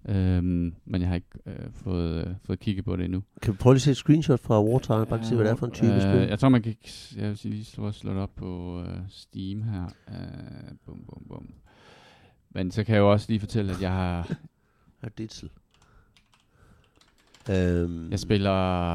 [0.09, 3.23] Øhm, men jeg har ikke øh, fået, øh, fået kigget på det endnu.
[3.43, 5.07] Kan vi prøve lige at se et screenshot fra Wartime?
[5.07, 6.29] Bare se, hvad det er for en type øh, spil.
[6.29, 6.75] Jeg tror, man kan...
[7.17, 9.85] Jeg vil sige, lige slå, slå det op på øh, Steam her.
[10.09, 10.17] Øh,
[10.87, 11.49] bum, bum, bum.
[12.51, 14.33] Men så kan jeg jo også lige fortælle, at jeg har...
[15.03, 15.51] Ja, Ditzel.
[17.51, 18.93] Øhm, Jeg spiller...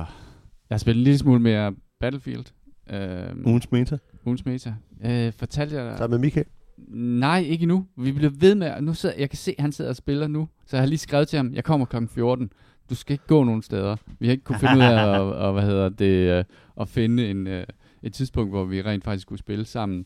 [0.70, 2.46] Jeg har spillet en lille smule mere Battlefield.
[2.90, 3.98] Øhm, Ugens meta.
[4.26, 4.74] ugens meta.
[5.06, 5.98] Øh, fortalte jeg dig...
[5.98, 6.46] Sammen med Michael.
[6.88, 7.86] Nej, ikke endnu.
[7.98, 8.82] Vi bliver ved med...
[8.82, 10.48] Nu sidder, jeg kan se, at han sidder og spiller nu.
[10.66, 11.98] Så jeg har lige skrevet til ham, jeg kommer kl.
[12.08, 12.52] 14.
[12.90, 13.96] Du skal ikke gå nogen steder.
[14.20, 16.06] Vi har ikke kunne finde ud af at, og, hvad hedder det,
[16.38, 16.44] øh,
[16.82, 17.66] at finde en, øh,
[18.04, 20.06] et tidspunkt, hvor vi rent faktisk skulle spille sammen.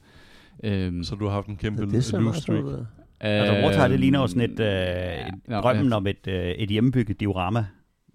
[0.63, 2.63] Øhm, Så du har haft en kæmpe loose streak.
[2.63, 2.85] ud.
[3.19, 5.95] Altså, Wartime, det ligner jo sådan et, øh, ja, et drømmen ja.
[5.95, 7.65] om et, øh, et hjemmebygget diorama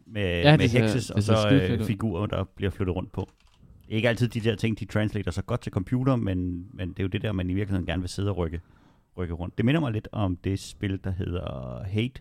[0.06, 3.28] med, Ja, med det og så fedt øh, figurer, der bliver flyttet rundt på.
[3.86, 6.88] Det er ikke altid de der ting, de translater så godt til computer, men, men
[6.88, 8.60] det er jo det der, man i virkeligheden gerne vil sidde og rykke,
[9.18, 9.56] rykke rundt.
[9.58, 12.20] Det minder mig lidt om det spil, der hedder Hate,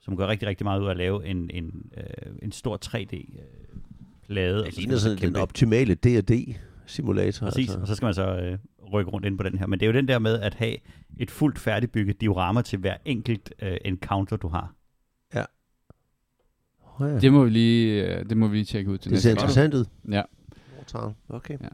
[0.00, 2.02] som gør rigtig, rigtig meget ud af at lave en, en, øh,
[2.42, 4.64] en stor 3D-plade.
[4.64, 7.46] Det ligner sådan den optimale D&D simulator.
[7.46, 7.80] Præcis, Altså.
[7.80, 8.58] og så skal man så øh,
[8.92, 9.66] rykke rundt ind på den her.
[9.66, 10.76] Men det er jo den der med at have
[11.18, 14.72] et fuldt færdigbygget diorama til hver enkelt øh, encounter, du har.
[16.98, 17.18] Oh, ja.
[17.18, 19.40] Det må vi lige, øh, det må vi lige tjekke ud til det ser næste
[19.40, 19.50] gang.
[19.50, 19.84] interessant ud.
[20.12, 20.22] Ja.
[20.94, 21.16] Wartown.
[21.28, 21.58] Okay.
[21.62, 21.68] Ja.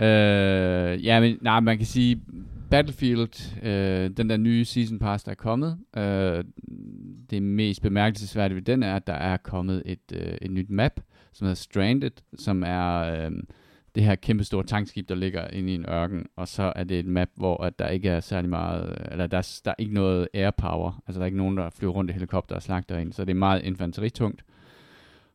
[0.00, 2.22] Øh, ja, men nej, man kan sige,
[2.70, 6.44] Battlefield, øh, den der nye Season Pass, der er kommet, øh,
[7.30, 11.00] det mest bemærkelsesværdige ved den er, at der er kommet et, øh, et nyt map,
[11.32, 13.32] som hedder Stranded, som er øh,
[13.94, 17.06] det her kæmpestore tankskib, der ligger inde i en ørken, og så er det et
[17.06, 20.28] map, hvor at der ikke er særlig meget, eller der er, der er ikke noget
[20.34, 23.12] air power, altså der er ikke nogen, der flyver rundt i helikopter og slagter ind,
[23.12, 24.44] så det er meget infanteritungt,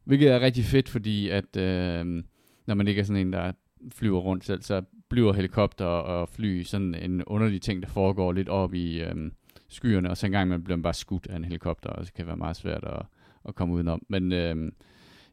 [0.04, 2.24] hvilket er rigtig fedt, fordi at øh,
[2.72, 3.52] når man ikke er sådan en, der
[3.90, 8.50] flyver rundt selv, så bliver helikopter og fly sådan en underlig ting, der foregår lidt
[8.50, 9.34] op i øhm,
[9.68, 12.28] skyerne, og så engang man bliver man bare skudt af en helikopter, og det kan
[12.28, 13.06] være meget svært at,
[13.48, 14.02] at komme udenom.
[14.10, 14.74] Men øhm,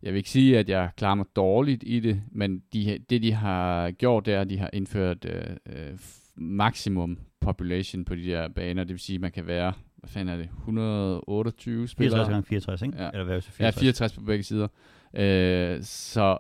[0.03, 3.33] jeg vil ikke sige, at jeg klarer mig dårligt i det, men de, det de
[3.33, 5.99] har gjort, det er, at de har indført øh, øh,
[6.37, 10.35] maximum population på de der baner, det vil sige, at man kan være, hvad fanden
[10.35, 12.17] er det, 128 spillere?
[12.17, 13.03] 64 gange 64, ikke?
[13.03, 13.11] Ja.
[13.11, 14.69] Eller hvad er det, Ja, 64 på begge sider.
[15.15, 16.39] Øh, så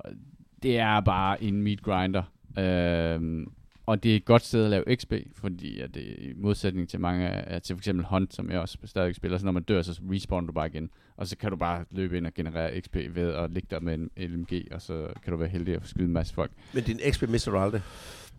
[0.62, 2.22] det er bare en meat grinder.
[2.58, 3.46] Øh,
[3.86, 7.00] og det er et godt sted at lave XP, fordi at det, i modsætning til
[7.00, 9.82] mange af, til for eksempel Hunt, som jeg også stadig spiller, så når man dør,
[9.82, 10.90] så respawner du bare igen.
[11.16, 13.94] Og så kan du bare løbe ind og generere XP ved at ligge der med
[13.94, 16.50] en LMG, og så kan du være heldig at skyde en masse folk.
[16.74, 17.82] Men din XP mister du aldrig.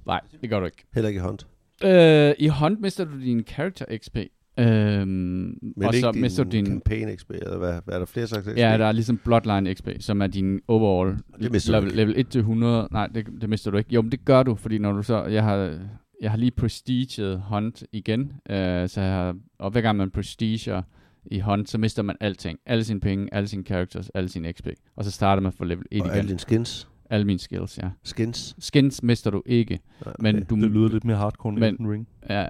[0.05, 0.85] Nej, det gør du ikke.
[0.93, 1.39] Heller ikke i hånd.
[1.83, 4.17] Øh, I Hunt mister du din character XP.
[4.59, 6.65] Øhm, Men og ikke så din mister du din...
[6.65, 8.57] campaign XP, eller hvad, hvad er der flere slags XP?
[8.57, 12.39] Ja, der er ligesom Bloodline XP, som er din overall det level, level 1 til
[12.39, 12.87] 100.
[12.91, 13.93] Nej, det, det mister du ikke.
[13.93, 15.23] Jo, men det gør du, fordi når du så...
[15.23, 15.79] Jeg har,
[16.21, 20.81] jeg har lige prestiget Hunt igen, øh, så jeg har, og hver gang man prestiger
[21.25, 22.59] i Hunt, så mister man alting.
[22.65, 24.67] Alle sine penge, alle sine characters, alle sine XP.
[24.95, 26.17] Og så starter man fra level 1 Og igen.
[26.17, 26.87] alle dine skins.
[27.09, 27.89] Alle mine skills, ja.
[28.03, 28.55] Skins.
[28.59, 29.79] Skins mister du ikke,
[30.19, 30.45] men okay.
[30.49, 30.55] du...
[30.55, 32.07] Det lyder lidt mere hardcore end Men- Elden Ring.
[32.29, 32.41] Ja,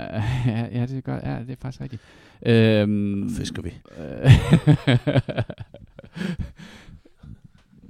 [0.46, 1.24] ja, ja, det er godt.
[1.24, 2.02] Ja, det er faktisk rigtigt.
[2.46, 3.74] Øhm, fisker vi.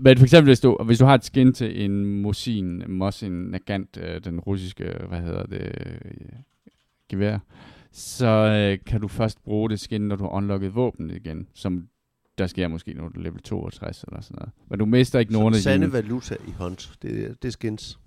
[0.02, 3.98] Men for eksempel, hvis du, hvis du har et skin til en Mosin, Mosin Nagant,
[4.02, 6.30] øh, den russiske, hvad hedder det, øh,
[7.10, 7.40] gevær,
[7.92, 11.88] så øh, kan du først bruge det skin, når du har unlocket våben igen, som
[12.40, 14.52] der sker måske, er level 62 eller sådan noget.
[14.70, 15.94] Men du mister ikke nogen Så af sande dine...
[15.94, 16.98] valuta i hånd.
[17.02, 18.00] Det, det er skins.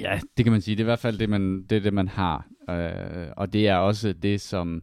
[0.00, 0.76] Ja, det kan man sige.
[0.76, 2.46] Det er i hvert fald det, man, det, er det, man har.
[2.70, 4.82] Øh, og det er også det, som,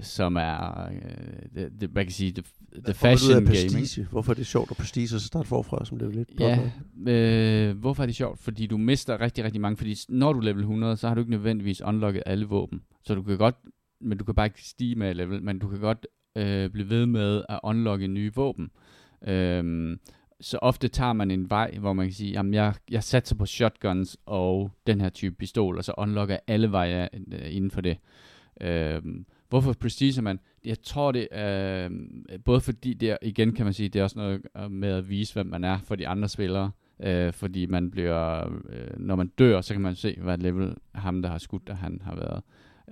[0.00, 2.44] som er, øh, det, det, man kan sige, det,
[2.76, 4.06] det ud af fashion prestige?
[4.10, 6.26] Hvorfor er det sjovt at prestige, og så starte forfra som level 1?
[6.40, 6.70] Ja,
[7.08, 8.40] øh, hvorfor er det sjovt?
[8.40, 9.76] Fordi du mister rigtig, rigtig mange.
[9.76, 12.82] Fordi når du er level 100, så har du ikke nødvendigvis unlocket alle våben.
[13.04, 13.56] Så du kan godt,
[14.00, 16.06] men du kan bare ikke stige med level, men du kan godt
[16.36, 18.70] øh, blive ved med at unlocke nye våben.
[19.26, 20.00] Øhm,
[20.40, 23.46] så ofte tager man en vej, hvor man kan sige, jamen jeg, jeg satser på
[23.46, 27.98] shotguns og den her type pistol, og så unlocker alle veje øh, inden for det.
[28.60, 30.40] Øhm, hvorfor prestiger man?
[30.64, 31.90] Jeg tror det øh,
[32.44, 35.08] både fordi det er, igen kan man sige, det er også noget øh, med at
[35.08, 36.70] vise, hvem man er for de andre spillere.
[37.02, 41.22] Øh, fordi man bliver, øh, når man dør, så kan man se, hvad level ham,
[41.22, 42.42] der har skudt, der han har været.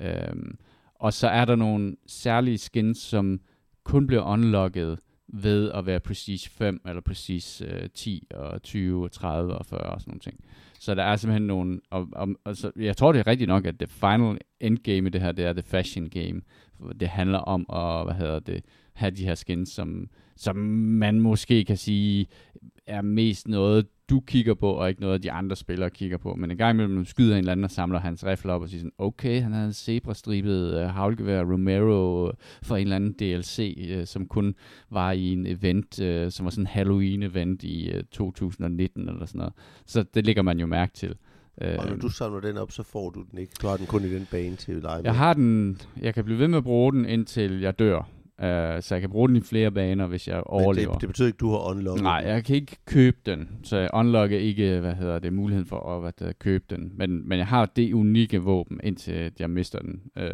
[0.01, 0.59] Øhm,
[1.05, 3.40] og så er der nogle særlige skins, som
[3.84, 4.98] kun bliver unlocket
[5.28, 9.80] ved at være Prestige 5, eller præcis øh, 10, og 20, og 30, og 40,
[9.80, 10.44] og sådan nogle ting.
[10.80, 13.66] Så der er simpelthen nogle, og, og, og så, jeg tror det er rigtigt nok,
[13.66, 16.40] at det final endgame i det her, det er det fashion game.
[17.00, 21.64] Det handler om at, hvad hedder det, have de her skins, som, som man måske
[21.64, 22.26] kan sige,
[22.86, 26.34] er mest noget, du kigger på, og ikke noget, de andre spillere kigger på.
[26.34, 28.80] Men en gang imellem, skyder en eller anden og samler hans rifle op og siger
[28.80, 32.30] sådan, okay, han har en zebra-stribet uh, havlgevær Romero
[32.62, 34.55] for en eller anden DLC, uh, som kun
[34.90, 39.38] var i en event, uh, som var sådan en Halloween-event i uh, 2019 eller sådan
[39.38, 39.52] noget.
[39.86, 41.14] Så det lægger man jo mærke til.
[41.64, 43.52] Uh, Og når du samler den op, så får du den ikke.
[43.62, 45.00] Du har den kun i den bane til med.
[45.05, 48.09] jeg har den, jeg kan blive ved med at bruge den, indtil jeg dør.
[48.45, 50.92] Uh, så jeg kan bruge den i flere baner, hvis jeg Men overlever.
[50.92, 53.76] det, det betyder ikke, at du har unlocket Nej, jeg kan ikke købe den, så
[53.76, 56.92] jeg unlocker ikke, hvad hedder det, muligheden for at hvad hedder, købe den.
[56.95, 60.28] Men, men jeg har det unikke våben, indtil jeg mister den øh,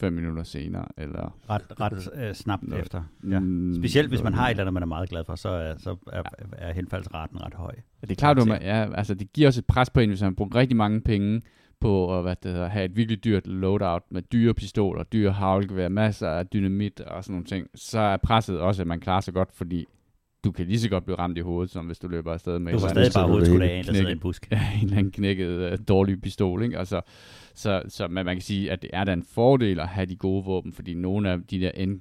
[0.00, 0.84] fem minutter senere.
[0.98, 2.82] Eller, Ret, ret øh, snabt Noget.
[2.82, 3.02] efter.
[3.30, 3.38] Ja.
[3.40, 5.74] Mm, Specielt hvis man har et eller andet, man er meget glad for, så er,
[5.78, 7.74] så er, er henfaldsraten ret høj.
[7.76, 10.22] Ja, det er klart, at ja, altså, det giver også et pres på en, hvis
[10.22, 11.40] man bruger rigtig mange penge
[11.80, 15.88] på at hvad det hedder, have et virkelig dyrt loadout med dyre pistoler, dyre havlgevær,
[15.88, 19.34] masser af dynamit og sådan nogle ting, så er presset også, at man klarer sig
[19.34, 19.86] godt, fordi
[20.44, 22.72] du kan lige så godt blive ramt i hovedet, som hvis du løber afsted med
[22.72, 23.64] Du får stadig bare hovedet hele.
[23.64, 24.48] af en, der sidder i en busk.
[24.52, 26.78] ja, en eller anden knækket uh, dårlig pistol, ikke?
[26.78, 27.00] Altså,
[27.54, 30.16] så, så men man kan sige, at det er da en fordel at have de
[30.16, 32.00] gode våben, fordi nogle af de der end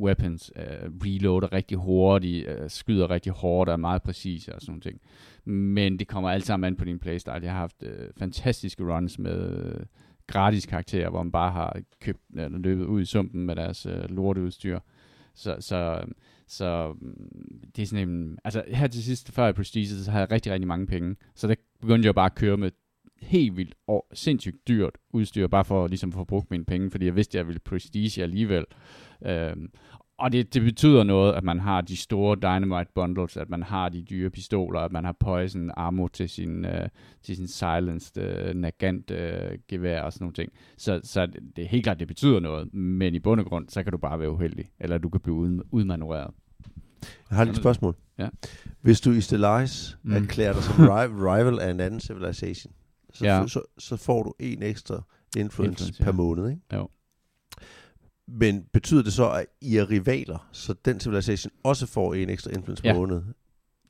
[0.00, 0.62] weapons uh,
[1.04, 5.00] reloader rigtig hurtigt, uh, skyder rigtig hårdt og er meget præcise og sådan nogle ting.
[5.44, 7.40] Men det kommer alt sammen an på din playstyle.
[7.42, 9.86] Jeg har haft øh, fantastiske runs med øh,
[10.26, 14.10] gratis karakterer, hvor man bare har købt eller løbet ud i sumpen med deres øh,
[14.10, 14.78] lorteudstyr.
[15.34, 16.04] Så, så,
[16.46, 20.22] så mm, det er sådan en, altså her til sidst, før jeg Prestige, så havde
[20.22, 21.16] jeg rigtig, rigtig mange penge.
[21.34, 22.70] Så der begyndte jeg bare at køre med
[23.22, 27.06] helt vildt og sindssygt dyrt udstyr, bare for ligesom at få brugt mine penge, fordi
[27.06, 28.64] jeg vidste, at jeg ville prestige alligevel.
[29.26, 29.70] Øhm,
[30.20, 33.88] og det, det betyder noget, at man har de store Dynamite bundles, at man har
[33.88, 36.88] de dyre pistoler, at man har poison ammo til sin, øh,
[37.22, 40.52] til sin silenced øh, nagant øh, gevær og sådan nogle ting.
[40.78, 43.82] Så, så det, er helt klart, det betyder noget, men i bund og grund, så
[43.82, 46.30] kan du bare være uheldig, eller du kan blive ud, udmanøvreret.
[47.30, 47.94] Jeg har lige et spørgsmål.
[48.18, 48.28] Ja.
[48.80, 50.12] Hvis du i Stellaris Mm.
[50.12, 52.72] erklærer dig som ri- rival af en anden civilization,
[53.12, 53.46] så, Ja.
[53.46, 56.04] så, så får du en ekstra influence, Influence, influence ja.
[56.04, 56.60] per måned, ikke?
[56.72, 56.88] Jo.
[58.32, 62.50] Men betyder det så, at I er rivaler, så den civilization også får en ekstra
[62.50, 62.94] influence Ja.
[62.94, 63.22] måned?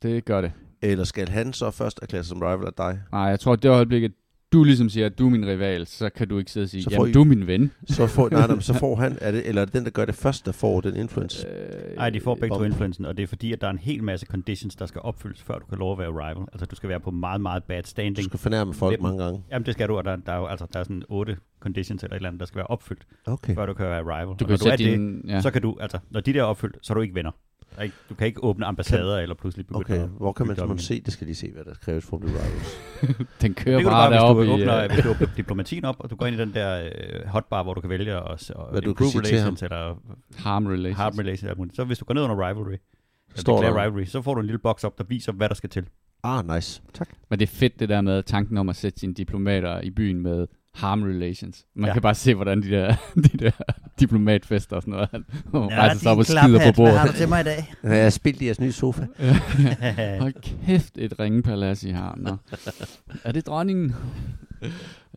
[0.03, 0.53] Det gør det.
[0.83, 3.01] Eller skal han så først erklære sig som rival af dig?
[3.13, 4.11] Nej, jeg tror, at det øjeblik,
[4.53, 6.87] du ligesom siger, at du er min rival, så kan du ikke sidde og sige,
[6.91, 7.71] jamen I- du er min ven.
[7.89, 10.05] Så får, nej, nej, så får han, er det, eller er det den, der gør
[10.05, 11.47] det først, der får den influence?
[11.49, 13.79] Øh, Nej, de får begge to influencen, og det er fordi, at der er en
[13.79, 16.47] hel masse conditions, der skal opfyldes, før du kan lov at være rival.
[16.53, 18.25] Altså, du skal være på meget, meget bad Du standing.
[18.25, 19.03] skal fornærme folk Hvem?
[19.03, 19.43] mange gange.
[19.51, 22.03] Jamen, det skal du, og der, der er jo altså, der er sådan otte conditions
[22.03, 23.55] eller et eller andet, der skal være opfyldt, Okay.
[23.55, 24.27] før du kan være rival.
[24.27, 25.25] Du og kan når du er sætte det, din...
[25.29, 25.41] Ja.
[25.41, 27.31] så kan du, altså, når de der er opfyldt, så er du ikke venner.
[27.77, 30.55] Er ikke- Du kan ikke åbne ambassader eller pludselig begynde Okay, at hvor kan man,
[30.55, 32.35] bygge så man op se, det skal de se, hvad der kræves for at blive
[32.37, 32.81] rivals.
[33.43, 34.53] Den kører Det kan du bare bare, hvis deroppe du, i...
[34.53, 37.27] åbner, øh, hvis du åbner diplomatien op, og du går ind i den der øh,
[37.27, 40.03] hotbar, hvor du kan vælge at og Hvad du kan sige til relations, eller
[40.39, 40.97] harm relations.
[40.97, 41.51] harm relations.
[41.51, 41.67] eller.
[41.75, 42.77] Så hvis du går ned under rivalry,
[43.35, 43.69] Står der.
[43.85, 45.87] rivalry, så får du en lille boks op, der viser, hvad der skal til.
[46.23, 46.83] Ah, nice.
[46.95, 47.09] Tak.
[47.31, 50.21] Men det er fedt det der med tanken om at sætte sine diplomater i byen
[50.21, 51.65] med harm relations.
[51.75, 51.89] Man Ja.
[51.89, 51.93] ja.
[51.93, 52.95] kan bare se, hvordan de der,
[53.33, 53.51] de der
[54.01, 57.01] diplomatfester og sådan noget, han ja, rejser sig op og skider på bordet.
[57.09, 57.75] du til mig i dag?
[57.83, 59.07] Jeg har spillet i jeres nye sofa.
[60.21, 62.15] Hold kæft, et ringepalads, I har.
[62.19, 62.37] Nå.
[63.25, 63.95] Er det dronningen?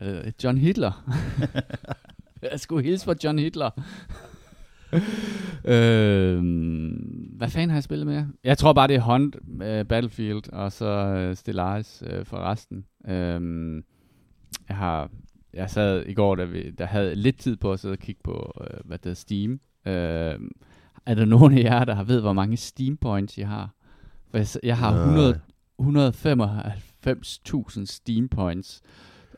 [0.02, 1.12] Øh, John Hitler.
[2.52, 3.70] Jeg skulle hilse fra John Hitler.
[5.66, 6.44] øh,
[7.38, 8.26] hvad fanden har jeg spillet med?
[8.44, 12.86] Jeg tror bare, det er Hunt, uh, Battlefield, og så uh, Stellaris uh, for resten.
[13.08, 13.84] Øh,
[14.70, 15.10] jeg har...
[15.54, 18.22] Jeg sad i går, da vi der havde lidt tid på at sidde og kigge
[18.24, 19.52] på, uh, hvad det hedder, Steam.
[19.86, 20.48] Uh,
[21.06, 23.70] er der nogen af jer, der har ved, hvor mange Steam points I har?
[24.32, 25.40] For jeg, jeg har 100,
[25.82, 28.82] 195.000 Steam points.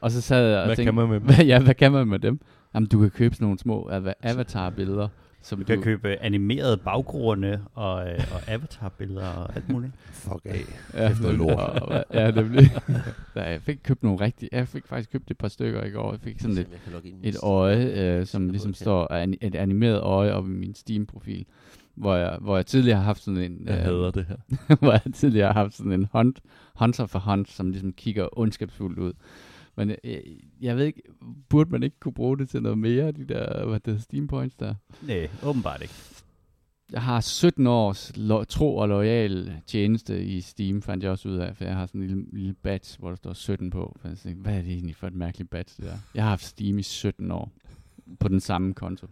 [0.01, 1.25] Og så sad jeg og Hvad tænkte, kan man med dem?
[1.25, 2.39] hvad, ja, hvad kan man med dem?
[2.75, 5.07] Jamen, du kan købe sådan nogle små ava- avatar-billeder.
[5.45, 9.93] Som Du kan købe animerede baggrunde og, øh, og avatar-billeder og alt muligt.
[10.11, 10.61] Fuck af.
[10.93, 11.57] ja, noget lort.
[11.81, 12.63] og ja, det blev.
[13.35, 14.49] ja, jeg fik købt nogle rigtige.
[14.51, 16.11] Jeg fik faktisk købt et par stykker i går.
[16.11, 16.67] Jeg fik sådan et,
[17.23, 21.45] et øje, øh, som ligesom står an- et animeret øje op i min Steam-profil.
[21.95, 23.61] Hvor jeg, hvor jeg tidligere har haft sådan en...
[23.65, 24.75] Jeg øh, hader det her.
[24.81, 26.39] hvor jeg tidligere har haft sådan en hunt,
[26.75, 29.13] hunter for hunt, som ligesom kigger ondskabsfuldt ud.
[29.77, 30.21] Men jeg,
[30.61, 31.01] jeg ved ikke,
[31.49, 34.55] burde man ikke kunne bruge det til noget mere, de der, hvad det Steam Points
[34.55, 34.75] der?
[35.01, 35.93] Nej, åbenbart ikke.
[36.91, 41.35] Jeg har 17 års lo- tro og lojal tjeneste i Steam, fandt jeg også ud
[41.37, 43.95] af, for jeg har sådan en lille, lille badge, hvor der står 17 på.
[44.01, 45.97] For jeg tænkte, hvad er det egentlig for et mærkeligt badge, det der?
[46.15, 47.51] Jeg har haft Steam i 17 år,
[48.19, 49.07] på den samme konto.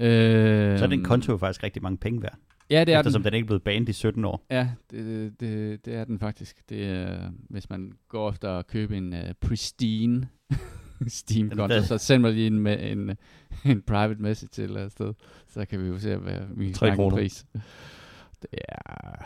[0.00, 2.38] Øh, Så er den konto jo faktisk rigtig mange penge værd.
[2.72, 3.00] Ja, det er den.
[3.00, 4.46] Eftersom den ikke er blevet banet i 17 år.
[4.50, 6.68] Ja, det, det, det er den faktisk.
[6.68, 10.28] Det er, hvis man går efter at købe en uh, pristine
[11.08, 13.16] steam Den konto, så send mig lige en, me- en,
[13.64, 15.14] en private message til et sted.
[15.48, 17.16] Så kan vi jo se, hvad vi kan Tre snakke om kroner.
[17.22, 17.46] pris.
[18.42, 19.24] Det er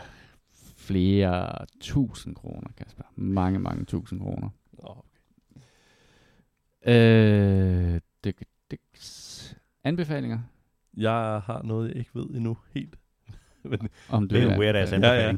[0.75, 3.03] flere tusind kroner, Kasper.
[3.15, 4.49] Mange, mange tusind kroner.
[6.87, 8.35] Øh, det,
[8.71, 8.79] det,
[9.83, 10.39] anbefalinger
[10.97, 12.95] Jeg har noget, jeg ikke ved endnu helt.
[13.71, 13.79] Men,
[14.09, 15.33] om du Det er en weird ass ja, ja.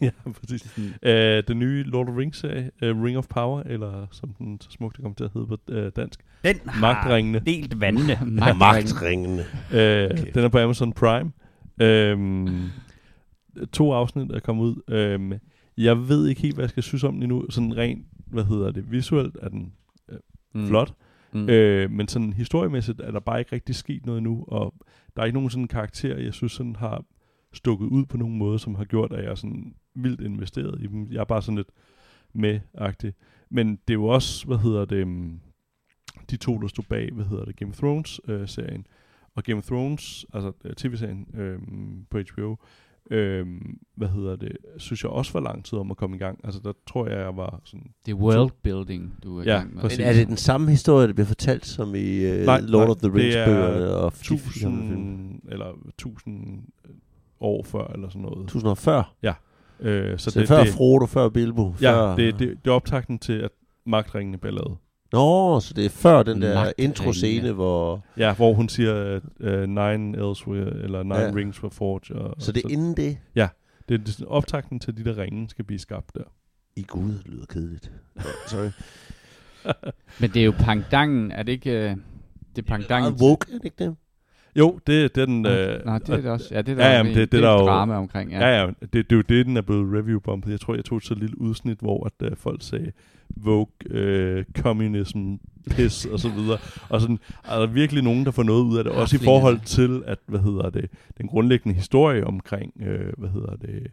[0.00, 0.78] ja, præcis.
[0.78, 1.10] Uh,
[1.48, 4.96] den nye Lord of the Rings-serie, uh, Ring of Power, eller som den så smukt
[4.96, 7.42] kommer til at hedde på uh, dansk, Den har Magtringene.
[7.46, 8.18] delt vandene.
[8.26, 8.58] Magtringen.
[8.58, 9.44] Magtringene.
[9.70, 11.32] Uh, Den er på Amazon Prime.
[12.14, 12.70] Um,
[13.72, 15.14] to afsnit er kommet ud.
[15.14, 15.32] Um,
[15.78, 17.50] jeg ved ikke helt, hvad jeg skal synes om den endnu.
[17.50, 19.72] Sådan rent, hvad hedder det, visuelt er den
[20.54, 20.66] Mm.
[20.66, 20.92] flot.
[21.32, 21.48] Mm.
[21.48, 24.74] Øh, men sådan historiemæssigt er der bare ikke rigtig sket noget endnu, og
[25.16, 27.04] der er ikke nogen sådan karakter, jeg synes sådan har
[27.52, 30.86] stukket ud på nogen måde, som har gjort, at jeg er sådan vildt investeret i
[30.86, 31.12] dem.
[31.12, 31.70] Jeg er bare sådan lidt
[32.32, 33.12] med-agtig.
[33.50, 35.40] Men det er jo også, hvad hedder det, um,
[36.30, 38.86] de to, der stod bag, hvad hedder det, Game of Thrones-serien.
[39.34, 41.58] og Game of Thrones, altså øh, tv-serien øh,
[42.10, 42.56] på HBO,
[43.10, 43.46] øh,
[43.94, 46.40] hvad hedder det, synes jeg også var lang tid om at komme i gang.
[46.44, 47.86] Altså der tror jeg, jeg var sådan...
[48.06, 49.80] Det er world building, du er i Ja, gang med.
[49.82, 49.98] præcis.
[49.98, 52.90] Men er det den samme historie, der bliver fortalt som i uh, Nej, Lord nej,
[52.90, 56.62] of the det Rings er bøgerne og tusind, eller tusind
[57.40, 58.42] år før, eller sådan noget.
[58.42, 59.04] 1040.
[59.80, 61.74] Øh, så Så, så det, før det, Frodo, før Bilbo.
[61.82, 63.50] ja, før, det, det, det er optakten til, at
[63.86, 64.76] magtringene bliver lavet.
[65.12, 68.04] Nå, så det er før den der intro-scene, hvor...
[68.16, 71.26] Ja, hvor hun siger, uh, nine elsewhere, eller nine Ja.
[71.26, 71.32] ja.
[71.34, 72.16] rings were forged.
[72.16, 73.18] Og, Så det er inden det?
[73.34, 73.42] Det
[73.94, 76.22] er det er sådan, optakten til de der ringe skal blive skabt der.
[76.76, 77.92] I Gud, det lyder kedeligt.
[78.46, 78.70] Sorry.
[80.20, 81.70] Men det er jo pangdangen, er det ikke...
[81.70, 81.94] Øh, det er
[82.56, 83.12] Det er pangdangen...
[83.12, 83.96] meget woke, er det ikke det?
[84.56, 85.42] Jo, det, det er den...
[85.42, 86.48] Nå, Øh, Nå, det er det også.
[86.54, 88.30] Ja, det er der Ja, jamen, en- det- det er der et jo- drama omkring.
[88.30, 88.38] Ja.
[88.48, 90.50] Ja, ja, det, det er jo det, den er blevet review-bumpet.
[90.50, 92.92] Jeg tror, jeg tog et så lille udsnit, hvor at, uh, folk sagde
[93.36, 95.34] Vogue, uh, communism,
[95.70, 96.58] piss og så videre.
[96.88, 98.92] Og sådan, er der virkelig nogen, der får noget ud af det.
[98.92, 103.56] Også i forhold til, at, hvad hedder det, den grundlæggende historie omkring, øh, hvad hedder
[103.56, 103.86] det,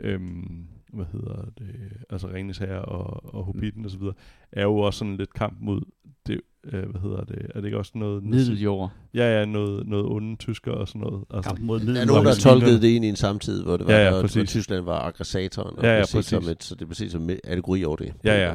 [0.00, 1.74] øhm, hvad hedder det,
[2.10, 4.14] altså Ringens Herre og, og Hobbiten og så videre,
[4.52, 5.80] er jo også sådan lidt kamp mod
[6.26, 8.22] det, øh, hvad hedder det, er det ikke også noget...
[8.24, 8.90] Middeljord.
[9.14, 11.24] Ja, ja, noget, noget onde tysker og sådan noget.
[11.34, 13.86] Altså, Kamp mod Der er nogen, der tolket det ind i en samtid, hvor det
[13.86, 14.48] var, Ja, ja, hvor, hvor præcis.
[14.50, 16.30] Tyskland var aggressatoren, og Ja, ja, set præcis.
[16.30, 18.12] som et, så det blev set som allegori over det.
[18.24, 18.54] Ja, ja.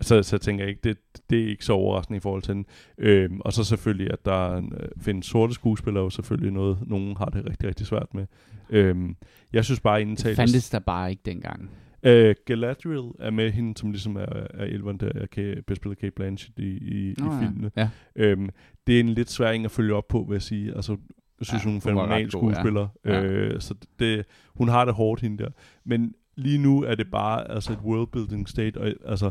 [0.00, 0.96] Så, så tænker jeg ikke, det,
[1.30, 2.66] det er ikke så overraskende i forhold til den.
[2.98, 6.78] Øhm, og så selvfølgelig, at der er en, øh, findes sorte skuespillere, jo selvfølgelig noget,
[6.86, 8.26] nogen har det rigtig, rigtig svært med.
[8.70, 9.16] Øhm,
[9.52, 10.36] jeg synes bare, Det indtaget...
[10.36, 11.70] fandtes der bare ikke dengang.
[12.02, 16.12] Øh, Galadriel er med hende, som ligesom er, er elveren der, jeg kan bespille Kate
[16.12, 17.70] Blanchett i, i, Nå, i filmene.
[17.76, 17.90] Ja.
[18.16, 18.48] Øhm,
[18.86, 20.74] det er en lidt svær en at følge op på, vil jeg sige.
[20.74, 20.96] Altså,
[21.38, 22.54] jeg synes, Ja, hun er en fenomenal ret god, ja.
[22.54, 22.88] skuespiller.
[23.04, 23.22] Ja.
[23.22, 24.24] Øh, så det,
[24.54, 25.50] hun har det hårdt, hende der.
[25.84, 29.30] Men lige nu er det bare altså et worldbuilding state, og altså,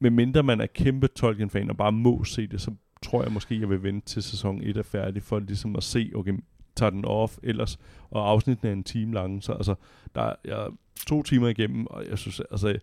[0.00, 2.70] medmindre man er kæmpe Tolkien-fan og bare må se det, så
[3.02, 6.10] tror jeg måske, jeg vil vente til sæson 1 er færdig, for ligesom at se,
[6.14, 6.32] okay,
[6.76, 7.78] tager den off ellers,
[8.10, 9.74] og afsnittene er en time lange, så altså,
[10.14, 10.76] der er jeg er
[11.06, 12.78] to timer igennem, og jeg synes, altså,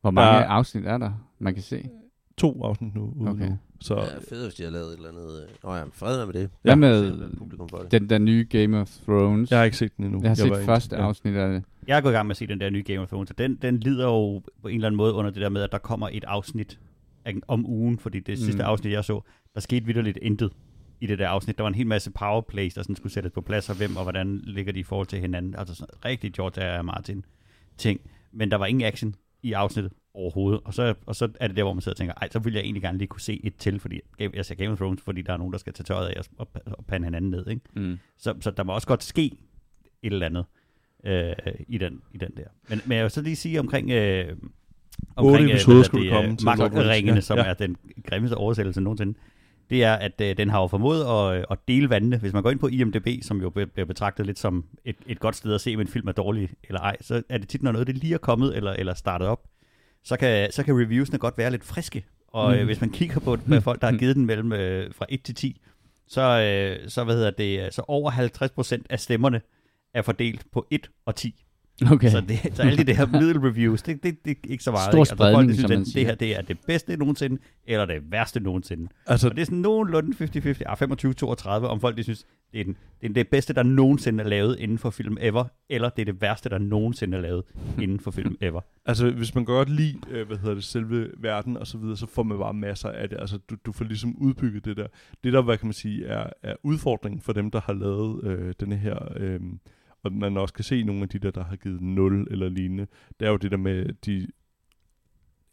[0.00, 1.88] Hvor mange Der- afsnit er der, man kan se?
[2.38, 3.48] to afsnit nu, ude Okay.
[3.48, 3.58] nu.
[3.80, 5.42] Så Ja, fedt, hvis de har lavet et eller andet...
[5.42, 6.50] øh, Nå ja, fred med det.
[6.62, 7.90] Hvad Se, med publikum for det.
[7.92, 9.50] den der nye Game of Thrones?
[9.50, 10.20] jeg har ikke set den endnu.
[10.22, 11.02] jeg har var set ikke- første ja.
[11.02, 11.64] afsnit af det.
[11.86, 13.38] Jeg er gået i gang med at se den der nye Game of Thrones, og
[13.38, 15.78] den, den lider jo på en eller anden måde under det der med, at der
[15.78, 16.78] kommer et afsnit
[17.24, 18.44] af- om ugen, fordi det Mm.
[18.44, 19.20] sidste afsnit, jeg så,
[19.54, 20.52] der skete vidderligt intet
[21.02, 21.58] i det der afsnit.
[21.58, 24.02] Der var en hel masse powerplays, der sådan skulle sættes på plads, og hvem og
[24.02, 25.54] hvordan ligger de i forhold til hinanden.
[25.58, 26.82] Altså sådan rigtig George R.
[26.82, 27.24] Martin
[27.76, 28.00] ting.
[28.32, 30.60] Men der var ingen action i afsnittet overhovedet.
[30.64, 32.52] Og så, og så er det der, hvor man sidder og tænker, ej, så vil
[32.52, 35.22] jeg egentlig gerne lige kunne se et til, fordi jeg ser Game of Thrones, fordi
[35.22, 37.46] der er nogen, der skal tage tøjet af og, og, og pande hinanden ned.
[37.48, 37.62] Ikke?
[37.76, 37.98] Mm.
[38.18, 39.30] Så, så der må også godt ske
[40.02, 40.44] et eller andet
[41.04, 41.32] øh,
[41.68, 42.46] i, den, i den der.
[42.68, 43.90] Men, men jeg vil så lige sige omkring...
[43.90, 44.36] Øh,
[45.16, 46.58] omkring øh, episoder skulle komme det, til øh.
[46.58, 47.44] Magtringene, Ja, som ja.
[47.44, 49.18] er den grimmeste oversættelse nogensinde.
[49.70, 52.18] Det er, at øh, den har jo formået at, at dele vandene.
[52.18, 55.36] Hvis man går ind på IMDb, som jo bliver betragtet lidt som et, et godt
[55.36, 57.72] sted at se, om en film er dårlig eller ej, så er det tit, når
[57.72, 59.42] noget det lige er kommet eller, eller startet op,
[60.04, 62.04] så kan, så kan reviewsene godt være lidt friske.
[62.28, 62.66] Og øh, Mm.
[62.66, 65.34] hvis man kigger på hvad folk, der har givet den mellem øh, fra 1 til
[65.34, 65.60] 10,
[66.08, 68.10] så, øh, så, hvad hedder det, så over
[68.80, 69.40] 50% af stemmerne
[69.94, 71.44] er fordelt på 1 og 10.
[71.90, 72.10] Okay.
[72.10, 74.84] Så, det, så alle de der middle reviews, det, det, det er ikke så meget.
[74.84, 75.00] Stor ikke?
[75.00, 76.04] Altså, folk, spredning, der synes, som man at siger.
[76.04, 78.88] det her det er det bedste nogensinde, eller det værste nogensinde.
[79.06, 82.64] Altså, Og det er sådan nogenlunde 50-50, ah, 25-32, om folk de synes, det er,
[82.64, 86.02] den, det er det bedste, der nogensinde er lavet inden for film ever, eller det
[86.02, 87.44] er det værste, der nogensinde er lavet
[87.82, 88.60] inden for film ever.
[88.86, 92.06] Altså, hvis man godt lide, øh, hvad hedder det, selve verden og så videre, så
[92.06, 93.18] får man bare masser af det.
[93.20, 94.86] Altså, du, du får ligesom udbygget det der.
[95.24, 98.54] Det der, hvad kan man sige, er, er udfordringen for dem, der har lavet øh,
[98.60, 99.40] denne her, øh,
[100.04, 102.86] og man også kan se nogle af de der, der har givet 0 eller lignende,
[103.20, 104.26] det er jo det der med, de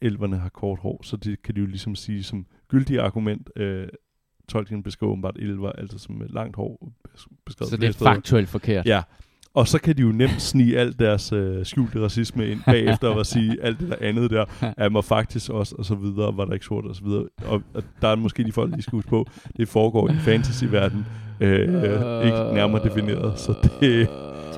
[0.02, 3.50] elverne har kort hår, så det kan de jo ligesom sige som gyldig argument.
[3.56, 3.88] Øh,
[4.48, 8.14] Tolkien beskriver åbenbart elver, altså som langt hår bes- beskrevet så det er steder.
[8.14, 8.86] faktuelt forkert.
[8.86, 9.02] Ja,
[9.54, 13.26] og så kan de jo nemt snige alt deres øh, skjulte racisme ind bagefter og
[13.26, 14.46] sige, alt det der andet der,
[14.78, 17.28] er mig faktisk også, og så videre, var der ikke sort og så videre.
[17.46, 19.26] Og, og der er måske de folk, de skal huske på,
[19.58, 21.06] det foregår i fantasy-verden,
[21.40, 24.10] øh, øh, ikke nærmere defineret, så det...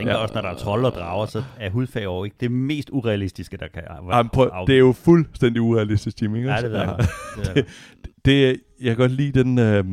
[0.01, 0.21] Jeg tænker Ja.
[0.23, 3.57] også, når der er trolde og drager, så er hudfarve jo ikke det mest urealistiske,
[3.57, 6.37] der kan Jamen, prøv, det er jo fuldstændig urealistisk, Jimmy.
[6.37, 6.49] Ikke?
[6.51, 7.53] Ja, det ved jeg Ja.
[7.53, 7.65] Det
[8.25, 9.59] Det, er- jeg kan godt lide den...
[9.59, 9.83] Øh,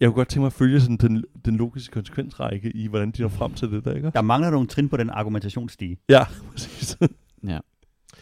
[0.00, 3.22] jeg kunne godt tænke mig at følge sådan den, den logiske konsekvensrække i, hvordan de
[3.22, 4.10] når frem til det der, ikke?
[4.10, 5.96] Der mangler nogle trin på den argumentationsstige.
[6.08, 6.96] Ja, præcis.
[7.48, 7.58] Ja.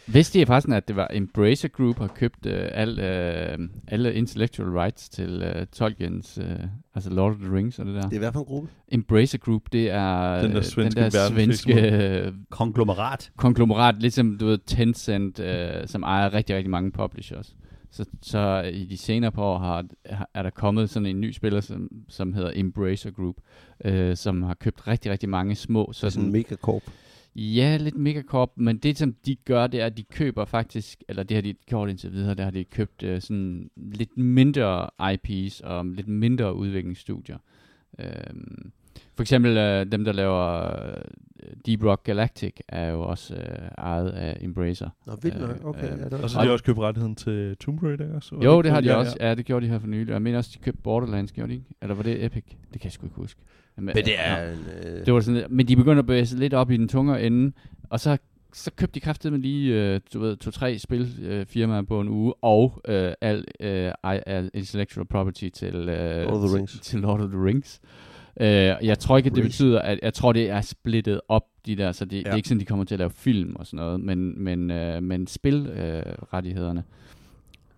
[0.06, 4.68] Vidste I forresten, at det var Embracer Group har købt øh, al, øh, alle intellectual
[4.70, 6.58] rights til øh, Tolkiens, øh,
[6.94, 8.02] altså Lord of the Rings og det der?
[8.02, 8.68] Det er hvert fald en gruppe.
[8.88, 12.26] Embracer Group, det er Den der øh, svenske den der svenske verdensvirksomhed.
[12.26, 13.30] øh, Konglomerat.
[13.36, 17.56] konglomerat, ligesom du ved Tencent, øh, som ejer rigtig, rigtig mange publishers.
[17.90, 19.84] Så, så i de senere par år har,
[20.34, 23.34] er der kommet sådan en ny spiller, som, som hedder Embracer Group,
[23.84, 25.90] øh, som har købt rigtig, rigtig mange små.
[25.92, 26.82] Så sådan en Sådan, megacorp
[27.34, 31.22] ja, lidt megacorp, men det som de gør, det er, at de køber faktisk, eller
[31.22, 35.60] det har de gjort indtil videre, der har de købt øh, sådan lidt mindre IPs
[35.60, 37.38] og lidt mindre udviklingsstudier.
[37.98, 38.72] Øhm,
[39.14, 41.02] for eksempel øh, dem, der laver øh,
[41.66, 44.88] Deep Rock Galactic er jo også øh, ejet af Embracer.
[45.06, 45.50] Nå, vildt nok.
[45.50, 48.14] Øh, Okay, øh, ja, det Og så har de også købt rettigheden til Tomb Raider,
[48.16, 48.34] også?
[48.44, 49.16] Jo, ikke det har de ja, også.
[49.20, 50.12] Ja, det gjorde de her for nylig.
[50.12, 51.66] Jeg mener også, de købte Borderlands, gjorde de ikke?
[51.82, 52.44] Eller var det Epic?
[52.72, 53.40] Det kan jeg sgu ikke huske.
[53.76, 54.22] Men, Men det ja.
[54.36, 54.58] er en...
[54.84, 57.22] Øh, Det var sådan, men de begynder at bevæge sig lidt op i den tungere
[57.22, 57.52] ende,
[57.90, 58.16] og så,
[58.52, 62.80] så købte de kraftigt med lige, øh, du ved, to-tre spilfirmaer på en uge, og
[62.88, 66.80] øh, al, øh, al intellectual property til, øh, Lord of the til- Rings.
[66.80, 67.80] til Lord of the Rings.
[67.84, 67.88] Øh,
[68.82, 71.92] jeg tror ikke, at det betyder, at jeg tror, det er splittet op, de der,
[71.92, 72.18] så det, ja.
[72.18, 74.70] det er ikke sådan, de kommer til at lave film og sådan noget, men, men,
[74.70, 76.08] øh, men spilrettighederne.
[76.10, 76.84] Øh, rettighederne.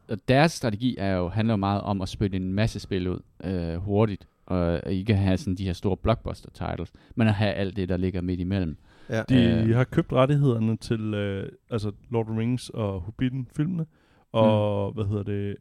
[0.08, 3.18] og deres strategi er jo, handler jo meget om at spille en masse spil ud
[3.44, 7.76] øh, hurtigt, og ikke have sådan de her store blockbuster titles, men at have alt
[7.76, 8.76] det, der ligger midt imellem.
[9.10, 9.22] ja.
[9.28, 9.34] De
[9.68, 9.76] Øh.
[9.76, 13.86] har købt rettighederne til øh, altså Lord of the Rings og Hobbiten-filmene,
[14.32, 14.94] og Mm.
[14.94, 15.56] hvad hedder det,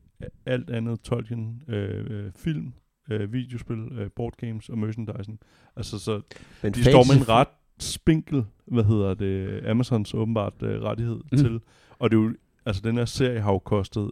[0.46, 2.74] alt andet Tolkien, øh, øh, film,
[3.12, 5.40] øh, videospil, øh, board games og merchandising.
[5.76, 6.22] Altså så
[6.64, 7.48] Men de står med en ret
[7.80, 11.38] spinkel, hvad hedder det, Amazons åbenbart øh, rettighed mm.
[11.38, 11.60] til.
[12.00, 12.34] Og det er jo,
[12.66, 14.12] altså den her serie har jo kostet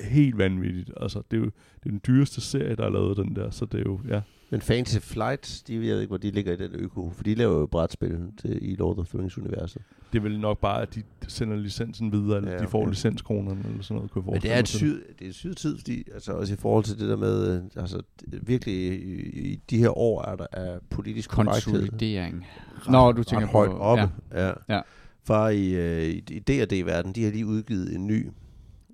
[0.00, 0.90] helt vanvittigt.
[0.96, 3.64] Altså det er jo det er den dyreste serie, der er lavet den der, så
[3.64, 4.20] det er jo, ja.
[4.50, 7.34] Men Fantasy Flight, de, jeg ved ikke, hvor de ligger i den øko, for de
[7.34, 9.82] laver jo brætspil til, i Lord of the Rings-universet.
[10.12, 13.64] Det er vel nok bare, at de sender licensen videre, eller Ja, de får licenskronerne,
[13.68, 14.10] eller sådan noget.
[14.10, 16.54] Kunne jeg Men det er, et syd, det er en syd tid, fordi altså også
[16.54, 19.20] i forhold til det der med, øh, altså det- virkelig i,
[19.52, 22.46] i de her år er der er politisk korrekthed Konsolidering.
[22.78, 24.08] ret- Nå, du tænker ret højt på- oppe.
[24.32, 24.46] Ja.
[24.46, 24.52] Ja.
[24.68, 24.80] ja.
[25.24, 28.26] For i, øh, i, D&D-verdenen, de har lige udgivet en ny,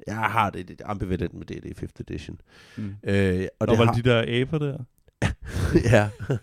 [0.07, 2.41] jeg har det lidt ambivalent med D&D 5th edition.
[2.77, 2.85] Mm.
[3.05, 4.79] Øh, og Og det var har, de der aber der?
[5.93, 6.09] ja.
[6.29, 6.39] Men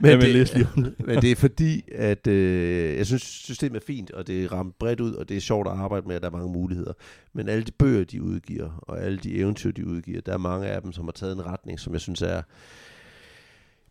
[0.00, 3.84] men, jeg læste det, lige men det er fordi, at øh, jeg synes, systemet er
[3.86, 6.22] fint, og det er ramt bredt ud, og det er sjovt at arbejde med, at
[6.22, 6.92] der er mange muligheder.
[7.32, 10.66] Men alle de bøger, de udgiver, og alle de eventyr, de udgiver, der er mange
[10.66, 12.42] af dem, som har taget en retning, som jeg synes er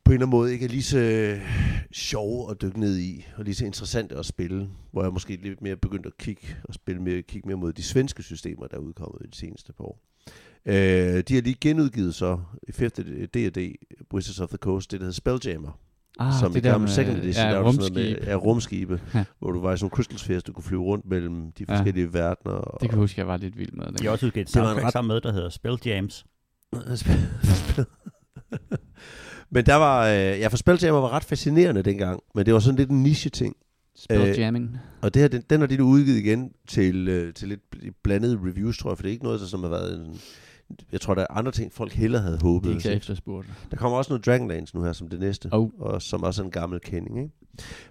[0.03, 1.41] på en eller anden måde ikke er lige så øh,
[1.91, 5.61] sjove at dykke ned i, og lige så interessante at spille, hvor jeg måske lidt
[5.61, 8.81] mere begyndt at kigge og spille mere, kigge mere mod de svenske systemer, der er
[8.81, 10.10] udkommet i de seneste par år.
[10.65, 10.73] Øh,
[11.27, 12.89] de har lige genudgivet så i 5.
[13.33, 13.75] D&D,
[14.13, 15.79] Wizards of the Coast, det der hedder Spelljammer,
[16.19, 18.19] Ah, som i gamle second edition, ja, der var sådan noget rumskib.
[18.19, 19.23] med ja, rumskibe, Ja.
[19.39, 21.75] hvor du var i sådan crystal spheres, du kunne flyve rundt mellem de Ja.
[21.75, 22.53] forskellige verdener.
[22.55, 23.85] Og Det kan jeg huske, jeg var lidt vild med.
[23.85, 25.77] De har også udgivet et Det var en soundtrack ret- sammen med, der hedder Spell
[25.85, 26.25] Jams.
[29.53, 32.77] men der var, øh, ja, for Spelljammer var ret fascinerende dengang, men det var sådan
[32.77, 33.55] lidt en niche-ting.
[33.95, 34.21] Spell
[34.53, 34.63] Øh.
[35.01, 37.99] Og det her, den, den har de nu udgivet igen til, øh, til lidt bl-
[38.03, 40.19] blandede reviews, tror jeg, for det er ikke noget, der som har været en,
[40.91, 42.71] jeg tror, der er andre ting, folk hellere havde Det håbet.
[42.71, 43.47] er at ikke efterspurgt.
[43.71, 45.69] Der kommer også noget Dragonlance nu her som det næste, Oh.
[45.79, 47.17] og som også er en gammel kending.
[47.17, 47.31] Ikke?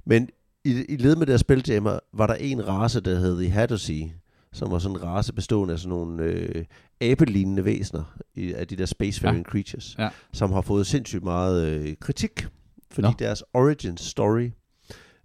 [0.04, 0.28] Men
[0.64, 4.06] i, i led med deres Spelljammer var der en race, der hed The Hattersea,
[4.52, 6.64] som var sådan en race bestående af sådan nogle øh,
[7.00, 9.50] abelignende væsener, i, af de der spacefaring ja.
[9.50, 10.08] creatures, Ja.
[10.32, 12.46] som har fået sindssygt meget øh, kritik,
[12.90, 13.08] fordi.
[13.08, 13.14] Nå.
[13.18, 14.50] deres origin story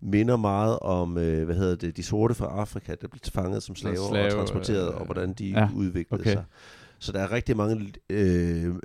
[0.02, 3.76] minder meget om, øh, hvad hedder det, de sorte fra Afrika, der blev fanget som
[3.76, 6.32] slaver Slave, Slave, og transporteret, øh, og hvordan de ja, udviklede okay.
[6.32, 6.44] sig.
[7.00, 8.76] Så der er rigtig mange øh,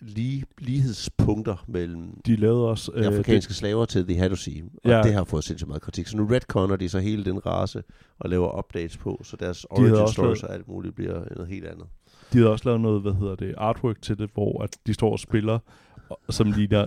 [0.00, 2.92] lige, lighedspunkter mellem De lavede også...
[2.96, 5.02] de afrikanske slaver til The Hattersea, og Ja.
[5.02, 6.06] det har fået sindssygt meget kritik.
[6.06, 7.82] Så nu retconner de så hele den race
[8.18, 11.66] og laver updates på, så deres origin stories lavet- og alt muligt bliver noget helt
[11.66, 11.86] andet.
[12.32, 15.12] De havde også lavet noget, hvad hedder det, artwork til det, hvor at de står
[15.12, 15.58] og spiller,
[16.10, 16.86] og, som ligner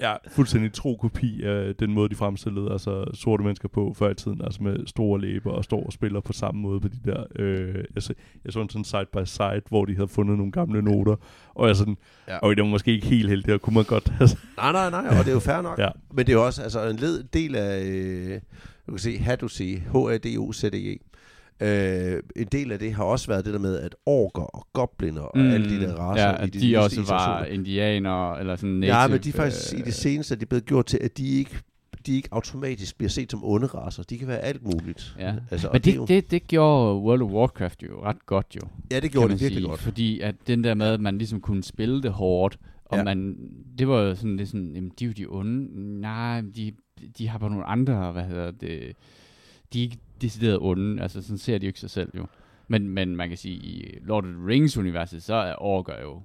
[0.00, 4.14] ja, fuldstændig tro kopi af den måde, de fremstillede altså sorte mennesker på før i
[4.14, 7.24] tiden, altså med store læber og står og spiller på samme måde på de der,
[7.36, 10.52] øh, jeg, så, jeg så en sådan side by side, hvor de havde fundet nogle
[10.52, 11.16] gamle noter,
[11.54, 11.96] og jeg sådan,
[12.28, 12.38] ja.
[12.38, 15.18] Og det var måske ikke helt heldigt, og kunne man godt have Nej, nej, nej,
[15.18, 15.78] og det er jo fair nok.
[15.78, 15.88] Ja.
[16.12, 18.40] Men det er jo også altså, en led, del af, øh,
[18.86, 21.09] du kan se, Hadoce, H-A-D-O-Z-E,
[21.60, 25.20] øh, en del af det har også været det der med, at orker og gobliner
[25.20, 28.70] og mm, alle de der racer Ja, at de, de, også var indianere, eller sådan
[28.70, 28.96] native.
[28.96, 31.18] Ja, men de er faktisk øh, i det seneste, er de blevet gjort til, at
[31.18, 31.58] de ikke
[32.06, 34.02] de ikke automatisk bliver set som onde racer.
[34.02, 35.16] De kan være alt muligt.
[35.18, 35.34] Ja.
[35.50, 38.46] Altså, Men det, er jo- det, det, det gjorde World of Warcraft jo ret godt
[38.56, 38.60] jo.
[38.92, 39.80] ja, det gjorde det virkelig sige, godt.
[39.80, 43.04] Fordi at den der med, at man ligesom kunne spille det hårdt, og Ja.
[43.04, 43.36] man,
[43.78, 45.68] det var jo sådan lidt sådan, jamen de er jo de onde.
[46.00, 46.72] Nej, de,
[47.18, 48.92] de har bare nogle andre, hvad hedder det,
[49.72, 52.26] de er ikke decideret onde, altså sådan ser de jo ikke sig selv jo.
[52.68, 56.22] Men, men man kan sige, i Lord of the Rings-universet, så er orker jo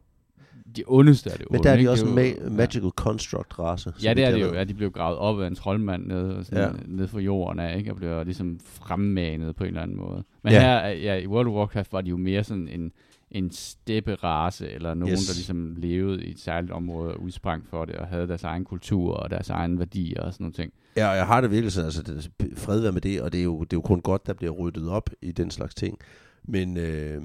[0.76, 3.60] de ondeste af det Men der er de også Det er en ma- magical construct
[3.60, 3.94] race.
[4.04, 4.54] Ja, det er det jo.
[4.54, 6.66] Ja, de blev gravet op af en troldmand nede, sådan, ja.
[6.68, 6.74] Ja.
[6.86, 7.92] nede fra jorden af, ikke?
[7.92, 10.24] og blev ligesom fremmanet på en eller anden måde.
[10.44, 10.60] Men Ja.
[10.62, 12.92] her, er- ja, i World of Warcraft var de jo mere sådan en,
[13.36, 15.26] en stepperace, eller nogen, Yes.
[15.28, 18.66] der ligesom levede i et særligt område og udsprang for det, og havde deres egen
[18.66, 20.74] kultur og deres egen værdier og sådan nogle ting.
[20.98, 23.40] Ja, og jeg har det virkelig sådan, altså det, fred være med det, og det
[23.40, 25.98] er, jo, det er jo kun godt, der bliver ryddet op i den slags ting.
[26.44, 27.22] Men, øh,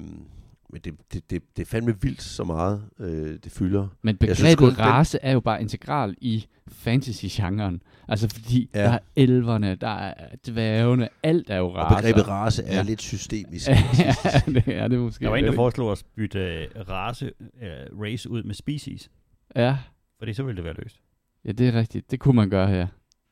[0.72, 3.88] men det, det, det, det er fandme vildt så meget, øh, det fylder.
[4.02, 7.82] Men Jeg synes begrebet kun, den- race er jo bare integral i fantasy-genren.
[8.08, 8.80] Altså fordi Ja.
[8.80, 8.86] ja.
[8.86, 10.14] der er elverne, der er
[10.46, 11.96] dværgene, alt er jo Og racer.
[11.96, 12.82] begrebet race er Ja.
[12.82, 13.68] lidt systemisk.
[13.98, 14.14] ja,
[14.46, 15.24] det er det måske.
[15.24, 17.26] Der var en, der foreslog at bytte øh, race,
[17.62, 19.10] øh, race ud med species,
[19.56, 19.78] Ja.
[20.18, 21.00] fordi så ville det være løst.
[21.44, 22.10] ja, det er rigtigt.
[22.10, 22.86] Det kunne man gøre her.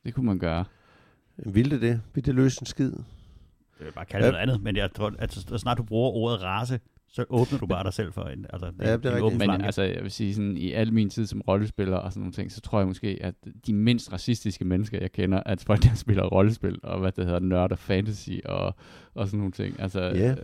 [0.05, 0.65] Det kunne man gøre.
[1.47, 2.01] Vil det det?
[2.15, 2.93] Vil det løse en skid?
[3.79, 4.33] Jeg vil bare kalde det Ja.
[4.33, 6.81] noget andet, men jeg tror, at så snart du bruger ordet race,
[7.11, 9.51] så åbner du bare dig selv for en, altså, Ja, det er en åben Men
[9.51, 12.53] altså, jeg vil sige, sådan, i al min tid som rollespiller og sådan nogle ting,
[12.53, 13.35] så tror jeg måske, at
[13.67, 17.41] de mindst racistiske mennesker, jeg kender, er folk, der spiller rollespil, og hvad det hedder,
[17.41, 18.75] nørder fantasy og,
[19.15, 19.81] og sådan nogle ting.
[19.81, 20.11] Altså, Ja.
[20.11, 20.37] øh, jeg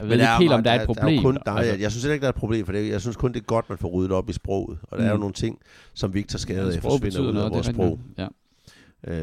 [0.00, 1.16] ved Men ikke er- helt, om der er et er problem.
[1.16, 2.88] jo kun, der er, altså, jeg synes heller ikke, der er et problem, for det,
[2.88, 4.78] jeg synes kun, det er godt, man får ryddet op i sproget.
[4.82, 5.20] Og der er jo Mm.
[5.20, 5.58] nogle ting,
[5.94, 8.00] som vi ikke tager skade af, sprog forsvinder ud af noget, vores det er sprog.
[8.18, 8.28] Ja.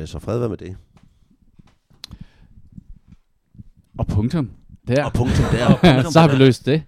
[0.01, 0.75] Øh, så fred være med det.
[3.97, 4.51] Og punktum.
[4.89, 5.05] Der.
[5.05, 5.65] Og punktum der.
[5.65, 6.83] Og punktum så har vi løst det.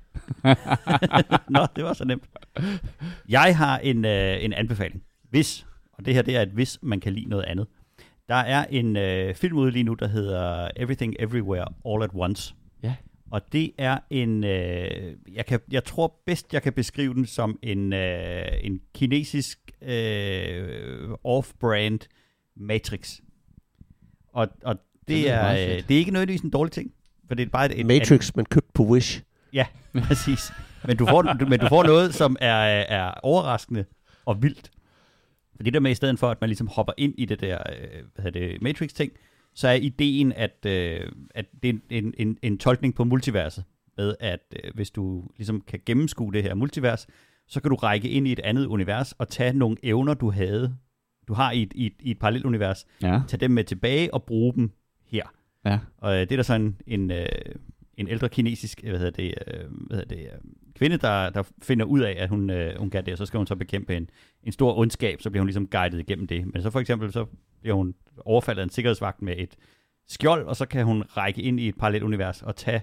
[1.56, 2.24] Nå, det var så nemt.
[3.30, 5.04] Jeg har en, øh, en anbefaling.
[5.30, 7.68] Hvis, og det her det er et hvis, man kan lide noget andet.
[8.30, 12.56] Der er en øh, film ude lige nu, der hedder Everything Everywhere All at Once.
[12.84, 12.96] Ja.
[13.32, 17.60] Og det er en, øh, jeg, kan, jeg tror bedst, jeg kan beskrive den som
[17.64, 22.00] en, øh, en kinesisk øh, off-brand
[22.56, 23.20] Matrix.
[24.34, 26.92] Og, og det, Det er, øh, det er ikke nødvendigvis en dårlig ting,
[27.32, 29.22] for det er bare et, et, Matrix, men købt på Wish.
[29.54, 29.66] Ja,
[30.08, 30.52] præcis.
[30.88, 32.56] Men du får, du, men du får noget, som er,
[32.98, 33.86] er overraskende
[34.26, 34.72] og vildt.
[35.56, 37.58] For det der med, i stedet for, at man ligesom hopper ind i det der
[37.58, 39.12] øh, hvad hedder det, Matrix-ting,
[39.54, 43.64] så er ideen, at, øh, at det er en, en, en tolkning på multiverset.
[43.98, 47.08] Med at øh, hvis du ligesom kan gennemskue det her multivers,
[47.48, 50.76] så kan du række ind i et andet univers og tage nogle evner, du havde,
[51.28, 53.22] du har i et, i et, i et parallelt univers, Ja.
[53.28, 54.72] tage dem med tilbage og bruge dem
[55.06, 55.24] her.
[55.66, 55.80] Ja.
[55.98, 57.26] Og øh, det er der sådan en, øh,
[57.98, 60.40] en ældre kinesisk øh, hvad hedder det, øh, hvad hedder det, øh,
[60.76, 63.38] kvinde, der, der finder ud af, at hun, øh, hun kan det, og så skal
[63.38, 64.10] hun så bekæmpe en,
[64.44, 66.54] en stor ondskab, så bliver hun ligesom guidet igennem det.
[66.54, 67.26] Men så for eksempel, så
[67.62, 67.96] bliver hun
[68.26, 69.56] overfaldet af en sikkerhedsvagt med et
[70.08, 72.82] skjold, og så kan hun række ind i et parallelt univers og tage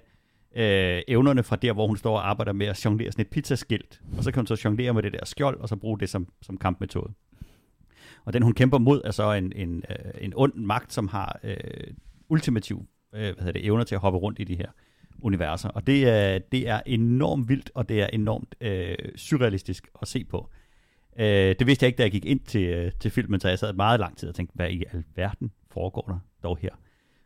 [0.57, 4.01] øh, evnerne fra der, hvor hun står og arbejder med at jonglere sådan et pizzaskilt.
[4.17, 6.29] Og så kan hun så jonglere med det der skjold, og så bruge det som,
[6.43, 7.13] som kampmetode.
[8.25, 11.41] Og den, hun kæmper mod, er så en, en, øh, en ond magt, som har
[11.43, 11.57] øh,
[12.29, 14.69] ultimative øh, hvad hedder det, evner til at hoppe rundt i de her
[15.23, 15.69] universer.
[15.69, 20.25] Og det er, det er enormt vildt, og det er enormt øh, surrealistisk at se
[20.25, 20.51] på.
[21.19, 21.27] Øh,
[21.59, 23.73] det vidste jeg ikke, da jeg gik ind til, øh, til filmen, så jeg sad
[23.73, 26.71] meget lang tid og tænkte, hvad i alverden foregår der dog her?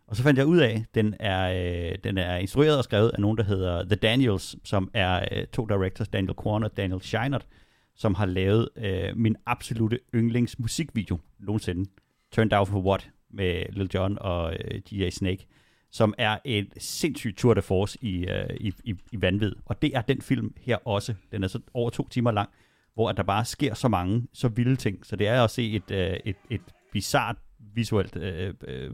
[0.07, 1.53] Og så fandt jeg ud af, at den er,
[1.90, 5.46] øh, den er instrueret og skrevet af nogen, der hedder The Daniels, som er øh,
[5.46, 7.46] to directors, Daniel Kwan og Daniel Scheinert,
[7.94, 11.90] som har lavet øh, min absolute yndlingsmusikvideo nogensinde.
[12.32, 14.57] Turned Out for What med Lil Jon og
[14.93, 15.47] øh, Snake,
[15.91, 19.53] som er et sindssygt tour de force i, øh, i, i, i vanvid.
[19.64, 21.14] Og det er den film her også.
[21.33, 22.51] Den er så over to timer lang,
[22.95, 25.07] hvor at der bare sker så mange, så vilde ting.
[25.07, 26.62] Så det er at se et, øh, et, et
[26.93, 28.91] bizart visuelt øh, øh,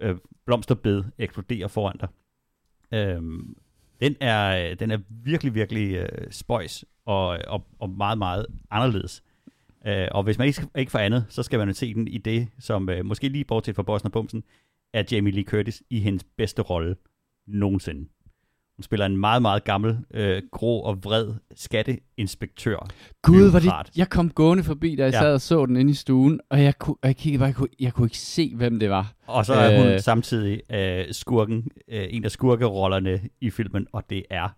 [0.00, 0.16] øh,
[0.46, 2.08] blomsterbed eksplodere foran dig.
[2.92, 3.56] Øhm,
[4.00, 9.22] den, er, øh, den er virkelig, virkelig øh, spøjs og, og, og meget, meget anderledes.
[9.86, 12.48] Øh, og hvis man ikke, ikke får andet, så skal man se den i det,
[12.58, 14.42] som øh, måske lige bortset fra Boston og Bumsen,
[14.92, 16.96] er Jamie Lee Curtis i hendes bedste rolle
[17.46, 18.08] nogensinde.
[18.76, 22.88] Hun spiller en meget, meget gammel, øh, grå og vred skatteinspektør.
[23.22, 25.18] Gud, var det, jeg kom gående forbi, da jeg Ja.
[25.20, 27.54] sad og så den inde i stuen, og jeg, kunne, og jeg kiggede bare, jeg
[27.54, 29.12] kunne, jeg kunne ikke se, hvem det var.
[29.26, 30.00] Og så er hun Øh.
[30.00, 34.48] samtidig øh, skurken, øh, en af skurkerollerne i filmen, og det er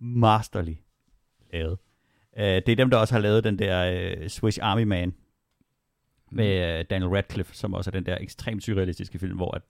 [0.00, 0.74] masterly
[1.52, 1.78] lavet.
[2.38, 5.14] Øh, det er dem, der også har lavet den der øh, Swiss Army Man
[6.30, 9.62] med øh, Daniel Radcliffe, som også er den der ekstremt surrealistiske film, hvor at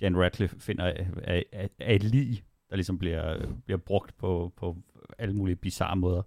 [0.00, 1.06] Daniel Radcliffe finder af,
[1.52, 4.76] af, af, et lig, der ligesom bliver, bliver brugt på, på
[5.18, 6.22] alle mulige bizarre måder.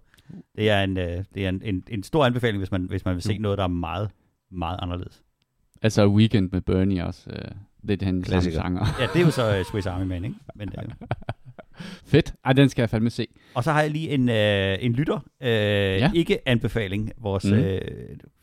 [0.56, 3.14] Det er en, øh, det er en, en, en stor anbefaling, hvis man, hvis man
[3.14, 4.10] vil se noget, der er meget,
[4.50, 5.22] meget anderledes.
[5.82, 7.30] Altså Weekend med Bernie også.
[7.30, 7.50] Øh,
[7.82, 8.86] lidt han samme sanger.
[9.00, 10.36] Ja, det er jo så øh, Swiss Army Man, ikke?
[10.54, 10.84] Men, øh,
[12.06, 12.34] Fedt.
[12.44, 13.26] Ej, den skal jeg fandme se.
[13.54, 16.10] Og så har jeg lige en, øh, en lytter, øh, ja.
[16.14, 17.12] ikke anbefaling.
[17.22, 17.52] Vores, mm.
[17.52, 17.80] øh,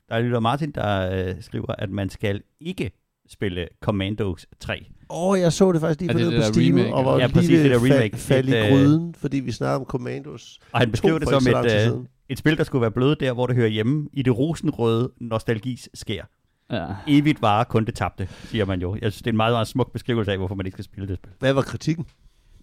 [0.09, 2.91] der er lytter Martin, der øh, skriver, at man skal ikke
[3.29, 4.85] spille Commandos 3.
[5.09, 7.05] Åh, oh, jeg så det faktisk lige på det det det på Steam, remake, og
[7.05, 7.19] var?
[7.19, 8.15] Ja, præcis, lige det der ved remake.
[8.15, 10.59] fa- falde Et, i øh, gryden, fordi vi snakker om Commandos.
[10.71, 12.91] Og han To beskriver det for som så et, øh, et spil, der skulle være
[12.91, 16.23] blødt der, hvor det hører hjemme i det rosenrøde nostalgis sker.
[16.71, 16.85] Ja.
[17.07, 18.93] Evigt varer kun det tabte, siger man jo.
[19.01, 21.07] Jeg synes, det er en meget, meget smuk beskrivelse af, hvorfor man ikke skal spille
[21.07, 21.31] det spil.
[21.39, 22.05] Hvad var kritikken?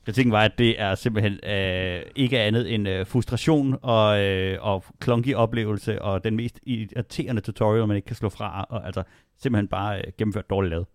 [0.04, 4.84] Kritikken var, at det er simpelthen øh, ikke andet end øh, frustration og, øh, og
[5.00, 9.02] klonky oplevelse, og den mest irriterende tutorial, man ikke kan slå fra, og altså
[9.38, 10.86] simpelthen bare øh, gennemført dårligt lavet.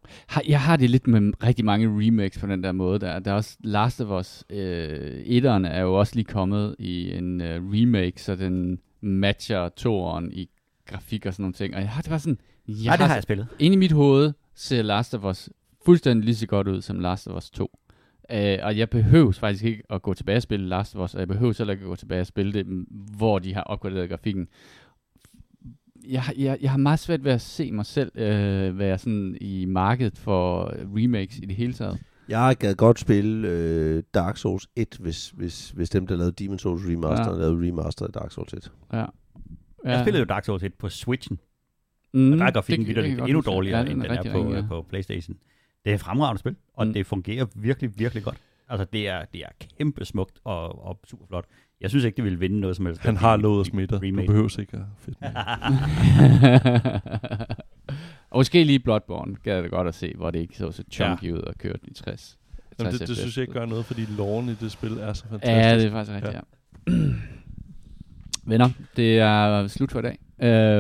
[0.48, 3.00] Jeg har det lidt med rigtig mange remakes på den der måde.
[3.00, 4.44] Der, der er også Last of Us.
[4.50, 10.32] Øh, etteren er jo også lige kommet i en øh, remake, så den matcher toeren
[10.32, 10.50] i
[10.86, 11.76] grafik og sådan nogle ting.
[11.76, 12.40] Og jeg har det var sådan...
[12.68, 13.48] Jeg Ja, det har jeg spillet.
[13.60, 15.50] Inde i mit hoved ser Last of Us
[15.86, 17.72] fuldstændig lige så godt ud som Last of Us 2.
[18.34, 21.20] Uh, og jeg behøver faktisk ikke at gå tilbage og spille Last of Us, og
[21.20, 22.86] jeg behøver heller ikke at gå tilbage og spille det,
[23.18, 24.48] hvor de har opgraderet grafikken.
[26.08, 29.38] Jeg, har- jeg, jeg har meget svært ved at se mig selv uh, være sådan
[29.42, 32.00] i markedet for remakes i det hele taget.
[32.30, 36.60] Jeg gad godt spille øh, Dark Souls 1, hvis, hvis, hvis dem, der lavede Demon
[36.60, 37.32] Souls Remaster, Ja.
[37.32, 37.38] ja.
[37.38, 38.72] lavede remaster af Dark Souls 1.
[38.94, 39.06] Ja.
[39.84, 41.40] Jeg spillede jo Dark Souls 1 på Switchen,
[42.14, 44.32] mm, og der er grafikken det- det, det endnu dårligere, Ja, end den er rigtig
[44.32, 44.66] på, ringe, ja.
[44.68, 45.38] på PlayStation.
[45.86, 46.94] Det er et fremragende spil, og Mm.
[46.94, 48.38] det fungerer virkelig, virkelig godt.
[48.70, 49.48] Altså, det er, det er
[49.78, 51.46] kæmpe smukt og, og super flot.
[51.82, 53.02] Jeg synes ikke, det ville vinde noget som helst.
[53.02, 54.12] Han har lovet at smitte dig.
[54.14, 55.18] Du behøver ikke at fedt
[58.30, 61.24] og måske lige Bloodborne gad det godt at se, hvor det ikke så så chunky
[61.24, 61.32] ja.
[61.34, 62.38] ud og kørte i 60.
[62.80, 63.20] Jamen, 60 det, det FPS.
[63.22, 65.52] synes jeg ikke gør noget, fordi loven i det spil er så fantastisk.
[65.52, 66.40] Ja, det er faktisk rigtigt, ja.
[66.88, 66.88] ja.
[68.50, 70.20] Venner, det er slut for i dag.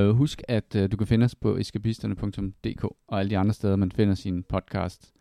[0.09, 3.76] Uh, husk, at uh, du kan finde os på eskapisterne.dk og alle de andre steder,
[3.76, 5.13] man finder sin podcast.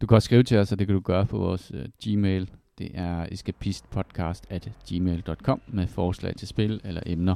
[0.00, 2.50] Du kan også skrive til os, og det kan du gøre på vores uh, Gmail.
[2.78, 7.34] Det er escapistpodcast at gmail.com med forslag til spil eller emner.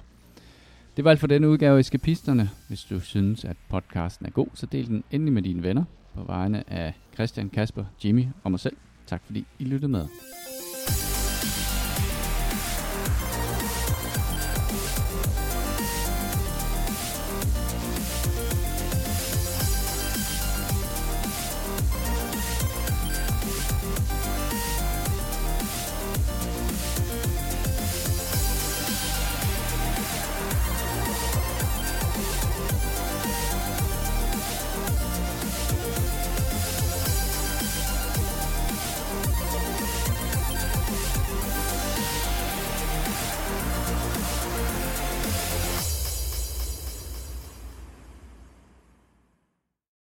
[0.96, 2.50] Det var alt for denne udgave af Eskapisterne.
[2.68, 5.84] Hvis du synes, at podcasten er god, så del den endelig med dine venner
[6.14, 8.76] på vegne af Christian, Kasper, Jimmy og mig selv.
[9.06, 10.06] Tak fordi I lyttede med.